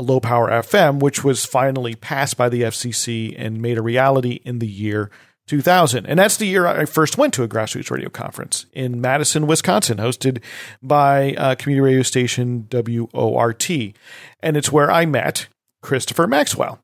low 0.01 0.19
power 0.19 0.49
FM, 0.49 0.99
which 0.99 1.23
was 1.23 1.45
finally 1.45 1.95
passed 1.95 2.37
by 2.37 2.49
the 2.49 2.63
FCC 2.63 3.35
and 3.37 3.61
made 3.61 3.77
a 3.77 3.81
reality 3.81 4.39
in 4.43 4.59
the 4.59 4.67
year 4.67 5.11
2000. 5.47 6.05
And 6.05 6.19
that's 6.19 6.37
the 6.37 6.47
year 6.47 6.65
I 6.65 6.85
first 6.85 7.17
went 7.17 7.33
to 7.35 7.43
a 7.43 7.47
grassroots 7.47 7.91
radio 7.91 8.09
conference 8.09 8.65
in 8.73 9.01
Madison, 9.01 9.45
Wisconsin, 9.45 9.97
hosted 9.97 10.41
by 10.81 11.35
a 11.37 11.55
community 11.55 11.85
radio 11.85 12.03
station 12.03 12.67
WORT. 12.71 13.69
And 13.69 14.57
it's 14.57 14.71
where 14.71 14.91
I 14.91 15.05
met 15.05 15.47
Christopher 15.81 16.27
Maxwell. 16.27 16.82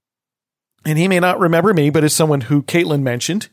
And 0.86 0.98
he 0.98 1.08
may 1.08 1.20
not 1.20 1.40
remember 1.40 1.74
me, 1.74 1.90
but 1.90 2.04
as 2.04 2.14
someone 2.14 2.42
who 2.42 2.64
Caitlin 2.64 3.02
mentioned, 3.02 3.50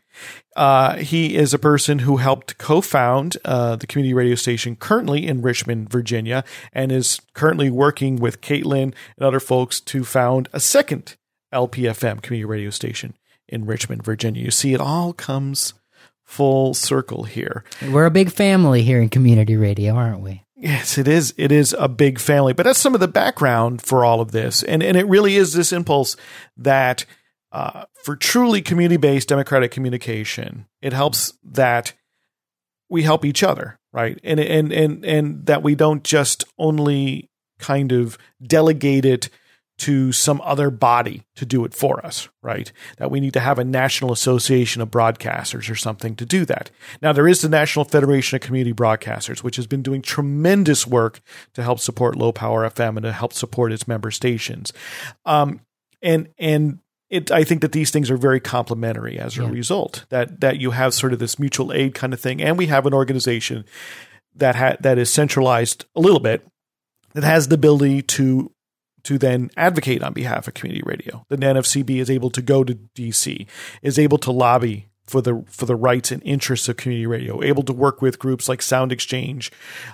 uh, 0.54 0.96
he 0.96 1.36
is 1.36 1.52
a 1.52 1.58
person 1.58 2.00
who 2.00 2.16
helped 2.16 2.56
co 2.58 2.80
found 2.80 3.36
uh, 3.44 3.76
the 3.76 3.86
community 3.86 4.14
radio 4.14 4.34
station 4.34 4.76
currently 4.76 5.26
in 5.26 5.42
Richmond, 5.42 5.90
Virginia, 5.90 6.44
and 6.72 6.90
is 6.90 7.20
currently 7.34 7.68
working 7.68 8.16
with 8.16 8.40
Caitlin 8.40 8.94
and 9.16 9.22
other 9.26 9.40
folks 9.40 9.80
to 9.80 10.04
found 10.04 10.48
a 10.52 10.60
second 10.60 11.16
LPFM 11.52 12.22
community 12.22 12.44
radio 12.44 12.70
station 12.70 13.14
in 13.48 13.66
Richmond, 13.66 14.02
Virginia. 14.02 14.42
You 14.42 14.50
see, 14.50 14.72
it 14.72 14.80
all 14.80 15.12
comes 15.12 15.74
full 16.24 16.74
circle 16.74 17.24
here. 17.24 17.64
We're 17.90 18.06
a 18.06 18.10
big 18.10 18.32
family 18.32 18.82
here 18.82 19.00
in 19.00 19.08
community 19.08 19.56
radio, 19.56 19.94
aren't 19.94 20.20
we? 20.20 20.45
Yes, 20.56 20.96
it 20.96 21.06
is. 21.06 21.34
It 21.36 21.52
is 21.52 21.74
a 21.78 21.86
big 21.86 22.18
family, 22.18 22.54
but 22.54 22.62
that's 22.64 22.80
some 22.80 22.94
of 22.94 23.00
the 23.00 23.08
background 23.08 23.82
for 23.82 24.04
all 24.04 24.22
of 24.22 24.32
this, 24.32 24.62
and 24.62 24.82
and 24.82 24.96
it 24.96 25.06
really 25.06 25.36
is 25.36 25.52
this 25.52 25.70
impulse 25.70 26.16
that 26.56 27.04
uh, 27.52 27.84
for 28.04 28.16
truly 28.16 28.62
community 28.62 28.96
based 28.96 29.28
democratic 29.28 29.70
communication, 29.70 30.66
it 30.80 30.94
helps 30.94 31.34
that 31.44 31.92
we 32.88 33.02
help 33.02 33.24
each 33.24 33.42
other, 33.42 33.78
right? 33.92 34.18
And 34.24 34.40
and 34.40 34.72
and 34.72 35.04
and 35.04 35.46
that 35.46 35.62
we 35.62 35.74
don't 35.74 36.02
just 36.02 36.44
only 36.58 37.30
kind 37.58 37.92
of 37.92 38.16
delegate 38.42 39.04
it 39.04 39.28
to 39.78 40.10
some 40.10 40.40
other 40.42 40.70
body 40.70 41.22
to 41.34 41.44
do 41.44 41.64
it 41.64 41.74
for 41.74 42.04
us, 42.04 42.28
right? 42.42 42.72
That 42.96 43.10
we 43.10 43.20
need 43.20 43.34
to 43.34 43.40
have 43.40 43.58
a 43.58 43.64
national 43.64 44.10
association 44.10 44.80
of 44.80 44.90
broadcasters 44.90 45.70
or 45.70 45.74
something 45.74 46.16
to 46.16 46.24
do 46.24 46.46
that. 46.46 46.70
Now, 47.02 47.12
there 47.12 47.28
is 47.28 47.42
the 47.42 47.48
National 47.48 47.84
Federation 47.84 48.36
of 48.36 48.42
Community 48.42 48.72
Broadcasters, 48.72 49.42
which 49.42 49.56
has 49.56 49.66
been 49.66 49.82
doing 49.82 50.00
tremendous 50.00 50.86
work 50.86 51.20
to 51.54 51.62
help 51.62 51.80
support 51.80 52.16
low 52.16 52.32
power 52.32 52.68
FM 52.68 52.96
and 52.96 53.02
to 53.02 53.12
help 53.12 53.34
support 53.34 53.72
its 53.72 53.86
member 53.86 54.10
stations. 54.10 54.72
Um, 55.26 55.60
and 56.00 56.28
and 56.38 56.78
it, 57.10 57.30
I 57.30 57.44
think 57.44 57.60
that 57.60 57.72
these 57.72 57.90
things 57.90 58.10
are 58.10 58.16
very 58.16 58.40
complementary 58.40 59.18
as 59.18 59.38
a 59.38 59.42
yeah. 59.42 59.50
result. 59.50 60.06
That 60.08 60.40
that 60.40 60.58
you 60.58 60.70
have 60.70 60.94
sort 60.94 61.12
of 61.12 61.18
this 61.18 61.38
mutual 61.38 61.72
aid 61.72 61.94
kind 61.94 62.12
of 62.12 62.20
thing, 62.20 62.42
and 62.42 62.56
we 62.56 62.66
have 62.66 62.86
an 62.86 62.94
organization 62.94 63.64
that 64.34 64.56
ha- 64.56 64.76
that 64.80 64.98
is 64.98 65.12
centralized 65.12 65.84
a 65.94 66.00
little 66.00 66.20
bit 66.20 66.46
that 67.14 67.24
has 67.24 67.48
the 67.48 67.54
ability 67.54 68.02
to 68.02 68.52
to 69.06 69.18
then 69.18 69.50
advocate 69.56 70.02
on 70.02 70.12
behalf 70.12 70.48
of 70.48 70.54
community 70.54 70.82
radio. 70.84 71.24
The 71.28 71.36
NFCB 71.36 72.00
is 72.00 72.10
able 72.10 72.28
to 72.30 72.42
go 72.42 72.64
to 72.64 72.74
DC, 72.74 73.46
is 73.80 74.00
able 74.00 74.18
to 74.18 74.32
lobby 74.32 74.88
for 75.06 75.20
the 75.22 75.44
for 75.48 75.64
the 75.64 75.76
rights 75.76 76.10
and 76.10 76.20
interests 76.24 76.68
of 76.68 76.76
community 76.76 77.06
radio, 77.06 77.40
able 77.40 77.62
to 77.62 77.72
work 77.72 78.02
with 78.02 78.18
groups 78.18 78.48
like 78.48 78.60
Sound 78.60 78.90
Exchange 78.90 79.52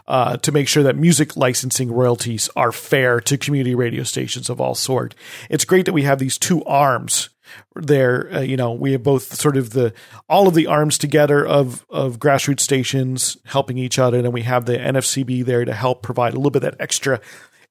uh, 0.08 0.38
to 0.38 0.50
make 0.50 0.66
sure 0.66 0.82
that 0.82 0.96
music 0.96 1.36
licensing 1.36 1.92
royalties 1.92 2.48
are 2.56 2.72
fair 2.72 3.20
to 3.20 3.36
community 3.36 3.74
radio 3.74 4.02
stations 4.02 4.48
of 4.48 4.62
all 4.62 4.74
sort. 4.74 5.14
It's 5.50 5.66
great 5.66 5.84
that 5.84 5.92
we 5.92 6.04
have 6.04 6.18
these 6.18 6.38
two 6.38 6.64
arms 6.64 7.28
there. 7.74 8.32
Uh, 8.32 8.40
you 8.40 8.56
know, 8.56 8.72
we 8.72 8.92
have 8.92 9.02
both 9.02 9.34
sort 9.34 9.58
of 9.58 9.70
the 9.70 9.92
all 10.26 10.48
of 10.48 10.54
the 10.54 10.66
arms 10.66 10.96
together 10.96 11.46
of 11.46 11.84
of 11.90 12.18
grassroots 12.18 12.60
stations 12.60 13.36
helping 13.44 13.76
each 13.76 13.98
other, 13.98 14.16
and 14.16 14.24
then 14.24 14.32
we 14.32 14.42
have 14.42 14.64
the 14.64 14.78
NFCB 14.78 15.44
there 15.44 15.66
to 15.66 15.74
help 15.74 16.02
provide 16.02 16.32
a 16.32 16.36
little 16.36 16.50
bit 16.50 16.64
of 16.64 16.70
that 16.70 16.80
extra 16.80 17.20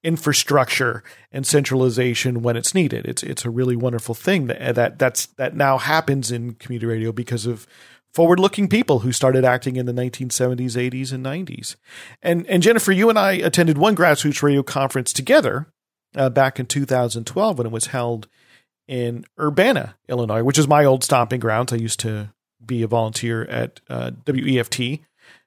infrastructure 0.04 1.04
and 1.32 1.46
centralization 1.46 2.42
when 2.42 2.58
it's 2.58 2.74
needed. 2.74 3.06
It's 3.06 3.24
it's 3.24 3.46
a 3.46 3.50
really 3.50 3.76
wonderful 3.76 4.16
thing 4.16 4.48
that 4.48 4.76
that 4.76 5.00
that's 5.00 5.28
that 5.38 5.56
now 5.56 5.78
happens 5.78 6.32
in 6.32 6.56
community 6.56 6.88
radio 6.88 7.12
because 7.12 7.46
of 7.46 7.68
forward-looking 8.14 8.68
people 8.68 9.00
who 9.00 9.12
started 9.14 9.46
acting 9.46 9.78
in 9.78 9.86
the 9.86 9.94
1970s, 9.94 10.76
80s, 10.76 11.14
and 11.14 11.26
90s. 11.26 11.76
And 12.22 12.46
and 12.48 12.64
Jennifer, 12.64 12.92
you 12.92 13.10
and 13.10 13.18
I 13.18 13.34
attended 13.34 13.78
one 13.78 13.96
grassroots 13.96 14.44
radio 14.44 14.64
conference 14.64 15.14
together 15.14 15.68
uh, 16.16 16.30
back 16.30 16.60
in 16.60 16.66
2012 16.66 17.58
when 17.58 17.68
it 17.68 17.72
was 17.72 17.88
held 17.88 18.28
in 18.88 19.26
Urbana, 19.40 19.96
Illinois, 20.10 20.44
which 20.44 20.60
is 20.60 20.68
my 20.68 20.84
old 20.84 21.04
stomping 21.04 21.40
grounds. 21.40 21.72
I 21.72 21.78
used 21.78 22.00
to 22.02 22.34
be 22.66 22.84
a 22.84 22.88
volunteer 22.88 23.44
at 23.46 23.80
uh, 23.90 24.12
WEFT 24.26 25.00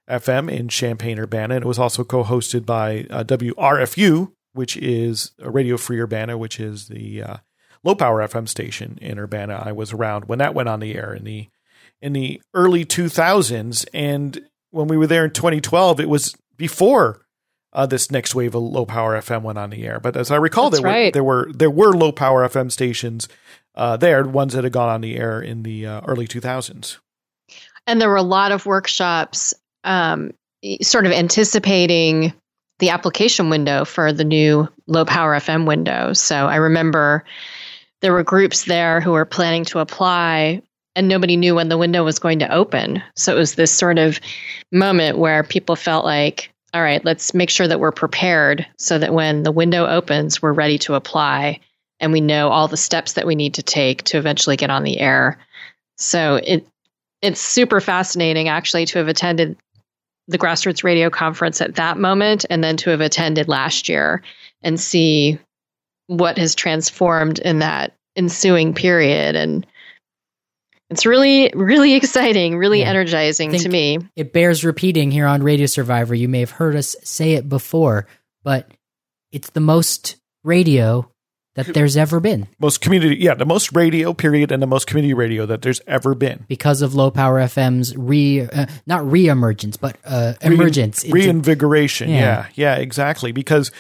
FM 0.09 0.51
in 0.51 0.69
Champaign, 0.69 1.19
Urbana, 1.19 1.57
and 1.57 1.65
it 1.65 1.69
was 1.69 1.79
also 1.79 2.05
co-hosted 2.05 2.67
by 2.67 3.07
uh, 3.11 3.25
WRFU, 3.25 4.33
which 4.55 4.77
is 4.77 5.33
a 5.39 5.51
Radio 5.51 5.77
Free 5.77 6.01
Urbana, 6.01 6.39
which 6.39 6.59
is 6.59 6.89
the 6.89 7.23
uh, 7.23 7.37
low 7.83 7.95
power 7.95 8.27
FM 8.27 8.49
station 8.49 8.99
in 9.01 9.19
Urbana. 9.19 9.63
I 9.65 9.73
was 9.73 9.93
around 9.93 10.25
when 10.27 10.39
that 10.39 10.55
went 10.55 10.69
on 10.69 10.81
the 10.81 10.95
air 10.95 11.13
in 11.13 11.25
the 11.25 11.49
in 12.01 12.13
the 12.13 12.41
early 12.55 12.85
2000s, 12.85 13.87
and 13.95 14.41
when 14.71 14.89
we 14.89 14.97
were 14.97 15.07
there 15.07 15.25
in 15.25 15.31
2012, 15.31 16.01
it 16.01 16.09
was 16.09 16.35
before 16.57 17.25
uh, 17.73 17.87
this 17.87 18.11
next 18.11 18.35
wave 18.35 18.55
of 18.55 18.63
low 18.63 18.87
power 18.87 19.19
FM 19.19 19.43
went 19.43 19.59
on 19.59 19.71
the 19.71 19.87
air. 19.87 20.01
But 20.01 20.17
as 20.17 20.31
I 20.31 20.37
recall, 20.37 20.71
there 20.71 20.83
right. 20.83 21.07
were 21.07 21.13
there 21.13 21.25
were 21.25 21.51
there 21.53 21.71
were 21.71 21.93
low 21.93 22.13
power 22.13 22.49
FM 22.49 22.71
stations 22.71 23.29
uh, 23.75 23.97
there, 23.97 24.25
ones 24.25 24.55
that 24.55 24.65
had 24.65 24.73
gone 24.73 24.89
on 24.89 25.01
the 25.01 25.17
air 25.17 25.41
in 25.41 25.63
the 25.63 25.87
uh, 25.87 26.01
early 26.07 26.27
2000s. 26.27 26.99
And 27.87 28.01
there 28.01 28.09
were 28.09 28.17
a 28.17 28.23
lot 28.23 28.53
of 28.53 28.65
workshops, 28.65 29.53
um, 29.83 30.33
sort 30.81 31.07
of 31.07 31.13
anticipating 31.13 32.33
the 32.79 32.91
application 32.91 33.51
window 33.51 33.85
for 33.85 34.12
the 34.12 34.25
new 34.25 34.68
low 34.87 35.05
power 35.05 35.35
FM 35.37 35.66
window. 35.66 36.12
So 36.12 36.47
I 36.47 36.57
remember 36.57 37.25
there 38.01 38.12
were 38.12 38.22
groups 38.22 38.64
there 38.64 39.01
who 39.01 39.12
were 39.12 39.25
planning 39.25 39.64
to 39.66 39.79
apply 39.79 40.62
and 40.97 41.09
nobody 41.09 41.37
knew 41.37 41.55
when 41.55 41.68
the 41.68 41.79
window 41.79 42.05
was 42.05 42.18
going 42.18 42.39
to 42.41 42.53
open. 42.53 43.03
So 43.16 43.35
it 43.35 43.39
was 43.39 43.55
this 43.55 43.72
sort 43.72 43.99
of 43.99 44.20
moment 44.70 45.18
where 45.18 45.43
people 45.43 45.77
felt 45.77 46.05
like, 46.05 46.53
all 46.72 46.83
right, 46.83 47.05
let's 47.05 47.35
make 47.35 47.51
sure 47.51 47.66
that 47.66 47.81
we're 47.81 47.93
prepared 47.93 48.66
so 48.79 48.99
that 48.99 49.14
when 49.14 49.43
the 49.43 49.53
window 49.53 49.87
opens, 49.87 50.43
we're 50.43 50.53
ready 50.53 50.79
to 50.79 50.95
apply 50.95 51.61
and 52.01 52.12
we 52.12 52.20
know 52.20 52.49
all 52.49 52.68
the 52.68 52.77
steps 52.77 53.14
that 53.14 53.27
we 53.27 53.35
need 53.35 53.55
to 53.55 53.62
take 53.62 54.03
to 54.05 54.18
eventually 54.18 54.57
get 54.57 54.70
on 54.70 54.83
the 54.83 54.99
air. 54.99 55.39
So 55.97 56.37
it 56.37 56.66
it's 57.22 57.41
super 57.41 57.81
fascinating 57.81 58.49
actually 58.49 58.85
to 58.85 58.99
have 58.99 59.09
attended 59.09 59.57
the 60.29 60.39
grassroots 60.39 60.85
radio 60.85 61.11
conference 61.11 61.61
at 61.61 61.75
that 61.77 61.99
moment 61.99 62.45
and 62.49 62.64
then 62.64 62.77
to 62.79 62.91
have 62.91 63.01
attended 63.01 63.49
last 63.49 63.89
year 63.89 64.22
and 64.62 64.81
see 64.81 65.39
what 66.07 66.39
has 66.39 66.55
transformed 66.55 67.39
in 67.39 67.59
that 67.59 67.95
ensuing 68.16 68.75
period. 68.75 69.37
And 69.37 69.66
it's 70.91 71.07
really 71.07 71.51
really 71.55 71.95
exciting 71.95 72.57
really 72.57 72.81
yeah. 72.81 72.89
energizing 72.89 73.53
to 73.53 73.68
me. 73.68 73.99
it 74.16 74.33
bears 74.33 74.64
repeating 74.64 75.11
here 75.11 75.27
on 75.27 75.43
radio 75.43 75.66
survivor. 75.66 76.14
You 76.14 76.29
may 76.29 76.41
have 76.41 76.51
heard 76.51 76.77
us 76.77 76.95
say 77.03 77.33
it 77.33 77.49
before 77.49 78.07
but 78.45 78.70
it's 79.33 79.51
the 79.51 79.61
most 79.61 80.16
radio 80.45 81.11
that 81.55 81.73
there's 81.73 81.97
ever 81.97 82.21
been 82.21 82.47
Most 82.59 82.81
community, 82.81 83.17
yeah, 83.17 83.35
the 83.35 83.47
most 83.47 83.73
radio 83.75 84.13
period 84.13 84.53
and 84.53 84.63
the 84.63 84.67
most 84.67 84.87
community 84.87 85.15
radio 85.15 85.47
that 85.47 85.63
there's 85.63 85.81
ever 85.87 86.15
been. 86.15 86.45
because 86.49 86.83
of 86.83 86.95
low 86.95 87.11
power 87.11 87.41
FM's 87.41 87.97
re 87.97 88.43
uh, 88.43 88.67
not 88.87 89.09
re-emergence 89.11 89.77
but 89.77 89.97
uh, 90.05 90.35
emergence. 90.41 91.05
reinvigoration. 91.09 92.09
Yeah. 92.11 92.17
Yeah. 92.17 92.47
yeah, 92.55 92.75
exactly. 92.77 93.33
Because 93.33 93.71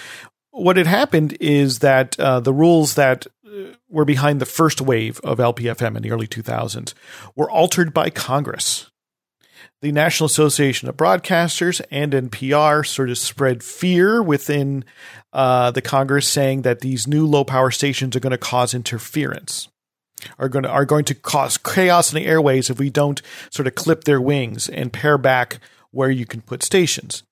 what 0.50 0.76
had 0.76 0.86
happened 0.86 1.36
is 1.40 1.80
that 1.80 2.18
uh, 2.18 2.40
the 2.40 2.52
rules 2.52 2.94
that 2.94 3.26
uh, 3.46 3.74
were 3.88 4.04
behind 4.04 4.40
the 4.40 4.46
first 4.46 4.80
wave 4.80 5.20
of 5.24 5.38
LPFM 5.38 5.96
in 5.96 6.02
the 6.02 6.12
early 6.12 6.28
2000s 6.28 6.94
were 7.34 7.50
altered 7.50 7.92
by 7.92 8.10
Congress. 8.10 8.90
The 9.84 9.92
National 9.92 10.28
Association 10.28 10.88
of 10.88 10.96
Broadcasters 10.96 11.82
and 11.90 12.14
NPR 12.14 12.86
sort 12.86 13.10
of 13.10 13.18
spread 13.18 13.62
fear 13.62 14.22
within 14.22 14.82
uh, 15.34 15.72
the 15.72 15.82
Congress, 15.82 16.26
saying 16.26 16.62
that 16.62 16.80
these 16.80 17.06
new 17.06 17.26
low 17.26 17.44
power 17.44 17.70
stations 17.70 18.16
are 18.16 18.20
going 18.20 18.30
to 18.30 18.38
cause 18.38 18.72
interference 18.72 19.68
are 20.38 20.48
going 20.48 20.62
to 20.62 20.70
are 20.70 20.86
going 20.86 21.04
to 21.04 21.14
cause 21.14 21.58
chaos 21.58 22.10
in 22.10 22.16
the 22.16 22.26
airways 22.26 22.70
if 22.70 22.78
we 22.78 22.88
don't 22.88 23.20
sort 23.50 23.66
of 23.66 23.74
clip 23.74 24.04
their 24.04 24.22
wings 24.22 24.70
and 24.70 24.90
pare 24.90 25.18
back 25.18 25.58
where 25.90 26.10
you 26.10 26.24
can 26.24 26.40
put 26.40 26.62
stations. 26.62 27.22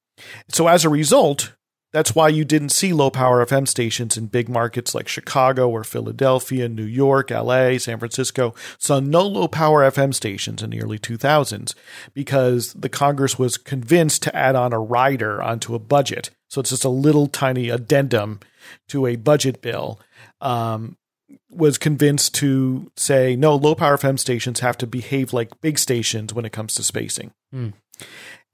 So 0.49 0.69
as 0.69 0.85
a 0.85 0.91
result, 0.91 1.55
that's 1.93 2.15
why 2.15 2.29
you 2.29 2.45
didn't 2.45 2.71
see 2.71 2.93
low 2.93 3.11
power 3.11 3.45
FM 3.45 3.69
stations 3.69 4.17
in 4.17 4.27
big 4.27 4.49
markets 4.49 4.95
like 4.95 5.09
Chicago 5.09 5.69
or 5.69 5.85
Philadelphia, 5.85 6.69
New 6.69 6.85
York, 6.85 7.31
LA, 7.31 7.79
San 7.79 7.99
Francisco. 7.99 8.55
Saw 8.79 8.99
no 8.99 9.27
low 9.27 9.47
power 9.47 9.83
FM 9.83 10.15
stations 10.15 10.63
in 10.63 10.71
the 10.71 10.83
early 10.83 10.99
2000s 10.99 11.75
because 12.15 12.73
the 12.73 12.89
Congress 12.89 13.39
was 13.39 13.59
convinced 13.59 14.23
to 14.23 14.35
add 14.35 14.57
on 14.57 14.73
a 14.73 14.81
rider 14.81 15.43
onto 15.43 15.75
a 15.75 15.79
budget. 15.79 16.31
So 16.49 16.61
it's 16.61 16.71
just 16.71 16.85
a 16.85 16.89
little 16.89 17.27
tiny 17.27 17.69
addendum 17.69 18.41
to 18.89 19.07
a 19.07 19.17
budget 19.17 19.61
bill. 19.61 20.01
Um, 20.41 20.97
was 21.51 21.77
convinced 21.77 22.35
to 22.37 22.91
say 22.97 23.37
no 23.37 23.55
low 23.55 23.75
power 23.75 23.99
FM 23.99 24.19
stations 24.19 24.61
have 24.61 24.79
to 24.79 24.87
behave 24.87 25.33
like 25.33 25.61
big 25.61 25.79
stations 25.79 26.33
when 26.33 26.45
it 26.45 26.53
comes 26.53 26.75
to 26.75 26.83
spacing. 26.83 27.33
Hmm. 27.53 27.71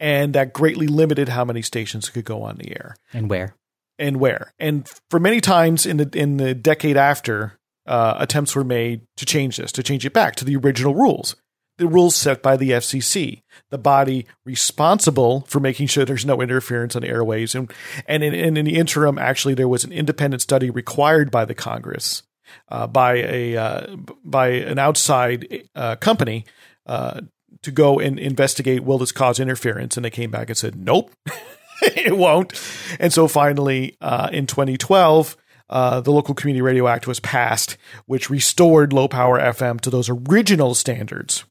And 0.01 0.35
that 0.35 0.53
greatly 0.53 0.87
limited 0.87 1.29
how 1.29 1.45
many 1.45 1.63
stations 1.63 2.09
could 2.09 2.25
go 2.25 2.43
on 2.43 2.57
the 2.57 2.71
air 2.71 2.97
and 3.13 3.29
where 3.29 3.57
and 3.99 4.19
where. 4.19 4.53
And 4.59 4.89
for 5.11 5.19
many 5.19 5.41
times 5.41 5.87
in 5.87 5.97
the 5.97 6.09
in 6.13 6.37
the 6.37 6.55
decade 6.55 6.97
after, 6.97 7.59
uh, 7.87 8.15
attempts 8.19 8.55
were 8.55 8.65
made 8.65 9.03
to 9.17 9.27
change 9.27 9.57
this, 9.57 9.73
to 9.73 9.83
change 9.83 10.07
it 10.07 10.13
back 10.13 10.37
to 10.37 10.45
the 10.45 10.57
original 10.57 10.95
rules, 10.95 11.35
the 11.79 11.89
rules 11.89 12.15
set 12.15 12.43
by 12.43 12.57
the 12.57 12.71
FCC, 12.71 13.43
the 13.71 13.79
body 13.79 14.27
responsible 14.45 15.43
for 15.43 15.61
making 15.61 15.87
sure 15.87 16.05
there's 16.05 16.27
no 16.27 16.43
interference 16.43 16.95
on 16.95 17.05
airways. 17.05 17.55
And 17.55 17.73
and 18.07 18.23
in, 18.23 18.35
and 18.35 18.59
in 18.59 18.65
the 18.67 18.77
interim, 18.77 19.19
actually, 19.19 19.55
there 19.55 19.69
was 19.69 19.85
an 19.85 19.93
independent 19.93 20.43
study 20.43 20.71
required 20.71 21.31
by 21.31 21.45
the 21.45 21.55
Congress 21.55 22.23
uh, 22.69 22.87
by 22.87 23.17
a 23.17 23.57
uh, 23.57 23.97
by 24.25 24.49
an 24.49 24.79
outside 24.79 25.69
uh, 25.75 25.97
company 25.97 26.45
uh, 26.87 27.21
to 27.63 27.71
go 27.71 27.99
and 27.99 28.19
investigate 28.19 28.85
will 28.85 28.99
this 28.99 29.13
cause 29.13 29.41
interference, 29.41 29.97
and 29.97 30.05
they 30.05 30.11
came 30.11 30.31
back 30.31 30.49
and 30.49 30.57
said 30.57 30.77
nope, 30.77 31.11
it 31.83 32.17
won't. 32.17 32.53
And 32.99 33.13
so 33.13 33.29
finally, 33.29 33.97
uh, 34.01 34.31
in 34.33 34.47
2012. 34.47 35.37
Uh, 35.71 36.01
the 36.01 36.11
Local 36.11 36.35
Community 36.35 36.63
Radio 36.63 36.89
Act 36.89 37.07
was 37.07 37.21
passed, 37.21 37.77
which 38.07 38.31
restored 38.31 38.95
low 38.95 39.07
power 39.07 39.39
FM 39.39 39.79
to 39.83 39.91
those 39.91 40.09
original 40.09 40.75
standards 40.75 41.45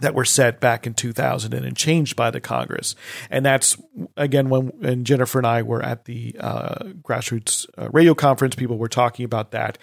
that 0.00 0.14
were 0.14 0.24
set 0.24 0.60
back 0.60 0.86
in 0.86 0.94
2000 0.94 1.54
and 1.54 1.76
changed 1.76 2.16
by 2.16 2.30
the 2.30 2.40
Congress. 2.40 2.94
And 3.30 3.44
that's, 3.44 3.76
again, 4.16 4.50
when, 4.50 4.68
when 4.68 5.04
Jennifer 5.04 5.38
and 5.38 5.46
I 5.46 5.62
were 5.62 5.82
at 5.82 6.04
the 6.04 6.36
uh, 6.38 6.84
grassroots 7.02 7.66
uh, 7.78 7.88
radio 7.90 8.14
conference, 8.14 8.54
people 8.54 8.78
were 8.78 8.88
talking 8.88 9.24
about 9.24 9.52
that. 9.52 9.78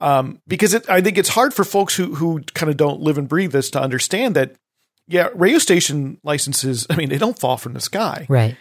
Um, 0.00 0.40
because 0.46 0.74
it, 0.74 0.88
I 0.88 1.00
think 1.00 1.18
it's 1.18 1.28
hard 1.28 1.52
for 1.52 1.64
folks 1.64 1.94
who, 1.94 2.14
who 2.14 2.40
kind 2.54 2.70
of 2.70 2.76
don't 2.76 3.00
live 3.00 3.18
and 3.18 3.28
breathe 3.28 3.52
this 3.52 3.70
to 3.70 3.80
understand 3.80 4.36
that, 4.36 4.56
yeah, 5.12 5.28
radio 5.34 5.58
station 5.58 6.18
licenses, 6.24 6.86
I 6.88 6.96
mean, 6.96 7.10
they 7.10 7.18
don't 7.18 7.38
fall 7.38 7.58
from 7.58 7.74
the 7.74 7.80
sky. 7.80 8.26
right 8.28 8.56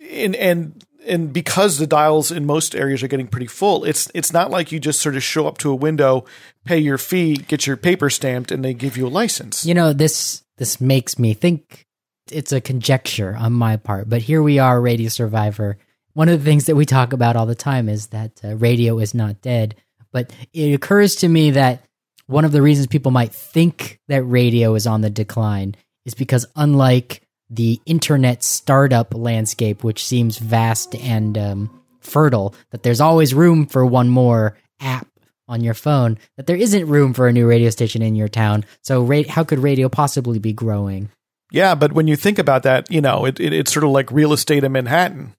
And, 0.00 0.34
and, 0.34 0.84
and 1.06 1.32
because 1.32 1.78
the 1.78 1.86
dials 1.86 2.32
in 2.32 2.44
most 2.44 2.74
areas 2.74 3.02
are 3.02 3.08
getting 3.08 3.28
pretty 3.28 3.46
full, 3.46 3.84
it's 3.84 4.10
it's 4.14 4.32
not 4.32 4.50
like 4.50 4.70
you 4.70 4.78
just 4.78 5.00
sort 5.00 5.16
of 5.16 5.22
show 5.22 5.46
up 5.48 5.58
to 5.58 5.70
a 5.70 5.74
window, 5.74 6.24
pay 6.64 6.78
your 6.78 6.98
fee, 6.98 7.34
get 7.34 7.66
your 7.66 7.76
paper 7.76 8.08
stamped, 8.10 8.52
and 8.52 8.64
they 8.64 8.74
give 8.74 8.96
you 8.96 9.06
a 9.06 9.08
license. 9.08 9.64
You 9.66 9.74
know, 9.74 9.92
this 9.92 10.44
this 10.58 10.80
makes 10.80 11.18
me 11.18 11.34
think 11.34 11.86
it's 12.30 12.52
a 12.52 12.60
conjecture 12.60 13.36
on 13.36 13.52
my 13.52 13.76
part, 13.76 14.08
but 14.08 14.22
here 14.22 14.42
we 14.42 14.60
are, 14.60 14.80
Radio 14.80 15.08
Survivor. 15.08 15.76
One 16.14 16.28
of 16.28 16.38
the 16.38 16.44
things 16.44 16.66
that 16.66 16.76
we 16.76 16.84
talk 16.84 17.12
about 17.12 17.36
all 17.36 17.46
the 17.46 17.54
time 17.54 17.88
is 17.88 18.08
that 18.08 18.40
uh, 18.44 18.54
radio 18.56 18.98
is 18.98 19.14
not 19.14 19.40
dead. 19.40 19.74
But 20.12 20.30
it 20.52 20.74
occurs 20.74 21.16
to 21.16 21.28
me 21.28 21.52
that 21.52 21.84
one 22.26 22.44
of 22.44 22.52
the 22.52 22.62
reasons 22.62 22.86
people 22.86 23.10
might 23.10 23.34
think 23.34 23.98
that 24.08 24.22
radio 24.22 24.74
is 24.74 24.86
on 24.86 25.00
the 25.00 25.10
decline 25.10 25.74
is 26.04 26.14
because, 26.14 26.46
unlike 26.56 27.22
the 27.50 27.80
internet 27.86 28.42
startup 28.42 29.14
landscape, 29.14 29.84
which 29.84 30.04
seems 30.04 30.38
vast 30.38 30.94
and 30.94 31.36
um, 31.36 31.82
fertile, 32.00 32.54
that 32.70 32.82
there's 32.82 33.00
always 33.00 33.34
room 33.34 33.66
for 33.66 33.84
one 33.84 34.08
more 34.08 34.56
app 34.80 35.06
on 35.48 35.62
your 35.62 35.74
phone, 35.74 36.18
that 36.36 36.46
there 36.46 36.56
isn't 36.56 36.86
room 36.86 37.12
for 37.12 37.28
a 37.28 37.32
new 37.32 37.46
radio 37.46 37.70
station 37.70 38.00
in 38.00 38.14
your 38.14 38.28
town. 38.28 38.64
So, 38.82 39.02
ra- 39.02 39.28
how 39.28 39.44
could 39.44 39.58
radio 39.58 39.88
possibly 39.88 40.38
be 40.38 40.52
growing? 40.52 41.10
Yeah, 41.50 41.74
but 41.74 41.92
when 41.92 42.08
you 42.08 42.16
think 42.16 42.38
about 42.38 42.62
that, 42.62 42.90
you 42.90 43.02
know, 43.02 43.26
it, 43.26 43.38
it, 43.38 43.52
it's 43.52 43.72
sort 43.72 43.84
of 43.84 43.90
like 43.90 44.10
real 44.10 44.32
estate 44.32 44.64
in 44.64 44.72
Manhattan. 44.72 45.34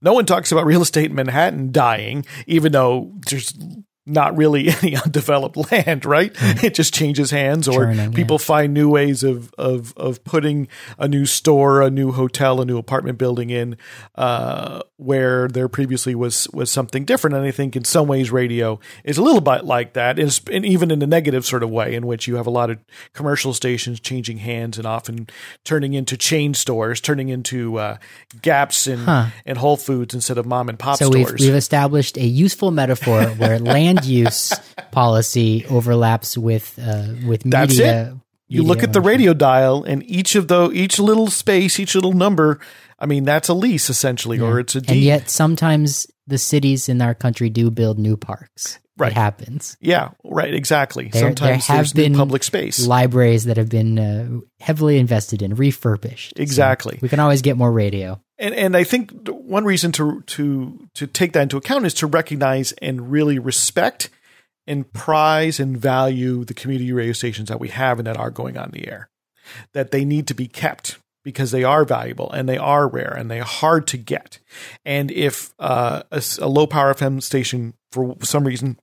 No 0.00 0.12
one 0.12 0.26
talks 0.26 0.52
about 0.52 0.66
real 0.66 0.82
estate 0.82 1.10
in 1.10 1.16
Manhattan 1.16 1.72
dying, 1.72 2.24
even 2.46 2.72
though 2.72 3.12
there's 3.28 3.52
not 4.04 4.36
really 4.36 4.68
any 4.82 4.96
undeveloped 4.96 5.70
land, 5.70 6.04
right? 6.04 6.32
It 6.62 6.74
just 6.74 6.92
changes 6.92 7.30
hands, 7.30 7.68
or 7.68 7.84
Churning, 7.84 8.10
yeah. 8.10 8.16
people 8.16 8.38
find 8.38 8.74
new 8.74 8.88
ways 8.88 9.22
of 9.22 9.52
of 9.58 9.92
of 9.96 10.24
putting 10.24 10.68
a 10.98 11.06
new 11.06 11.24
store, 11.24 11.82
a 11.82 11.90
new 11.90 12.10
hotel, 12.12 12.60
a 12.60 12.64
new 12.64 12.78
apartment 12.78 13.18
building 13.18 13.50
in 13.50 13.76
uh, 14.16 14.80
where 14.96 15.48
there 15.48 15.68
previously 15.68 16.14
was 16.14 16.48
was 16.52 16.70
something 16.70 17.04
different. 17.04 17.36
And 17.36 17.44
I 17.44 17.50
think 17.50 17.76
in 17.76 17.84
some 17.84 18.08
ways, 18.08 18.30
radio 18.30 18.80
is 19.04 19.18
a 19.18 19.22
little 19.22 19.40
bit 19.40 19.64
like 19.64 19.92
that, 19.94 20.18
and, 20.18 20.28
it's- 20.28 20.40
and 20.52 20.64
even 20.66 20.90
in 20.90 21.00
a 21.02 21.06
negative 21.06 21.46
sort 21.46 21.62
of 21.62 21.70
way, 21.70 21.94
in 21.94 22.06
which 22.06 22.26
you 22.26 22.36
have 22.36 22.46
a 22.46 22.50
lot 22.50 22.70
of 22.70 22.78
commercial 23.12 23.54
stations 23.54 24.00
changing 24.00 24.38
hands 24.38 24.78
and 24.78 24.86
often 24.86 25.28
turning 25.64 25.94
into 25.94 26.16
chain 26.16 26.54
stores, 26.54 27.00
turning 27.00 27.28
into 27.28 27.78
uh, 27.78 27.96
Gaps 28.42 28.86
and 28.86 29.02
Huh. 29.04 29.26
and 29.46 29.58
Whole 29.58 29.76
Foods 29.76 30.14
instead 30.14 30.38
of 30.38 30.46
mom 30.46 30.68
and 30.68 30.78
pop 30.78 30.98
so 30.98 31.08
we've, 31.08 31.26
stores. 31.26 31.40
we've 31.40 31.54
established 31.54 32.16
a 32.16 32.24
useful 32.24 32.70
metaphor 32.70 33.24
where 33.26 33.58
land 33.72 33.91
use 34.04 34.52
policy 34.90 35.64
overlaps 35.68 36.36
with 36.38 36.78
uh, 36.80 37.08
with 37.26 37.42
That's 37.44 37.78
media. 37.78 38.18
you 38.48 38.62
look 38.62 38.78
media 38.78 38.88
at 38.88 38.92
the 38.92 39.00
radio 39.00 39.34
dial, 39.34 39.84
and 39.84 40.02
each 40.04 40.34
of 40.34 40.48
the 40.48 40.70
each 40.72 40.98
little 40.98 41.28
space, 41.28 41.78
each 41.80 41.94
little 41.94 42.12
number. 42.12 42.60
I 42.98 43.06
mean, 43.06 43.24
that's 43.24 43.48
a 43.48 43.54
lease 43.54 43.90
essentially, 43.90 44.38
or 44.38 44.60
it's 44.60 44.76
a 44.76 44.80
deed. 44.80 44.90
and 44.90 45.00
yet 45.00 45.30
sometimes 45.30 46.06
the 46.26 46.38
cities 46.38 46.88
in 46.88 47.02
our 47.02 47.14
country 47.14 47.50
do 47.50 47.70
build 47.70 47.98
new 47.98 48.16
parks. 48.16 48.78
Right. 48.98 49.12
It 49.12 49.14
happens. 49.14 49.76
yeah, 49.80 50.10
right, 50.22 50.52
exactly. 50.52 51.04
There- 51.08 51.22
there 51.22 51.30
Sometimes 51.30 51.66
have 51.66 51.76
there's 51.78 51.94
new 51.94 52.02
been 52.02 52.14
public 52.14 52.42
space. 52.44 52.86
Libraries 52.86 53.44
that 53.44 53.56
have 53.56 53.70
been 53.70 53.98
uh, 53.98 54.40
heavily 54.60 54.98
invested 54.98 55.40
in, 55.40 55.54
refurbished. 55.54 56.34
So 56.36 56.42
Exactly. 56.42 56.98
we 57.00 57.08
can 57.08 57.18
always 57.18 57.40
get 57.42 57.56
more 57.56 57.72
radio. 57.72 58.20
and 58.38 58.54
and 58.54 58.76
I 58.76 58.84
think 58.84 59.10
one 59.28 59.64
reason 59.64 59.92
to 59.92 60.20
to 60.22 60.88
to 60.94 61.06
take 61.06 61.32
that 61.32 61.42
into 61.42 61.56
account 61.56 61.86
is 61.86 61.94
to 61.94 62.06
recognize 62.06 62.72
and 62.82 63.10
really 63.10 63.38
respect 63.38 64.10
and 64.66 64.92
prize 64.92 65.58
and 65.58 65.76
value 65.76 66.44
the 66.44 66.54
community 66.54 66.92
radio 66.92 67.12
stations 67.14 67.48
that 67.48 67.58
we 67.60 67.68
have 67.68 67.98
and 67.98 68.06
that 68.06 68.16
are 68.18 68.30
going 68.30 68.56
on 68.58 68.70
the 68.72 68.86
air. 68.88 69.08
That 69.72 69.90
they 69.90 70.04
need 70.04 70.26
to 70.28 70.34
be 70.34 70.46
kept 70.48 70.98
because 71.24 71.50
they 71.50 71.64
are 71.64 71.84
valuable 71.84 72.30
and 72.30 72.48
they 72.48 72.58
are 72.58 72.86
rare 72.88 73.12
and 73.16 73.30
they're 73.30 73.42
hard 73.42 73.86
to 73.88 73.96
get. 73.96 74.38
And 74.84 75.10
if 75.10 75.54
uh, 75.58 76.02
a, 76.10 76.22
a 76.40 76.48
low 76.48 76.66
power 76.66 76.92
FM 76.94 77.22
station 77.22 77.74
for 77.92 78.16
some 78.22 78.44
reason 78.44 78.78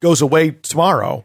goes 0.00 0.20
away 0.20 0.50
tomorrow, 0.50 1.24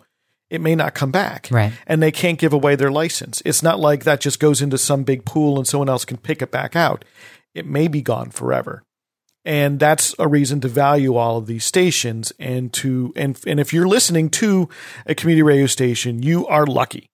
it 0.50 0.62
may 0.62 0.76
not 0.76 0.94
come 0.94 1.12
back 1.12 1.48
Right. 1.52 1.74
and 1.88 2.02
they 2.04 2.12
can't 2.12 2.38
give 2.40 2.54
away 2.54 2.76
their 2.76 2.92
license. 2.92 3.42
It's 3.46 3.64
not 3.64 3.80
like 3.80 4.04
that 4.04 4.22
just 4.22 4.40
goes 4.40 4.62
into 4.62 4.78
some 4.78 5.04
big 5.04 5.26
pool 5.26 5.58
and 5.58 5.66
someone 5.68 5.90
else 5.90 6.06
can 6.06 6.18
pick 6.18 6.42
it 6.42 6.52
back 6.52 6.76
out. 6.76 7.04
It 7.56 7.66
may 7.66 7.88
be 7.88 8.02
gone 8.02 8.30
forever. 8.32 8.84
And 9.44 9.80
that's 9.80 10.14
a 10.20 10.28
reason 10.28 10.62
to 10.62 10.68
value 10.68 11.16
all 11.16 11.38
of 11.38 11.48
these 11.48 11.66
stations 11.66 12.32
and 12.38 12.72
to 12.74 13.12
and 13.16 13.40
and 13.48 13.60
if 13.60 13.74
you're 13.74 13.88
listening 13.88 14.30
to 14.32 14.70
a 15.08 15.16
community 15.16 15.42
radio 15.42 15.66
station, 15.66 16.22
you 16.22 16.46
are 16.48 16.66
lucky. 16.68 17.08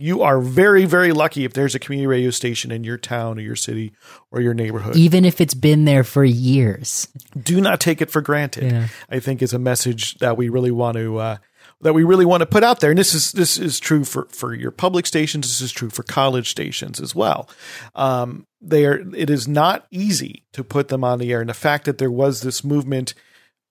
You 0.00 0.22
are 0.22 0.40
very 0.40 0.86
very 0.86 1.12
lucky 1.12 1.44
if 1.44 1.52
there's 1.52 1.74
a 1.74 1.78
community 1.78 2.06
radio 2.06 2.30
station 2.30 2.72
in 2.72 2.84
your 2.84 2.96
town 2.96 3.38
or 3.38 3.42
your 3.42 3.54
city 3.54 3.92
or 4.30 4.40
your 4.40 4.54
neighborhood. 4.54 4.96
Even 4.96 5.26
if 5.26 5.42
it's 5.42 5.52
been 5.52 5.84
there 5.84 6.04
for 6.04 6.24
years. 6.24 7.06
Do 7.38 7.60
not 7.60 7.80
take 7.80 8.00
it 8.00 8.10
for 8.10 8.22
granted. 8.22 8.72
Yeah. 8.72 8.88
I 9.10 9.20
think 9.20 9.42
is 9.42 9.52
a 9.52 9.58
message 9.58 10.14
that 10.16 10.38
we 10.38 10.48
really 10.48 10.70
want 10.70 10.96
to 10.96 11.18
uh, 11.18 11.36
that 11.82 11.92
we 11.92 12.02
really 12.02 12.24
want 12.24 12.40
to 12.40 12.46
put 12.46 12.64
out 12.64 12.80
there. 12.80 12.90
And 12.90 12.98
this 12.98 13.14
is 13.14 13.32
this 13.32 13.58
is 13.58 13.78
true 13.78 14.04
for 14.04 14.26
for 14.30 14.54
your 14.54 14.70
public 14.70 15.06
stations. 15.06 15.46
This 15.46 15.60
is 15.60 15.70
true 15.70 15.90
for 15.90 16.02
college 16.02 16.48
stations 16.48 16.98
as 16.98 17.14
well. 17.14 17.48
Um, 17.94 18.46
they 18.60 18.86
are. 18.86 19.02
It 19.14 19.28
is 19.28 19.46
not 19.46 19.86
easy 19.90 20.44
to 20.52 20.64
put 20.64 20.88
them 20.88 21.04
on 21.04 21.18
the 21.18 21.30
air, 21.30 21.40
and 21.40 21.50
the 21.50 21.54
fact 21.54 21.84
that 21.84 21.98
there 21.98 22.10
was 22.10 22.40
this 22.40 22.64
movement 22.64 23.12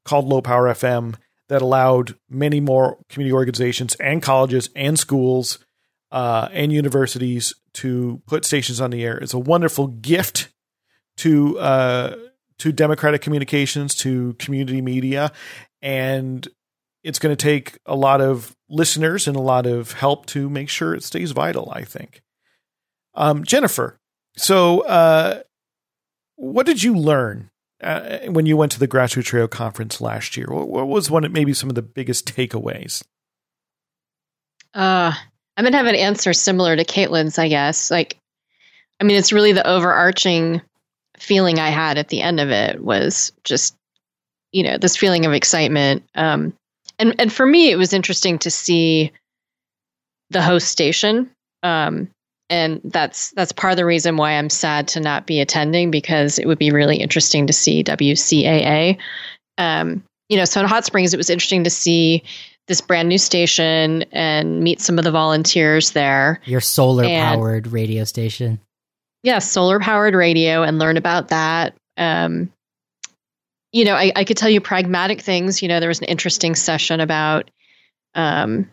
called 0.05 0.27
Low 0.27 0.41
Power 0.41 0.67
FM 0.67 1.15
that 1.47 1.61
allowed 1.63 2.15
many 2.29 2.59
more 2.59 2.99
community 3.09 3.33
organizations 3.33 3.95
and 3.95 4.21
colleges 4.21 4.69
and 4.75 4.97
schools 4.97 5.59
uh, 6.11 6.49
and 6.51 6.71
universities 6.71 7.53
to 7.73 8.21
put 8.27 8.45
stations 8.45 8.81
on 8.81 8.91
the 8.91 9.03
air 9.03 9.17
It's 9.17 9.33
a 9.33 9.39
wonderful 9.39 9.87
gift 9.87 10.49
to 11.17 11.59
uh, 11.59 12.15
to 12.59 12.71
democratic 12.71 13.21
communications, 13.21 13.95
to 13.95 14.33
community 14.33 14.81
media, 14.81 15.31
and 15.81 16.47
it's 17.03 17.19
going 17.19 17.35
to 17.35 17.41
take 17.41 17.77
a 17.85 17.95
lot 17.95 18.21
of 18.21 18.55
listeners 18.69 19.27
and 19.27 19.37
a 19.37 19.41
lot 19.41 19.65
of 19.65 19.93
help 19.93 20.25
to 20.27 20.49
make 20.49 20.69
sure 20.69 20.93
it 20.93 21.03
stays 21.03 21.31
vital. 21.31 21.71
I 21.73 21.83
think. 21.83 22.21
Um, 23.15 23.43
Jennifer, 23.43 23.99
so 24.35 24.81
uh, 24.81 25.41
what 26.35 26.65
did 26.65 26.83
you 26.83 26.95
learn 26.95 27.49
uh, 27.81 28.19
when 28.27 28.45
you 28.45 28.55
went 28.55 28.71
to 28.71 28.79
the 28.79 28.87
Grassroots 28.87 29.33
Radio 29.33 29.47
Conference 29.47 29.99
last 29.99 30.37
year? 30.37 30.47
What, 30.49 30.69
what 30.69 30.87
was 30.87 31.11
one, 31.11 31.25
of 31.25 31.31
maybe 31.31 31.53
some 31.53 31.69
of 31.69 31.75
the 31.75 31.81
biggest 31.81 32.33
takeaways? 32.33 33.03
Uh, 34.73 35.13
I'm 35.59 35.65
gonna 35.65 35.75
have 35.75 35.87
an 35.87 35.95
answer 35.95 36.31
similar 36.31 36.77
to 36.77 36.85
Caitlin's, 36.85 37.37
I 37.37 37.49
guess. 37.49 37.91
Like, 37.91 38.17
I 39.01 39.03
mean, 39.03 39.17
it's 39.17 39.33
really 39.33 39.51
the 39.51 39.67
overarching 39.67 40.61
feeling 41.17 41.59
I 41.59 41.67
had 41.67 41.97
at 41.97 42.07
the 42.07 42.21
end 42.21 42.39
of 42.39 42.49
it 42.49 42.81
was 42.81 43.33
just, 43.43 43.75
you 44.53 44.63
know, 44.63 44.77
this 44.77 44.95
feeling 44.95 45.25
of 45.25 45.33
excitement. 45.33 46.05
Um, 46.15 46.53
and 46.97 47.13
and 47.19 47.33
for 47.33 47.45
me, 47.45 47.71
it 47.71 47.75
was 47.75 47.91
interesting 47.91 48.39
to 48.39 48.49
see 48.49 49.11
the 50.29 50.41
host 50.41 50.69
station. 50.69 51.29
Um, 51.61 52.09
and 52.49 52.79
that's 52.85 53.31
that's 53.31 53.51
part 53.51 53.71
of 53.71 53.77
the 53.77 53.85
reason 53.85 54.15
why 54.15 54.37
I'm 54.37 54.49
sad 54.49 54.87
to 54.89 55.01
not 55.01 55.27
be 55.27 55.41
attending 55.41 55.91
because 55.91 56.39
it 56.39 56.47
would 56.47 56.57
be 56.57 56.71
really 56.71 56.95
interesting 56.95 57.47
to 57.47 57.53
see 57.53 57.83
WCAA. 57.83 58.97
Um, 59.57 60.05
you 60.29 60.37
know, 60.37 60.45
so 60.45 60.61
in 60.61 60.67
Hot 60.67 60.85
Springs, 60.85 61.13
it 61.13 61.17
was 61.17 61.29
interesting 61.29 61.65
to 61.65 61.69
see 61.69 62.23
this 62.69 62.79
brand 62.79 63.09
new 63.09 63.17
station 63.17 64.03
and 64.13 64.61
meet 64.61 64.79
some 64.79 64.97
of 64.97 65.03
the 65.03 65.11
volunteers 65.11 65.91
there. 65.91 66.39
Your 66.45 66.61
solar 66.61 67.03
powered 67.03 67.67
radio 67.67 68.05
station 68.05 68.61
yeah, 69.23 69.39
solar 69.39 69.79
powered 69.79 70.13
radio 70.13 70.63
and 70.63 70.79
learn 70.79 70.97
about 70.97 71.29
that. 71.29 71.75
Um, 71.97 72.51
you 73.71 73.85
know, 73.85 73.93
I, 73.93 74.11
I, 74.15 74.23
could 74.23 74.37
tell 74.37 74.49
you 74.49 74.61
pragmatic 74.61 75.21
things. 75.21 75.61
You 75.61 75.67
know, 75.67 75.79
there 75.79 75.89
was 75.89 75.99
an 75.99 76.05
interesting 76.05 76.55
session 76.55 77.01
about 77.01 77.51
um, 78.15 78.69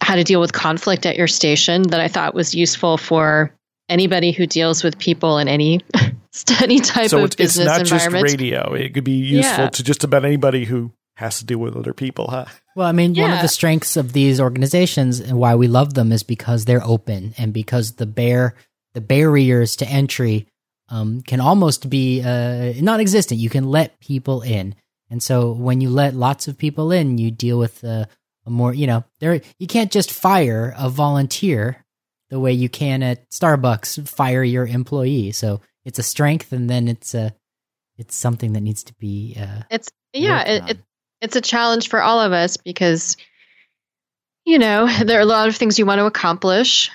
how 0.00 0.14
to 0.16 0.24
deal 0.24 0.40
with 0.40 0.52
conflict 0.52 1.06
at 1.06 1.16
your 1.16 1.26
station 1.26 1.82
that 1.88 2.00
I 2.00 2.08
thought 2.08 2.34
was 2.34 2.54
useful 2.54 2.98
for 2.98 3.52
anybody 3.88 4.32
who 4.32 4.46
deals 4.46 4.84
with 4.84 4.98
people 4.98 5.38
in 5.38 5.48
any 5.48 5.80
any 6.62 6.80
type 6.80 7.10
so 7.10 7.18
of 7.18 7.24
it's, 7.24 7.36
business 7.36 7.66
it's 7.66 7.66
not 7.66 7.80
environment. 7.80 8.26
just 8.26 8.40
radio; 8.40 8.74
it 8.74 8.94
could 8.94 9.04
be 9.04 9.12
useful 9.12 9.64
yeah. 9.64 9.70
to 9.70 9.82
just 9.82 10.04
about 10.04 10.24
anybody 10.24 10.64
who 10.64 10.92
has 11.16 11.38
to 11.38 11.44
do 11.44 11.58
with 11.58 11.76
other 11.76 11.92
people, 11.92 12.28
huh? 12.28 12.46
Well, 12.76 12.88
I 12.88 12.92
mean, 12.92 13.14
yeah. 13.14 13.22
one 13.22 13.32
of 13.32 13.42
the 13.42 13.48
strengths 13.48 13.96
of 13.96 14.12
these 14.12 14.40
organizations 14.40 15.20
and 15.20 15.38
why 15.38 15.54
we 15.54 15.68
love 15.68 15.94
them 15.94 16.10
is 16.12 16.22
because 16.22 16.64
they're 16.64 16.84
open 16.84 17.34
and 17.38 17.52
because 17.52 17.92
the 17.92 18.06
bare 18.06 18.54
the 18.94 19.00
barriers 19.00 19.76
to 19.76 19.88
entry 19.88 20.46
um, 20.88 21.22
can 21.22 21.40
almost 21.40 21.88
be 21.88 22.22
uh, 22.22 22.72
non-existent. 22.80 23.40
You 23.40 23.50
can 23.50 23.64
let 23.64 23.98
people 24.00 24.42
in, 24.42 24.74
and 25.10 25.22
so 25.22 25.52
when 25.52 25.80
you 25.80 25.90
let 25.90 26.14
lots 26.14 26.48
of 26.48 26.58
people 26.58 26.92
in, 26.92 27.18
you 27.18 27.30
deal 27.30 27.58
with 27.58 27.82
uh, 27.84 28.06
a 28.44 28.50
more 28.50 28.74
you 28.74 28.86
know 28.86 29.04
there. 29.20 29.40
You 29.58 29.66
can't 29.66 29.92
just 29.92 30.12
fire 30.12 30.74
a 30.76 30.90
volunteer 30.90 31.84
the 32.30 32.40
way 32.40 32.52
you 32.52 32.68
can 32.68 33.02
at 33.02 33.30
Starbucks 33.30 34.08
fire 34.08 34.42
your 34.42 34.66
employee. 34.66 35.32
So 35.32 35.60
it's 35.84 35.98
a 35.98 36.02
strength, 36.02 36.52
and 36.52 36.68
then 36.68 36.88
it's 36.88 37.14
a 37.14 37.34
it's 37.96 38.16
something 38.16 38.52
that 38.54 38.60
needs 38.60 38.82
to 38.84 38.94
be. 38.94 39.36
Uh, 39.40 39.62
it's 39.70 39.90
yeah, 40.12 40.42
it, 40.42 40.70
it, 40.70 40.78
it's 41.24 41.36
a 41.36 41.40
challenge 41.40 41.88
for 41.88 42.02
all 42.02 42.20
of 42.20 42.32
us 42.32 42.56
because 42.56 43.16
you 44.44 44.58
know 44.58 44.86
there 45.04 45.18
are 45.18 45.22
a 45.22 45.26
lot 45.26 45.48
of 45.48 45.56
things 45.56 45.78
you 45.78 45.86
want 45.86 45.98
to 45.98 46.06
accomplish 46.06 46.90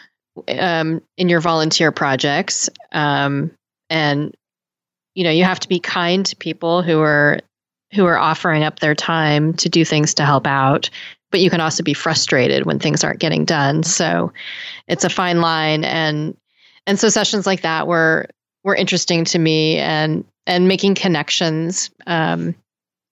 um, 0.47 1.01
in 1.17 1.29
your 1.29 1.41
volunteer 1.41 1.91
projects. 1.91 2.69
Um, 2.91 3.51
and 3.89 4.35
you 5.15 5.23
know, 5.23 5.31
you 5.31 5.43
have 5.43 5.59
to 5.61 5.67
be 5.67 5.79
kind 5.79 6.25
to 6.27 6.35
people 6.35 6.81
who 6.81 6.99
are 7.01 7.39
who 7.93 8.05
are 8.05 8.17
offering 8.17 8.63
up 8.63 8.79
their 8.79 8.95
time 8.95 9.53
to 9.53 9.67
do 9.67 9.83
things 9.83 10.13
to 10.15 10.25
help 10.25 10.45
out. 10.45 10.89
But 11.31 11.41
you 11.41 11.49
can 11.49 11.61
also 11.61 11.83
be 11.83 11.93
frustrated 11.93 12.65
when 12.65 12.79
things 12.79 13.03
aren't 13.03 13.19
getting 13.19 13.45
done. 13.45 13.83
So 13.83 14.31
it's 14.87 15.03
a 15.03 15.09
fine 15.09 15.41
line 15.41 15.83
and 15.83 16.37
and 16.87 16.99
so 16.99 17.09
sessions 17.09 17.45
like 17.45 17.61
that 17.61 17.87
were 17.87 18.27
were 18.63 18.75
interesting 18.75 19.25
to 19.25 19.39
me 19.39 19.77
and 19.77 20.23
and 20.47 20.67
making 20.67 20.95
connections 20.95 21.89
um, 22.07 22.55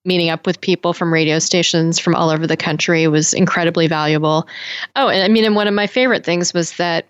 meeting 0.07 0.29
up 0.29 0.47
with 0.47 0.61
people 0.61 0.93
from 0.93 1.13
radio 1.13 1.37
stations 1.37 1.99
from 1.99 2.15
all 2.15 2.29
over 2.29 2.47
the 2.47 2.57
country 2.57 3.07
was 3.07 3.33
incredibly 3.33 3.87
valuable. 3.87 4.47
Oh, 4.95 5.09
and 5.09 5.21
I 5.21 5.27
mean, 5.27 5.43
and 5.45 5.55
one 5.55 5.67
of 5.67 5.73
my 5.73 5.85
favorite 5.85 6.25
things 6.25 6.53
was 6.53 6.77
that 6.77 7.05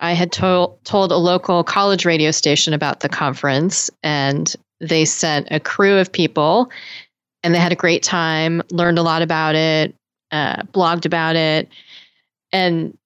I 0.00 0.14
had 0.14 0.32
told 0.32 0.82
told 0.84 1.12
a 1.12 1.16
local 1.16 1.62
college 1.62 2.04
radio 2.04 2.30
station 2.30 2.74
about 2.74 3.00
the 3.00 3.08
conference, 3.08 3.90
and 4.02 4.52
they 4.80 5.04
sent 5.04 5.48
a 5.50 5.60
crew 5.60 5.98
of 5.98 6.10
people, 6.10 6.70
and 7.42 7.54
they 7.54 7.60
had 7.60 7.72
a 7.72 7.76
great 7.76 8.02
time, 8.02 8.62
learned 8.70 8.98
a 8.98 9.02
lot 9.02 9.22
about 9.22 9.54
it, 9.54 9.94
uh, 10.32 10.62
blogged 10.72 11.04
about 11.04 11.36
it, 11.36 11.68
and 12.50 12.96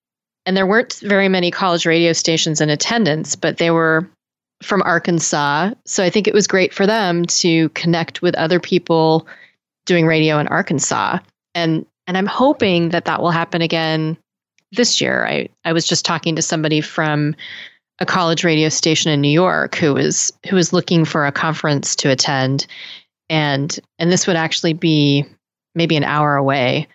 and 0.46 0.56
there 0.56 0.66
weren't 0.66 0.94
very 1.02 1.28
many 1.28 1.50
college 1.50 1.84
radio 1.84 2.14
stations 2.14 2.60
in 2.60 2.70
attendance, 2.70 3.36
but 3.36 3.58
they 3.58 3.70
were 3.70 4.08
from 4.62 4.82
Arkansas. 4.82 5.72
So 5.84 6.02
I 6.02 6.10
think 6.10 6.26
it 6.26 6.34
was 6.34 6.46
great 6.46 6.74
for 6.74 6.86
them 6.86 7.24
to 7.26 7.68
connect 7.70 8.22
with 8.22 8.34
other 8.34 8.60
people 8.60 9.26
doing 9.86 10.06
radio 10.06 10.38
in 10.38 10.48
Arkansas. 10.48 11.18
And 11.54 11.86
and 12.06 12.16
I'm 12.16 12.26
hoping 12.26 12.88
that 12.90 13.04
that 13.04 13.20
will 13.20 13.30
happen 13.30 13.60
again 13.60 14.16
this 14.72 15.00
year. 15.00 15.26
I, 15.26 15.48
I 15.64 15.72
was 15.72 15.86
just 15.86 16.04
talking 16.04 16.36
to 16.36 16.42
somebody 16.42 16.80
from 16.80 17.36
a 17.98 18.06
college 18.06 18.44
radio 18.44 18.68
station 18.68 19.12
in 19.12 19.20
New 19.20 19.28
York 19.28 19.74
who 19.74 19.94
was 19.94 20.32
who 20.48 20.56
was 20.56 20.72
looking 20.72 21.04
for 21.04 21.26
a 21.26 21.32
conference 21.32 21.94
to 21.96 22.10
attend 22.10 22.66
and 23.28 23.78
and 23.98 24.10
this 24.10 24.26
would 24.26 24.36
actually 24.36 24.72
be 24.72 25.24
maybe 25.74 25.96
an 25.96 26.04
hour 26.04 26.36
away. 26.36 26.86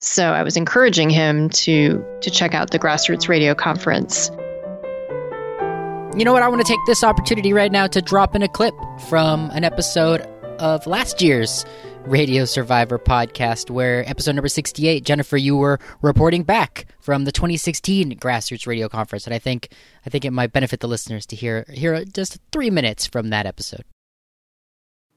So 0.00 0.32
I 0.32 0.42
was 0.42 0.56
encouraging 0.56 1.10
him 1.10 1.48
to 1.50 2.04
to 2.20 2.30
check 2.30 2.54
out 2.54 2.70
the 2.70 2.78
grassroots 2.78 3.28
radio 3.28 3.54
conference. 3.54 4.30
You 6.16 6.24
know 6.24 6.32
what? 6.32 6.42
I 6.42 6.48
want 6.48 6.64
to 6.64 6.72
take 6.72 6.80
this 6.86 7.04
opportunity 7.04 7.52
right 7.52 7.70
now 7.70 7.86
to 7.88 8.00
drop 8.00 8.34
in 8.34 8.40
a 8.40 8.48
clip 8.48 8.74
from 9.06 9.50
an 9.52 9.64
episode 9.64 10.22
of 10.58 10.86
last 10.86 11.20
year's 11.20 11.66
Radio 12.06 12.46
Survivor 12.46 12.98
podcast, 12.98 13.68
where 13.68 14.02
episode 14.08 14.34
number 14.34 14.48
68, 14.48 15.04
Jennifer, 15.04 15.36
you 15.36 15.58
were 15.58 15.78
reporting 16.00 16.42
back 16.42 16.86
from 17.00 17.26
the 17.26 17.32
2016 17.32 18.18
Grassroots 18.18 18.66
Radio 18.66 18.88
Conference. 18.88 19.26
And 19.26 19.34
I 19.34 19.38
think 19.38 19.68
I 20.06 20.08
think 20.08 20.24
it 20.24 20.30
might 20.30 20.54
benefit 20.54 20.80
the 20.80 20.88
listeners 20.88 21.26
to 21.26 21.36
hear, 21.36 21.66
hear 21.68 22.02
just 22.06 22.38
three 22.50 22.70
minutes 22.70 23.06
from 23.06 23.28
that 23.28 23.44
episode. 23.44 23.84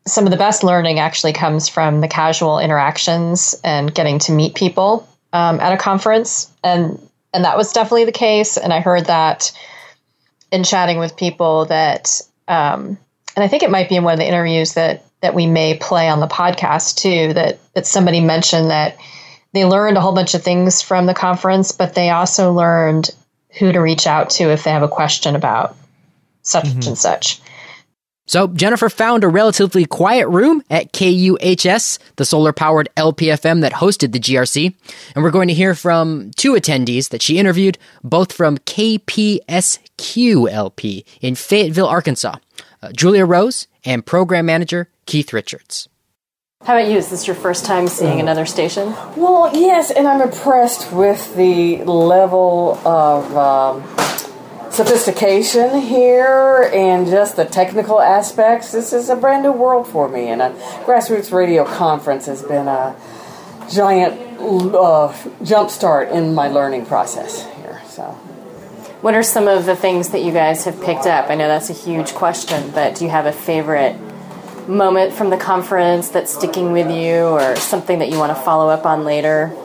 Some 0.05 0.25
of 0.25 0.31
the 0.31 0.37
best 0.37 0.65
learning 0.65 0.99
actually 0.99 1.31
comes 1.31 1.69
from 1.69 2.01
the 2.01 2.09
casual 2.09 2.59
interactions 2.59 3.55
and 3.63 3.95
getting 3.95 4.19
to 4.19 4.33
meet 4.33 4.53
people 4.53 5.07
um, 5.31 5.61
at 5.61 5.71
a 5.71 5.77
conference. 5.77 6.51
And, 6.61 6.99
and 7.33 7.45
that 7.45 7.55
was 7.55 7.71
definitely 7.71 8.03
the 8.03 8.11
case. 8.11 8.57
And 8.57 8.73
I 8.73 8.81
heard 8.81 9.05
that 9.05 9.53
in 10.51 10.63
chatting 10.63 10.99
with 10.99 11.17
people 11.17 11.65
that, 11.65 12.21
um, 12.47 12.97
and 13.35 13.43
I 13.43 13.47
think 13.47 13.63
it 13.63 13.71
might 13.71 13.89
be 13.89 13.95
in 13.95 14.03
one 14.03 14.13
of 14.13 14.19
the 14.19 14.27
interviews 14.27 14.73
that 14.73 15.05
that 15.21 15.35
we 15.35 15.47
may 15.47 15.77
play 15.77 16.07
on 16.07 16.19
the 16.19 16.27
podcast 16.27 16.97
too. 16.97 17.33
That 17.33 17.59
that 17.73 17.85
somebody 17.85 18.21
mentioned 18.21 18.69
that 18.69 18.97
they 19.53 19.65
learned 19.65 19.97
a 19.97 20.01
whole 20.01 20.13
bunch 20.13 20.33
of 20.33 20.43
things 20.43 20.81
from 20.81 21.05
the 21.05 21.13
conference, 21.13 21.71
but 21.71 21.95
they 21.95 22.09
also 22.09 22.53
learned 22.53 23.09
who 23.57 23.71
to 23.71 23.79
reach 23.79 24.07
out 24.07 24.29
to 24.31 24.51
if 24.51 24.63
they 24.63 24.71
have 24.71 24.83
a 24.83 24.87
question 24.87 25.35
about 25.35 25.75
such 26.41 26.65
mm-hmm. 26.65 26.89
and 26.89 26.97
such. 26.97 27.41
So 28.29 28.47
Jennifer 28.47 28.89
found 28.89 29.23
a 29.23 29.27
relatively 29.27 29.85
quiet 29.85 30.27
room 30.27 30.61
at 30.69 30.93
KUHS, 30.93 31.97
the 32.17 32.25
solar 32.25 32.53
powered 32.53 32.87
LPFM 32.95 33.61
that 33.61 33.73
hosted 33.73 34.11
the 34.11 34.19
GRC. 34.19 34.75
And 35.15 35.23
we're 35.23 35.31
going 35.31 35.47
to 35.47 35.55
hear 35.55 35.73
from 35.73 36.29
two 36.37 36.53
attendees 36.53 37.09
that 37.09 37.23
she 37.23 37.39
interviewed, 37.39 37.79
both 38.03 38.31
from 38.31 38.59
KPSQLP 38.59 39.43
in 41.21 41.33
Fayetteville, 41.33 41.87
Arkansas. 41.87 42.35
Uh, 42.83 42.91
Julia 42.91 43.25
Rose 43.25 43.65
and 43.83 44.05
program 44.05 44.45
manager 44.45 44.89
Keith 45.07 45.33
Richards. 45.33 45.89
How 46.65 46.77
about 46.77 46.87
you? 46.87 46.97
Is 46.97 47.09
this 47.09 47.25
your 47.25 47.35
first 47.35 47.65
time 47.65 47.87
seeing 47.87 48.19
another 48.19 48.45
station? 48.45 48.93
Well, 49.15 49.49
yes, 49.55 49.89
and 49.89 50.07
I'm 50.07 50.21
impressed 50.21 50.91
with 50.91 51.35
the 51.35 51.77
level 51.77 52.79
of 52.85 53.35
um, 53.35 53.81
sophistication 54.71 55.79
here 55.81 56.69
and 56.73 57.07
just 57.07 57.35
the 57.35 57.45
technical 57.45 58.01
aspects. 58.01 58.71
This 58.71 58.93
is 58.93 59.09
a 59.09 59.15
brand 59.15 59.43
new 59.43 59.51
world 59.51 59.87
for 59.87 60.07
me, 60.07 60.27
and 60.27 60.41
a 60.41 60.51
grassroots 60.85 61.31
radio 61.31 61.65
conference 61.65 62.25
has 62.27 62.41
been 62.43 62.67
a 62.67 62.95
giant 63.71 64.39
uh, 64.39 65.13
jump 65.43 65.69
start 65.69 66.09
in 66.09 66.33
my 66.33 66.47
learning 66.47 66.85
process 66.85 67.45
here. 67.57 67.81
So 67.87 68.03
what 69.01 69.13
are 69.13 69.23
some 69.23 69.47
of 69.47 69.65
the 69.65 69.75
things 69.75 70.09
that 70.09 70.23
you 70.23 70.31
guys 70.31 70.65
have 70.65 70.81
picked 70.81 71.05
up? 71.05 71.29
I 71.29 71.35
know 71.35 71.47
that's 71.47 71.69
a 71.69 71.73
huge 71.73 72.13
question, 72.13 72.71
but 72.71 72.95
do 72.95 73.05
you 73.05 73.09
have 73.09 73.25
a 73.25 73.31
favorite 73.31 73.97
moment 74.67 75.13
from 75.13 75.29
the 75.29 75.37
conference 75.37 76.09
that's 76.09 76.33
sticking 76.33 76.71
with 76.71 76.91
you 76.91 77.23
or 77.23 77.55
something 77.55 77.99
that 77.99 78.09
you 78.09 78.17
want 78.17 78.35
to 78.35 78.43
follow 78.43 78.69
up 78.69 78.85
on 78.85 79.03
later? 79.03 79.55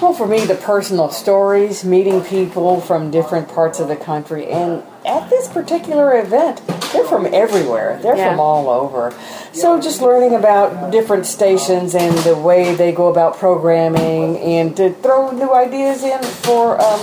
Well, 0.00 0.12
for 0.12 0.26
me, 0.28 0.44
the 0.44 0.54
personal 0.54 1.10
stories, 1.10 1.84
meeting 1.84 2.22
people 2.22 2.80
from 2.80 3.10
different 3.10 3.48
parts 3.48 3.80
of 3.80 3.88
the 3.88 3.96
country, 3.96 4.46
and 4.46 4.82
at 5.04 5.28
this 5.28 5.48
particular 5.48 6.18
event, 6.18 6.60
they're 6.92 7.04
from 7.04 7.26
everywhere. 7.32 7.98
They're 8.02 8.16
Yeah. 8.16 8.30
from 8.30 8.40
all 8.40 8.68
over. 8.68 9.12
So 9.52 9.80
just 9.80 10.00
learning 10.00 10.34
about 10.34 10.90
different 10.90 11.26
stations 11.26 11.94
and 11.94 12.16
the 12.18 12.36
way 12.36 12.74
they 12.74 12.92
go 12.92 13.08
about 13.08 13.38
programming, 13.38 14.38
and 14.38 14.76
to 14.76 14.90
throw 14.90 15.30
new 15.32 15.52
ideas 15.52 16.04
in 16.04 16.22
for 16.22 16.80
um, 16.80 17.00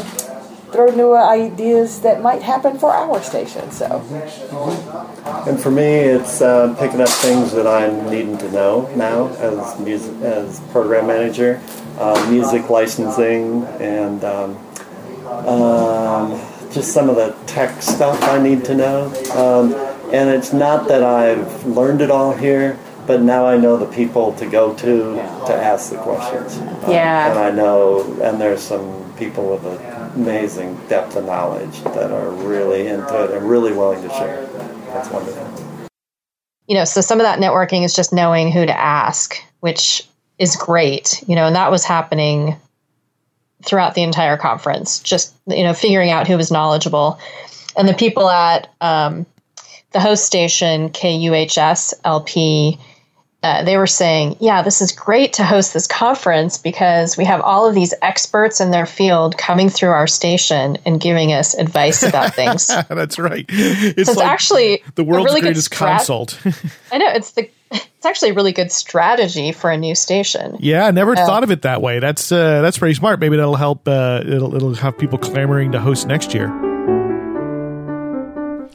throw 0.71 0.87
new 0.87 1.15
ideas 1.15 1.99
that 2.01 2.21
might 2.21 2.41
happen 2.41 2.77
for 2.77 2.91
our 2.91 3.21
station. 3.21 3.71
So. 3.71 4.01
And 5.47 5.59
for 5.59 5.71
me, 5.71 5.85
it's 5.85 6.41
uh, 6.41 6.75
picking 6.79 7.01
up 7.01 7.09
things 7.09 7.51
that 7.53 7.67
I'm 7.67 8.09
needing 8.09 8.37
to 8.39 8.51
know 8.51 8.89
now 8.95 9.27
as 9.39 9.79
music 9.79 10.13
as 10.21 10.59
program 10.71 11.07
manager, 11.07 11.61
uh, 11.97 12.27
music 12.29 12.69
licensing, 12.69 13.63
and 13.79 14.23
um, 14.23 14.57
um, 15.47 16.31
just 16.71 16.93
some 16.93 17.09
of 17.09 17.15
the 17.15 17.35
tech 17.47 17.81
stuff 17.81 18.21
I 18.23 18.41
need 18.41 18.65
to 18.65 18.75
know. 18.75 19.05
Um, 19.35 19.73
and 20.13 20.29
it's 20.29 20.53
not 20.53 20.87
that 20.87 21.03
I've 21.03 21.65
learned 21.65 22.01
it 22.01 22.11
all 22.11 22.33
here, 22.33 22.77
but 23.07 23.21
now 23.21 23.45
I 23.45 23.57
know 23.57 23.77
the 23.77 23.85
people 23.87 24.33
to 24.33 24.45
go 24.45 24.73
to 24.75 25.15
to 25.15 25.53
ask 25.53 25.91
the 25.91 25.97
questions. 25.97 26.57
Uh, 26.57 26.87
Yeah. 26.91 27.29
and 27.31 27.39
I 27.39 27.51
know, 27.51 28.01
and 28.21 28.39
there's 28.39 28.61
some 28.61 29.13
people 29.17 29.49
with 29.57 29.65
an 29.65 30.11
amazing 30.15 30.75
depth 30.89 31.15
of 31.15 31.25
knowledge 31.25 31.81
that 31.83 32.11
are 32.11 32.29
really 32.29 32.87
into 32.87 33.23
it 33.23 33.31
and 33.31 33.49
really 33.49 33.71
willing 33.73 34.01
to 34.03 34.09
share. 34.09 34.45
That's 34.93 35.09
wonderful. 35.09 35.47
you 36.67 36.75
know, 36.75 36.83
so 36.83 36.99
some 36.99 37.19
of 37.19 37.25
that 37.25 37.39
networking 37.39 37.83
is 37.85 37.93
just 37.93 38.11
knowing 38.11 38.51
who 38.51 38.65
to 38.65 38.75
ask, 38.77 39.37
which 39.59 40.07
is 40.37 40.55
great, 40.55 41.23
you 41.27 41.35
know, 41.35 41.45
and 41.45 41.55
that 41.55 41.71
was 41.71 41.85
happening 41.85 42.55
throughout 43.63 43.95
the 43.95 44.03
entire 44.03 44.37
conference, 44.37 44.99
just, 44.99 45.33
you 45.47 45.63
know, 45.63 45.73
figuring 45.73 46.11
out 46.11 46.27
who 46.27 46.37
was 46.37 46.51
knowledgeable. 46.51 47.19
And 47.77 47.87
the 47.87 47.93
people 47.93 48.29
at 48.29 48.69
um, 48.81 49.25
the 49.91 49.99
host 49.99 50.25
station, 50.25 50.89
KUHS 50.89 51.93
LP, 52.03 52.79
uh, 53.45 53.63
they 53.63 53.77
were 53.77 53.87
saying, 53.87 54.35
yeah, 54.39 54.63
this 54.63 54.81
is 54.81 54.91
great 54.91 55.33
to 55.33 55.43
host 55.43 55.71
this 55.73 55.85
conference 55.85 56.57
because 56.57 57.15
we 57.15 57.23
have 57.25 57.41
all 57.41 57.67
of 57.67 57.75
these 57.75 57.93
experts 58.01 58.59
in 58.59 58.71
their 58.71 58.87
field 58.87 59.37
coming 59.37 59.69
through 59.69 59.89
our 59.89 60.07
station 60.07 60.77
and 60.83 60.99
giving 60.99 61.31
us 61.31 61.53
advice 61.53 62.01
about 62.01 62.33
things. 62.33 62.67
That's 62.89 63.19
right. 63.19 63.45
It's, 63.47 64.09
it's 64.09 64.17
like 64.17 64.27
actually 64.27 64.83
the 64.95 65.03
a 65.03 65.05
world's 65.05 65.25
really 65.25 65.41
good 65.41 65.47
greatest 65.47 65.69
consult. 65.69 66.39
I 66.91 66.97
know 66.97 67.07
it's 67.09 67.33
the 67.33 67.47
it's 68.05 68.09
actually 68.11 68.29
a 68.29 68.33
really 68.35 68.51
good 68.51 68.71
strategy 68.71 69.51
for 69.51 69.71
a 69.71 69.77
new 69.77 69.95
station. 69.95 70.57
yeah, 70.59 70.85
I 70.85 70.91
never 70.91 71.15
thought 71.15 71.43
of 71.43 71.49
it 71.49 71.63
that 71.63 71.81
way. 71.81 71.97
That's 71.97 72.31
uh, 72.31 72.61
that's 72.61 72.77
pretty 72.77 72.93
smart. 72.93 73.19
Maybe 73.19 73.35
that'll 73.35 73.55
help. 73.55 73.87
Uh, 73.87 74.21
it'll 74.23 74.53
it'll 74.53 74.75
have 74.75 74.95
people 74.95 75.17
clamoring 75.17 75.71
to 75.71 75.79
host 75.79 76.07
next 76.07 76.33
year. 76.33 76.47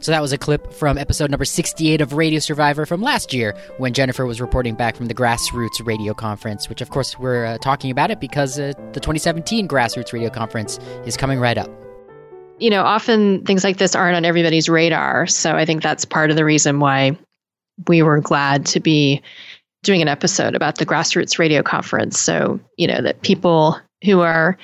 So 0.01 0.11
that 0.11 0.23
was 0.23 0.33
a 0.33 0.39
clip 0.39 0.73
from 0.73 0.99
episode 0.99 1.31
number 1.31 1.45
68 1.45 2.01
of 2.01 2.15
Radio 2.15 2.41
Survivor 2.41 2.87
from 2.87 3.03
last 3.03 3.33
year 3.33 3.55
when 3.77 3.93
Jennifer 3.93 4.27
was 4.27 4.41
reporting 4.41 4.75
back 4.75 4.97
from 4.97 5.07
the 5.07 5.15
Grassroots 5.15 5.87
Radio 5.87 6.13
Conference, 6.13 6.69
which 6.69 6.81
of 6.81 6.91
course 6.91 7.19
we're 7.19 7.45
uh, 7.45 7.59
talking 7.59 7.91
about 7.91 8.11
it 8.11 8.19
because 8.19 8.59
uh, 8.59 8.73
the 8.93 9.01
2017 9.01 9.69
Grassroots 9.69 10.13
Radio 10.13 10.31
Conference 10.31 10.81
is 11.05 11.17
coming 11.17 11.39
right 11.39 11.59
up. 11.59 11.71
You 12.59 12.71
know, 12.71 12.83
often 12.83 13.45
things 13.45 13.63
like 13.63 13.77
this 13.77 13.95
aren't 13.95 14.17
on 14.17 14.25
everybody's 14.25 14.69
radar, 14.69 15.27
so 15.27 15.53
I 15.53 15.67
think 15.67 15.83
that's 15.83 16.05
part 16.05 16.31
of 16.31 16.37
the 16.37 16.45
reason 16.45 16.81
why 16.81 17.17
we 17.89 18.03
were 18.03 18.21
glad 18.21 18.67
to 18.67 18.81
be 18.81 19.23
doing 19.83 20.03
an 20.03 20.09
episode 20.09 20.55
about 20.55 20.77
the 20.77 20.87
Grassroots 20.87 21.39
Radio 21.39 21.63
Conference 21.63 22.19
so, 22.19 22.61
you 22.77 22.87
know, 22.87 23.01
that 23.01 23.23
people 23.23 23.79
who 24.05 24.21
are 24.21 24.59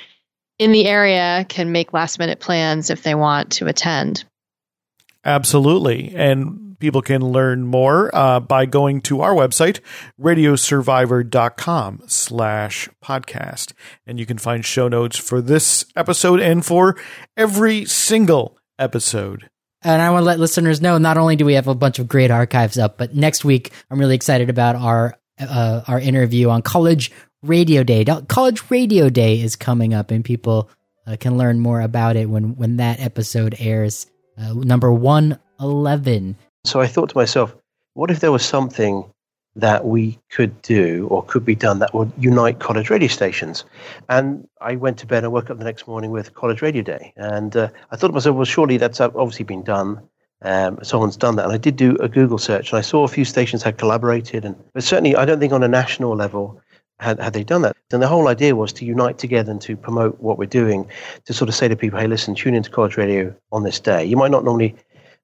in 0.58 0.72
the 0.72 0.86
area 0.86 1.44
can 1.48 1.72
make 1.72 1.92
last 1.92 2.18
minute 2.18 2.40
plans 2.40 2.90
if 2.90 3.02
they 3.02 3.14
want 3.14 3.52
to 3.52 3.66
attend. 3.66 4.24
Absolutely. 5.24 6.14
And 6.14 6.78
people 6.78 7.02
can 7.02 7.22
learn 7.22 7.66
more 7.66 8.14
uh, 8.14 8.40
by 8.40 8.66
going 8.66 9.00
to 9.02 9.20
our 9.20 9.34
website, 9.34 9.80
radiosurvivor.com 10.20 12.02
slash 12.06 12.88
podcast. 13.04 13.72
And 14.06 14.18
you 14.18 14.26
can 14.26 14.38
find 14.38 14.64
show 14.64 14.88
notes 14.88 15.16
for 15.16 15.40
this 15.40 15.84
episode 15.96 16.40
and 16.40 16.64
for 16.64 16.96
every 17.36 17.84
single 17.84 18.58
episode. 18.78 19.50
And 19.86 20.02
I 20.02 20.10
want 20.10 20.22
to 20.22 20.26
let 20.26 20.40
listeners 20.40 20.82
know 20.82 20.98
not 20.98 21.16
only 21.16 21.36
do 21.36 21.44
we 21.44 21.54
have 21.54 21.68
a 21.68 21.74
bunch 21.74 22.00
of 22.00 22.08
great 22.08 22.32
archives 22.32 22.76
up, 22.76 22.98
but 22.98 23.14
next 23.14 23.44
week 23.44 23.70
I'm 23.88 24.00
really 24.00 24.16
excited 24.16 24.50
about 24.50 24.74
our 24.74 25.16
uh, 25.38 25.82
our 25.86 26.00
interview 26.00 26.48
on 26.48 26.62
College 26.62 27.12
Radio 27.44 27.84
Day. 27.84 28.04
College 28.04 28.68
Radio 28.68 29.08
Day 29.08 29.40
is 29.40 29.54
coming 29.54 29.94
up, 29.94 30.10
and 30.10 30.24
people 30.24 30.68
uh, 31.06 31.16
can 31.20 31.38
learn 31.38 31.60
more 31.60 31.80
about 31.80 32.16
it 32.16 32.28
when 32.28 32.56
when 32.56 32.78
that 32.78 32.98
episode 32.98 33.54
airs. 33.60 34.08
Uh, 34.36 34.54
number 34.54 34.92
one 34.92 35.38
eleven. 35.60 36.34
So 36.64 36.80
I 36.80 36.88
thought 36.88 37.10
to 37.10 37.16
myself, 37.16 37.54
what 37.94 38.10
if 38.10 38.18
there 38.18 38.32
was 38.32 38.44
something 38.44 39.08
that 39.56 39.86
we 39.86 40.18
could 40.30 40.60
do 40.62 41.08
or 41.10 41.24
could 41.24 41.44
be 41.44 41.54
done 41.54 41.78
that 41.80 41.94
would 41.94 42.12
unite 42.18 42.60
college 42.60 42.90
radio 42.90 43.08
stations? 43.08 43.64
And 44.08 44.46
I 44.60 44.76
went 44.76 44.98
to 44.98 45.06
bed 45.06 45.24
and 45.24 45.32
woke 45.32 45.50
up 45.50 45.58
the 45.58 45.64
next 45.64 45.88
morning 45.88 46.10
with 46.10 46.34
College 46.34 46.62
Radio 46.62 46.82
Day. 46.82 47.12
And 47.16 47.56
uh, 47.56 47.70
I 47.90 47.96
thought 47.96 48.08
to 48.08 48.12
myself, 48.12 48.36
well, 48.36 48.44
surely 48.44 48.76
that's 48.76 49.00
obviously 49.00 49.44
been 49.44 49.62
done. 49.64 50.00
Um, 50.42 50.78
someone's 50.82 51.16
done 51.16 51.36
that. 51.36 51.46
And 51.46 51.54
I 51.54 51.56
did 51.56 51.76
do 51.76 51.96
a 51.96 52.08
Google 52.08 52.38
search 52.38 52.70
and 52.70 52.78
I 52.78 52.82
saw 52.82 53.04
a 53.04 53.08
few 53.08 53.24
stations 53.24 53.62
had 53.62 53.78
collaborated. 53.78 54.44
And, 54.44 54.54
but 54.74 54.84
certainly, 54.84 55.16
I 55.16 55.24
don't 55.24 55.40
think 55.40 55.52
on 55.52 55.62
a 55.62 55.68
national 55.68 56.14
level 56.14 56.60
had, 57.00 57.20
had 57.20 57.32
they 57.32 57.44
done 57.44 57.62
that. 57.62 57.76
And 57.92 58.02
the 58.02 58.08
whole 58.08 58.28
idea 58.28 58.56
was 58.56 58.72
to 58.74 58.84
unite 58.84 59.18
together 59.18 59.50
and 59.50 59.60
to 59.62 59.76
promote 59.76 60.20
what 60.20 60.38
we're 60.38 60.46
doing, 60.46 60.88
to 61.24 61.32
sort 61.32 61.48
of 61.48 61.54
say 61.54 61.68
to 61.68 61.76
people, 61.76 61.98
hey, 61.98 62.06
listen, 62.06 62.34
tune 62.34 62.54
into 62.54 62.70
college 62.70 62.96
radio 62.96 63.34
on 63.52 63.62
this 63.62 63.80
day. 63.80 64.04
You 64.04 64.16
might 64.16 64.30
not 64.30 64.44
normally 64.44 64.74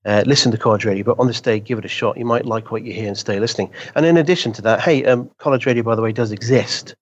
uh, 0.05 0.24
listen 0.26 0.50
to 0.53 0.59
college 0.59 0.84
radio, 0.84 1.05
but 1.05 1.18
on 1.18 1.26
this 1.26 1.40
day, 1.40 1.61
give 1.61 1.78
it 1.78 1.84
a 1.84 1.88
shot. 1.88 2.16
You 2.16 2.24
might 2.24 2.44
like 2.44 2.70
what 2.72 2.84
you 2.84 2.92
hear 2.92 3.09
and 3.09 3.16
stay 3.16 3.38
listening. 3.38 3.70
And 3.94 4.05
in 4.05 4.16
addition 4.16 4.53
to 4.55 4.62
that, 4.62 4.80
hey, 4.80 5.05
um, 5.05 5.30
college 5.38 5.66
radio, 5.66 5.82
by 5.82 5.94
the 5.94 6.03
way, 6.03 6.12
does 6.12 6.32
exist. 6.32 6.94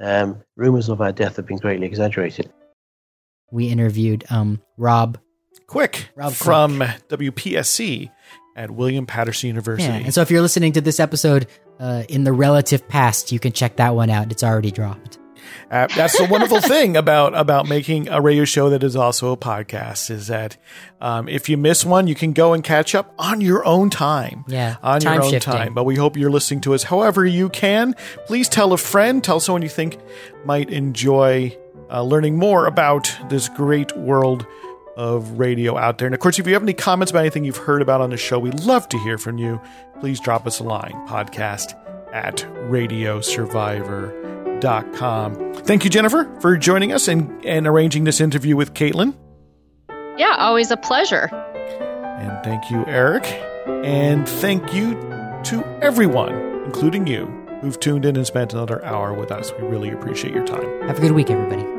Um, 0.00 0.42
rumors 0.56 0.88
of 0.88 1.00
our 1.00 1.12
death 1.12 1.36
have 1.36 1.46
been 1.46 1.58
greatly 1.58 1.86
exaggerated. 1.86 2.52
We 3.50 3.68
interviewed 3.68 4.24
um, 4.30 4.60
Rob 4.76 5.18
Quick 5.66 6.10
Rob 6.16 6.32
from 6.32 6.80
WPSC 7.08 8.10
at 8.56 8.70
William 8.70 9.06
Paterson 9.06 9.48
University. 9.48 9.88
Yeah, 9.88 10.04
and 10.04 10.14
so 10.14 10.20
if 10.20 10.30
you're 10.30 10.42
listening 10.42 10.72
to 10.72 10.80
this 10.80 11.00
episode 11.00 11.46
uh, 11.80 12.04
in 12.08 12.24
the 12.24 12.32
relative 12.32 12.86
past, 12.88 13.32
you 13.32 13.38
can 13.38 13.52
check 13.52 13.76
that 13.76 13.94
one 13.94 14.10
out. 14.10 14.30
It's 14.30 14.44
already 14.44 14.70
dropped. 14.70 15.18
Uh, 15.70 15.86
that's 15.88 16.18
the 16.18 16.24
wonderful 16.24 16.60
thing 16.62 16.96
about 16.96 17.36
about 17.36 17.68
making 17.68 18.08
a 18.08 18.20
radio 18.20 18.44
show 18.44 18.70
that 18.70 18.82
is 18.82 18.96
also 18.96 19.32
a 19.32 19.36
podcast 19.36 20.10
is 20.10 20.26
that 20.28 20.56
um, 21.00 21.28
if 21.28 21.48
you 21.48 21.56
miss 21.56 21.84
one, 21.84 22.06
you 22.06 22.14
can 22.14 22.32
go 22.32 22.52
and 22.52 22.62
catch 22.64 22.94
up 22.94 23.14
on 23.18 23.40
your 23.40 23.64
own 23.64 23.90
time. 23.90 24.44
Yeah, 24.48 24.76
on 24.82 25.00
time 25.00 25.14
your 25.14 25.24
own 25.24 25.30
shifting. 25.30 25.52
time. 25.52 25.74
But 25.74 25.84
we 25.84 25.96
hope 25.96 26.16
you're 26.16 26.30
listening 26.30 26.60
to 26.62 26.74
us 26.74 26.84
however 26.84 27.26
you 27.26 27.48
can. 27.48 27.94
Please 28.26 28.48
tell 28.48 28.72
a 28.72 28.78
friend, 28.78 29.22
tell 29.22 29.40
someone 29.40 29.62
you 29.62 29.68
think 29.68 29.98
might 30.44 30.70
enjoy 30.70 31.56
uh, 31.90 32.02
learning 32.02 32.38
more 32.38 32.66
about 32.66 33.14
this 33.28 33.48
great 33.48 33.96
world 33.96 34.46
of 34.96 35.38
radio 35.38 35.76
out 35.76 35.98
there. 35.98 36.06
And 36.06 36.14
of 36.14 36.20
course, 36.20 36.38
if 36.38 36.46
you 36.46 36.52
have 36.54 36.62
any 36.62 36.72
comments 36.72 37.10
about 37.10 37.20
anything 37.20 37.44
you've 37.44 37.56
heard 37.56 37.82
about 37.82 38.00
on 38.00 38.10
the 38.10 38.16
show, 38.16 38.38
we'd 38.38 38.60
love 38.60 38.88
to 38.90 38.98
hear 38.98 39.18
from 39.18 39.38
you. 39.38 39.60
Please 40.00 40.20
drop 40.20 40.46
us 40.46 40.60
a 40.60 40.62
line 40.62 40.92
podcast 41.08 41.74
at 42.12 42.46
radiosurvivor.com. 44.64 45.54
Thank 45.64 45.84
you, 45.84 45.90
Jennifer, 45.90 46.30
for 46.40 46.56
joining 46.56 46.92
us 46.92 47.08
and, 47.08 47.44
and 47.44 47.66
arranging 47.66 48.04
this 48.04 48.20
interview 48.20 48.56
with 48.56 48.74
Caitlin. 48.74 49.14
Yeah, 50.16 50.36
always 50.38 50.70
a 50.70 50.76
pleasure. 50.76 51.28
And 51.32 52.44
thank 52.44 52.70
you, 52.70 52.84
Eric. 52.86 53.24
And 53.66 54.28
thank 54.28 54.72
you 54.72 54.94
to 55.44 55.64
everyone, 55.82 56.34
including 56.64 57.06
you, 57.06 57.26
who've 57.60 57.78
tuned 57.80 58.04
in 58.04 58.16
and 58.16 58.26
spent 58.26 58.52
another 58.52 58.84
hour 58.84 59.12
with 59.12 59.30
us. 59.30 59.52
We 59.60 59.66
really 59.66 59.90
appreciate 59.90 60.34
your 60.34 60.46
time. 60.46 60.82
Have 60.82 60.98
a 60.98 61.00
good 61.00 61.12
week, 61.12 61.30
everybody. 61.30 61.73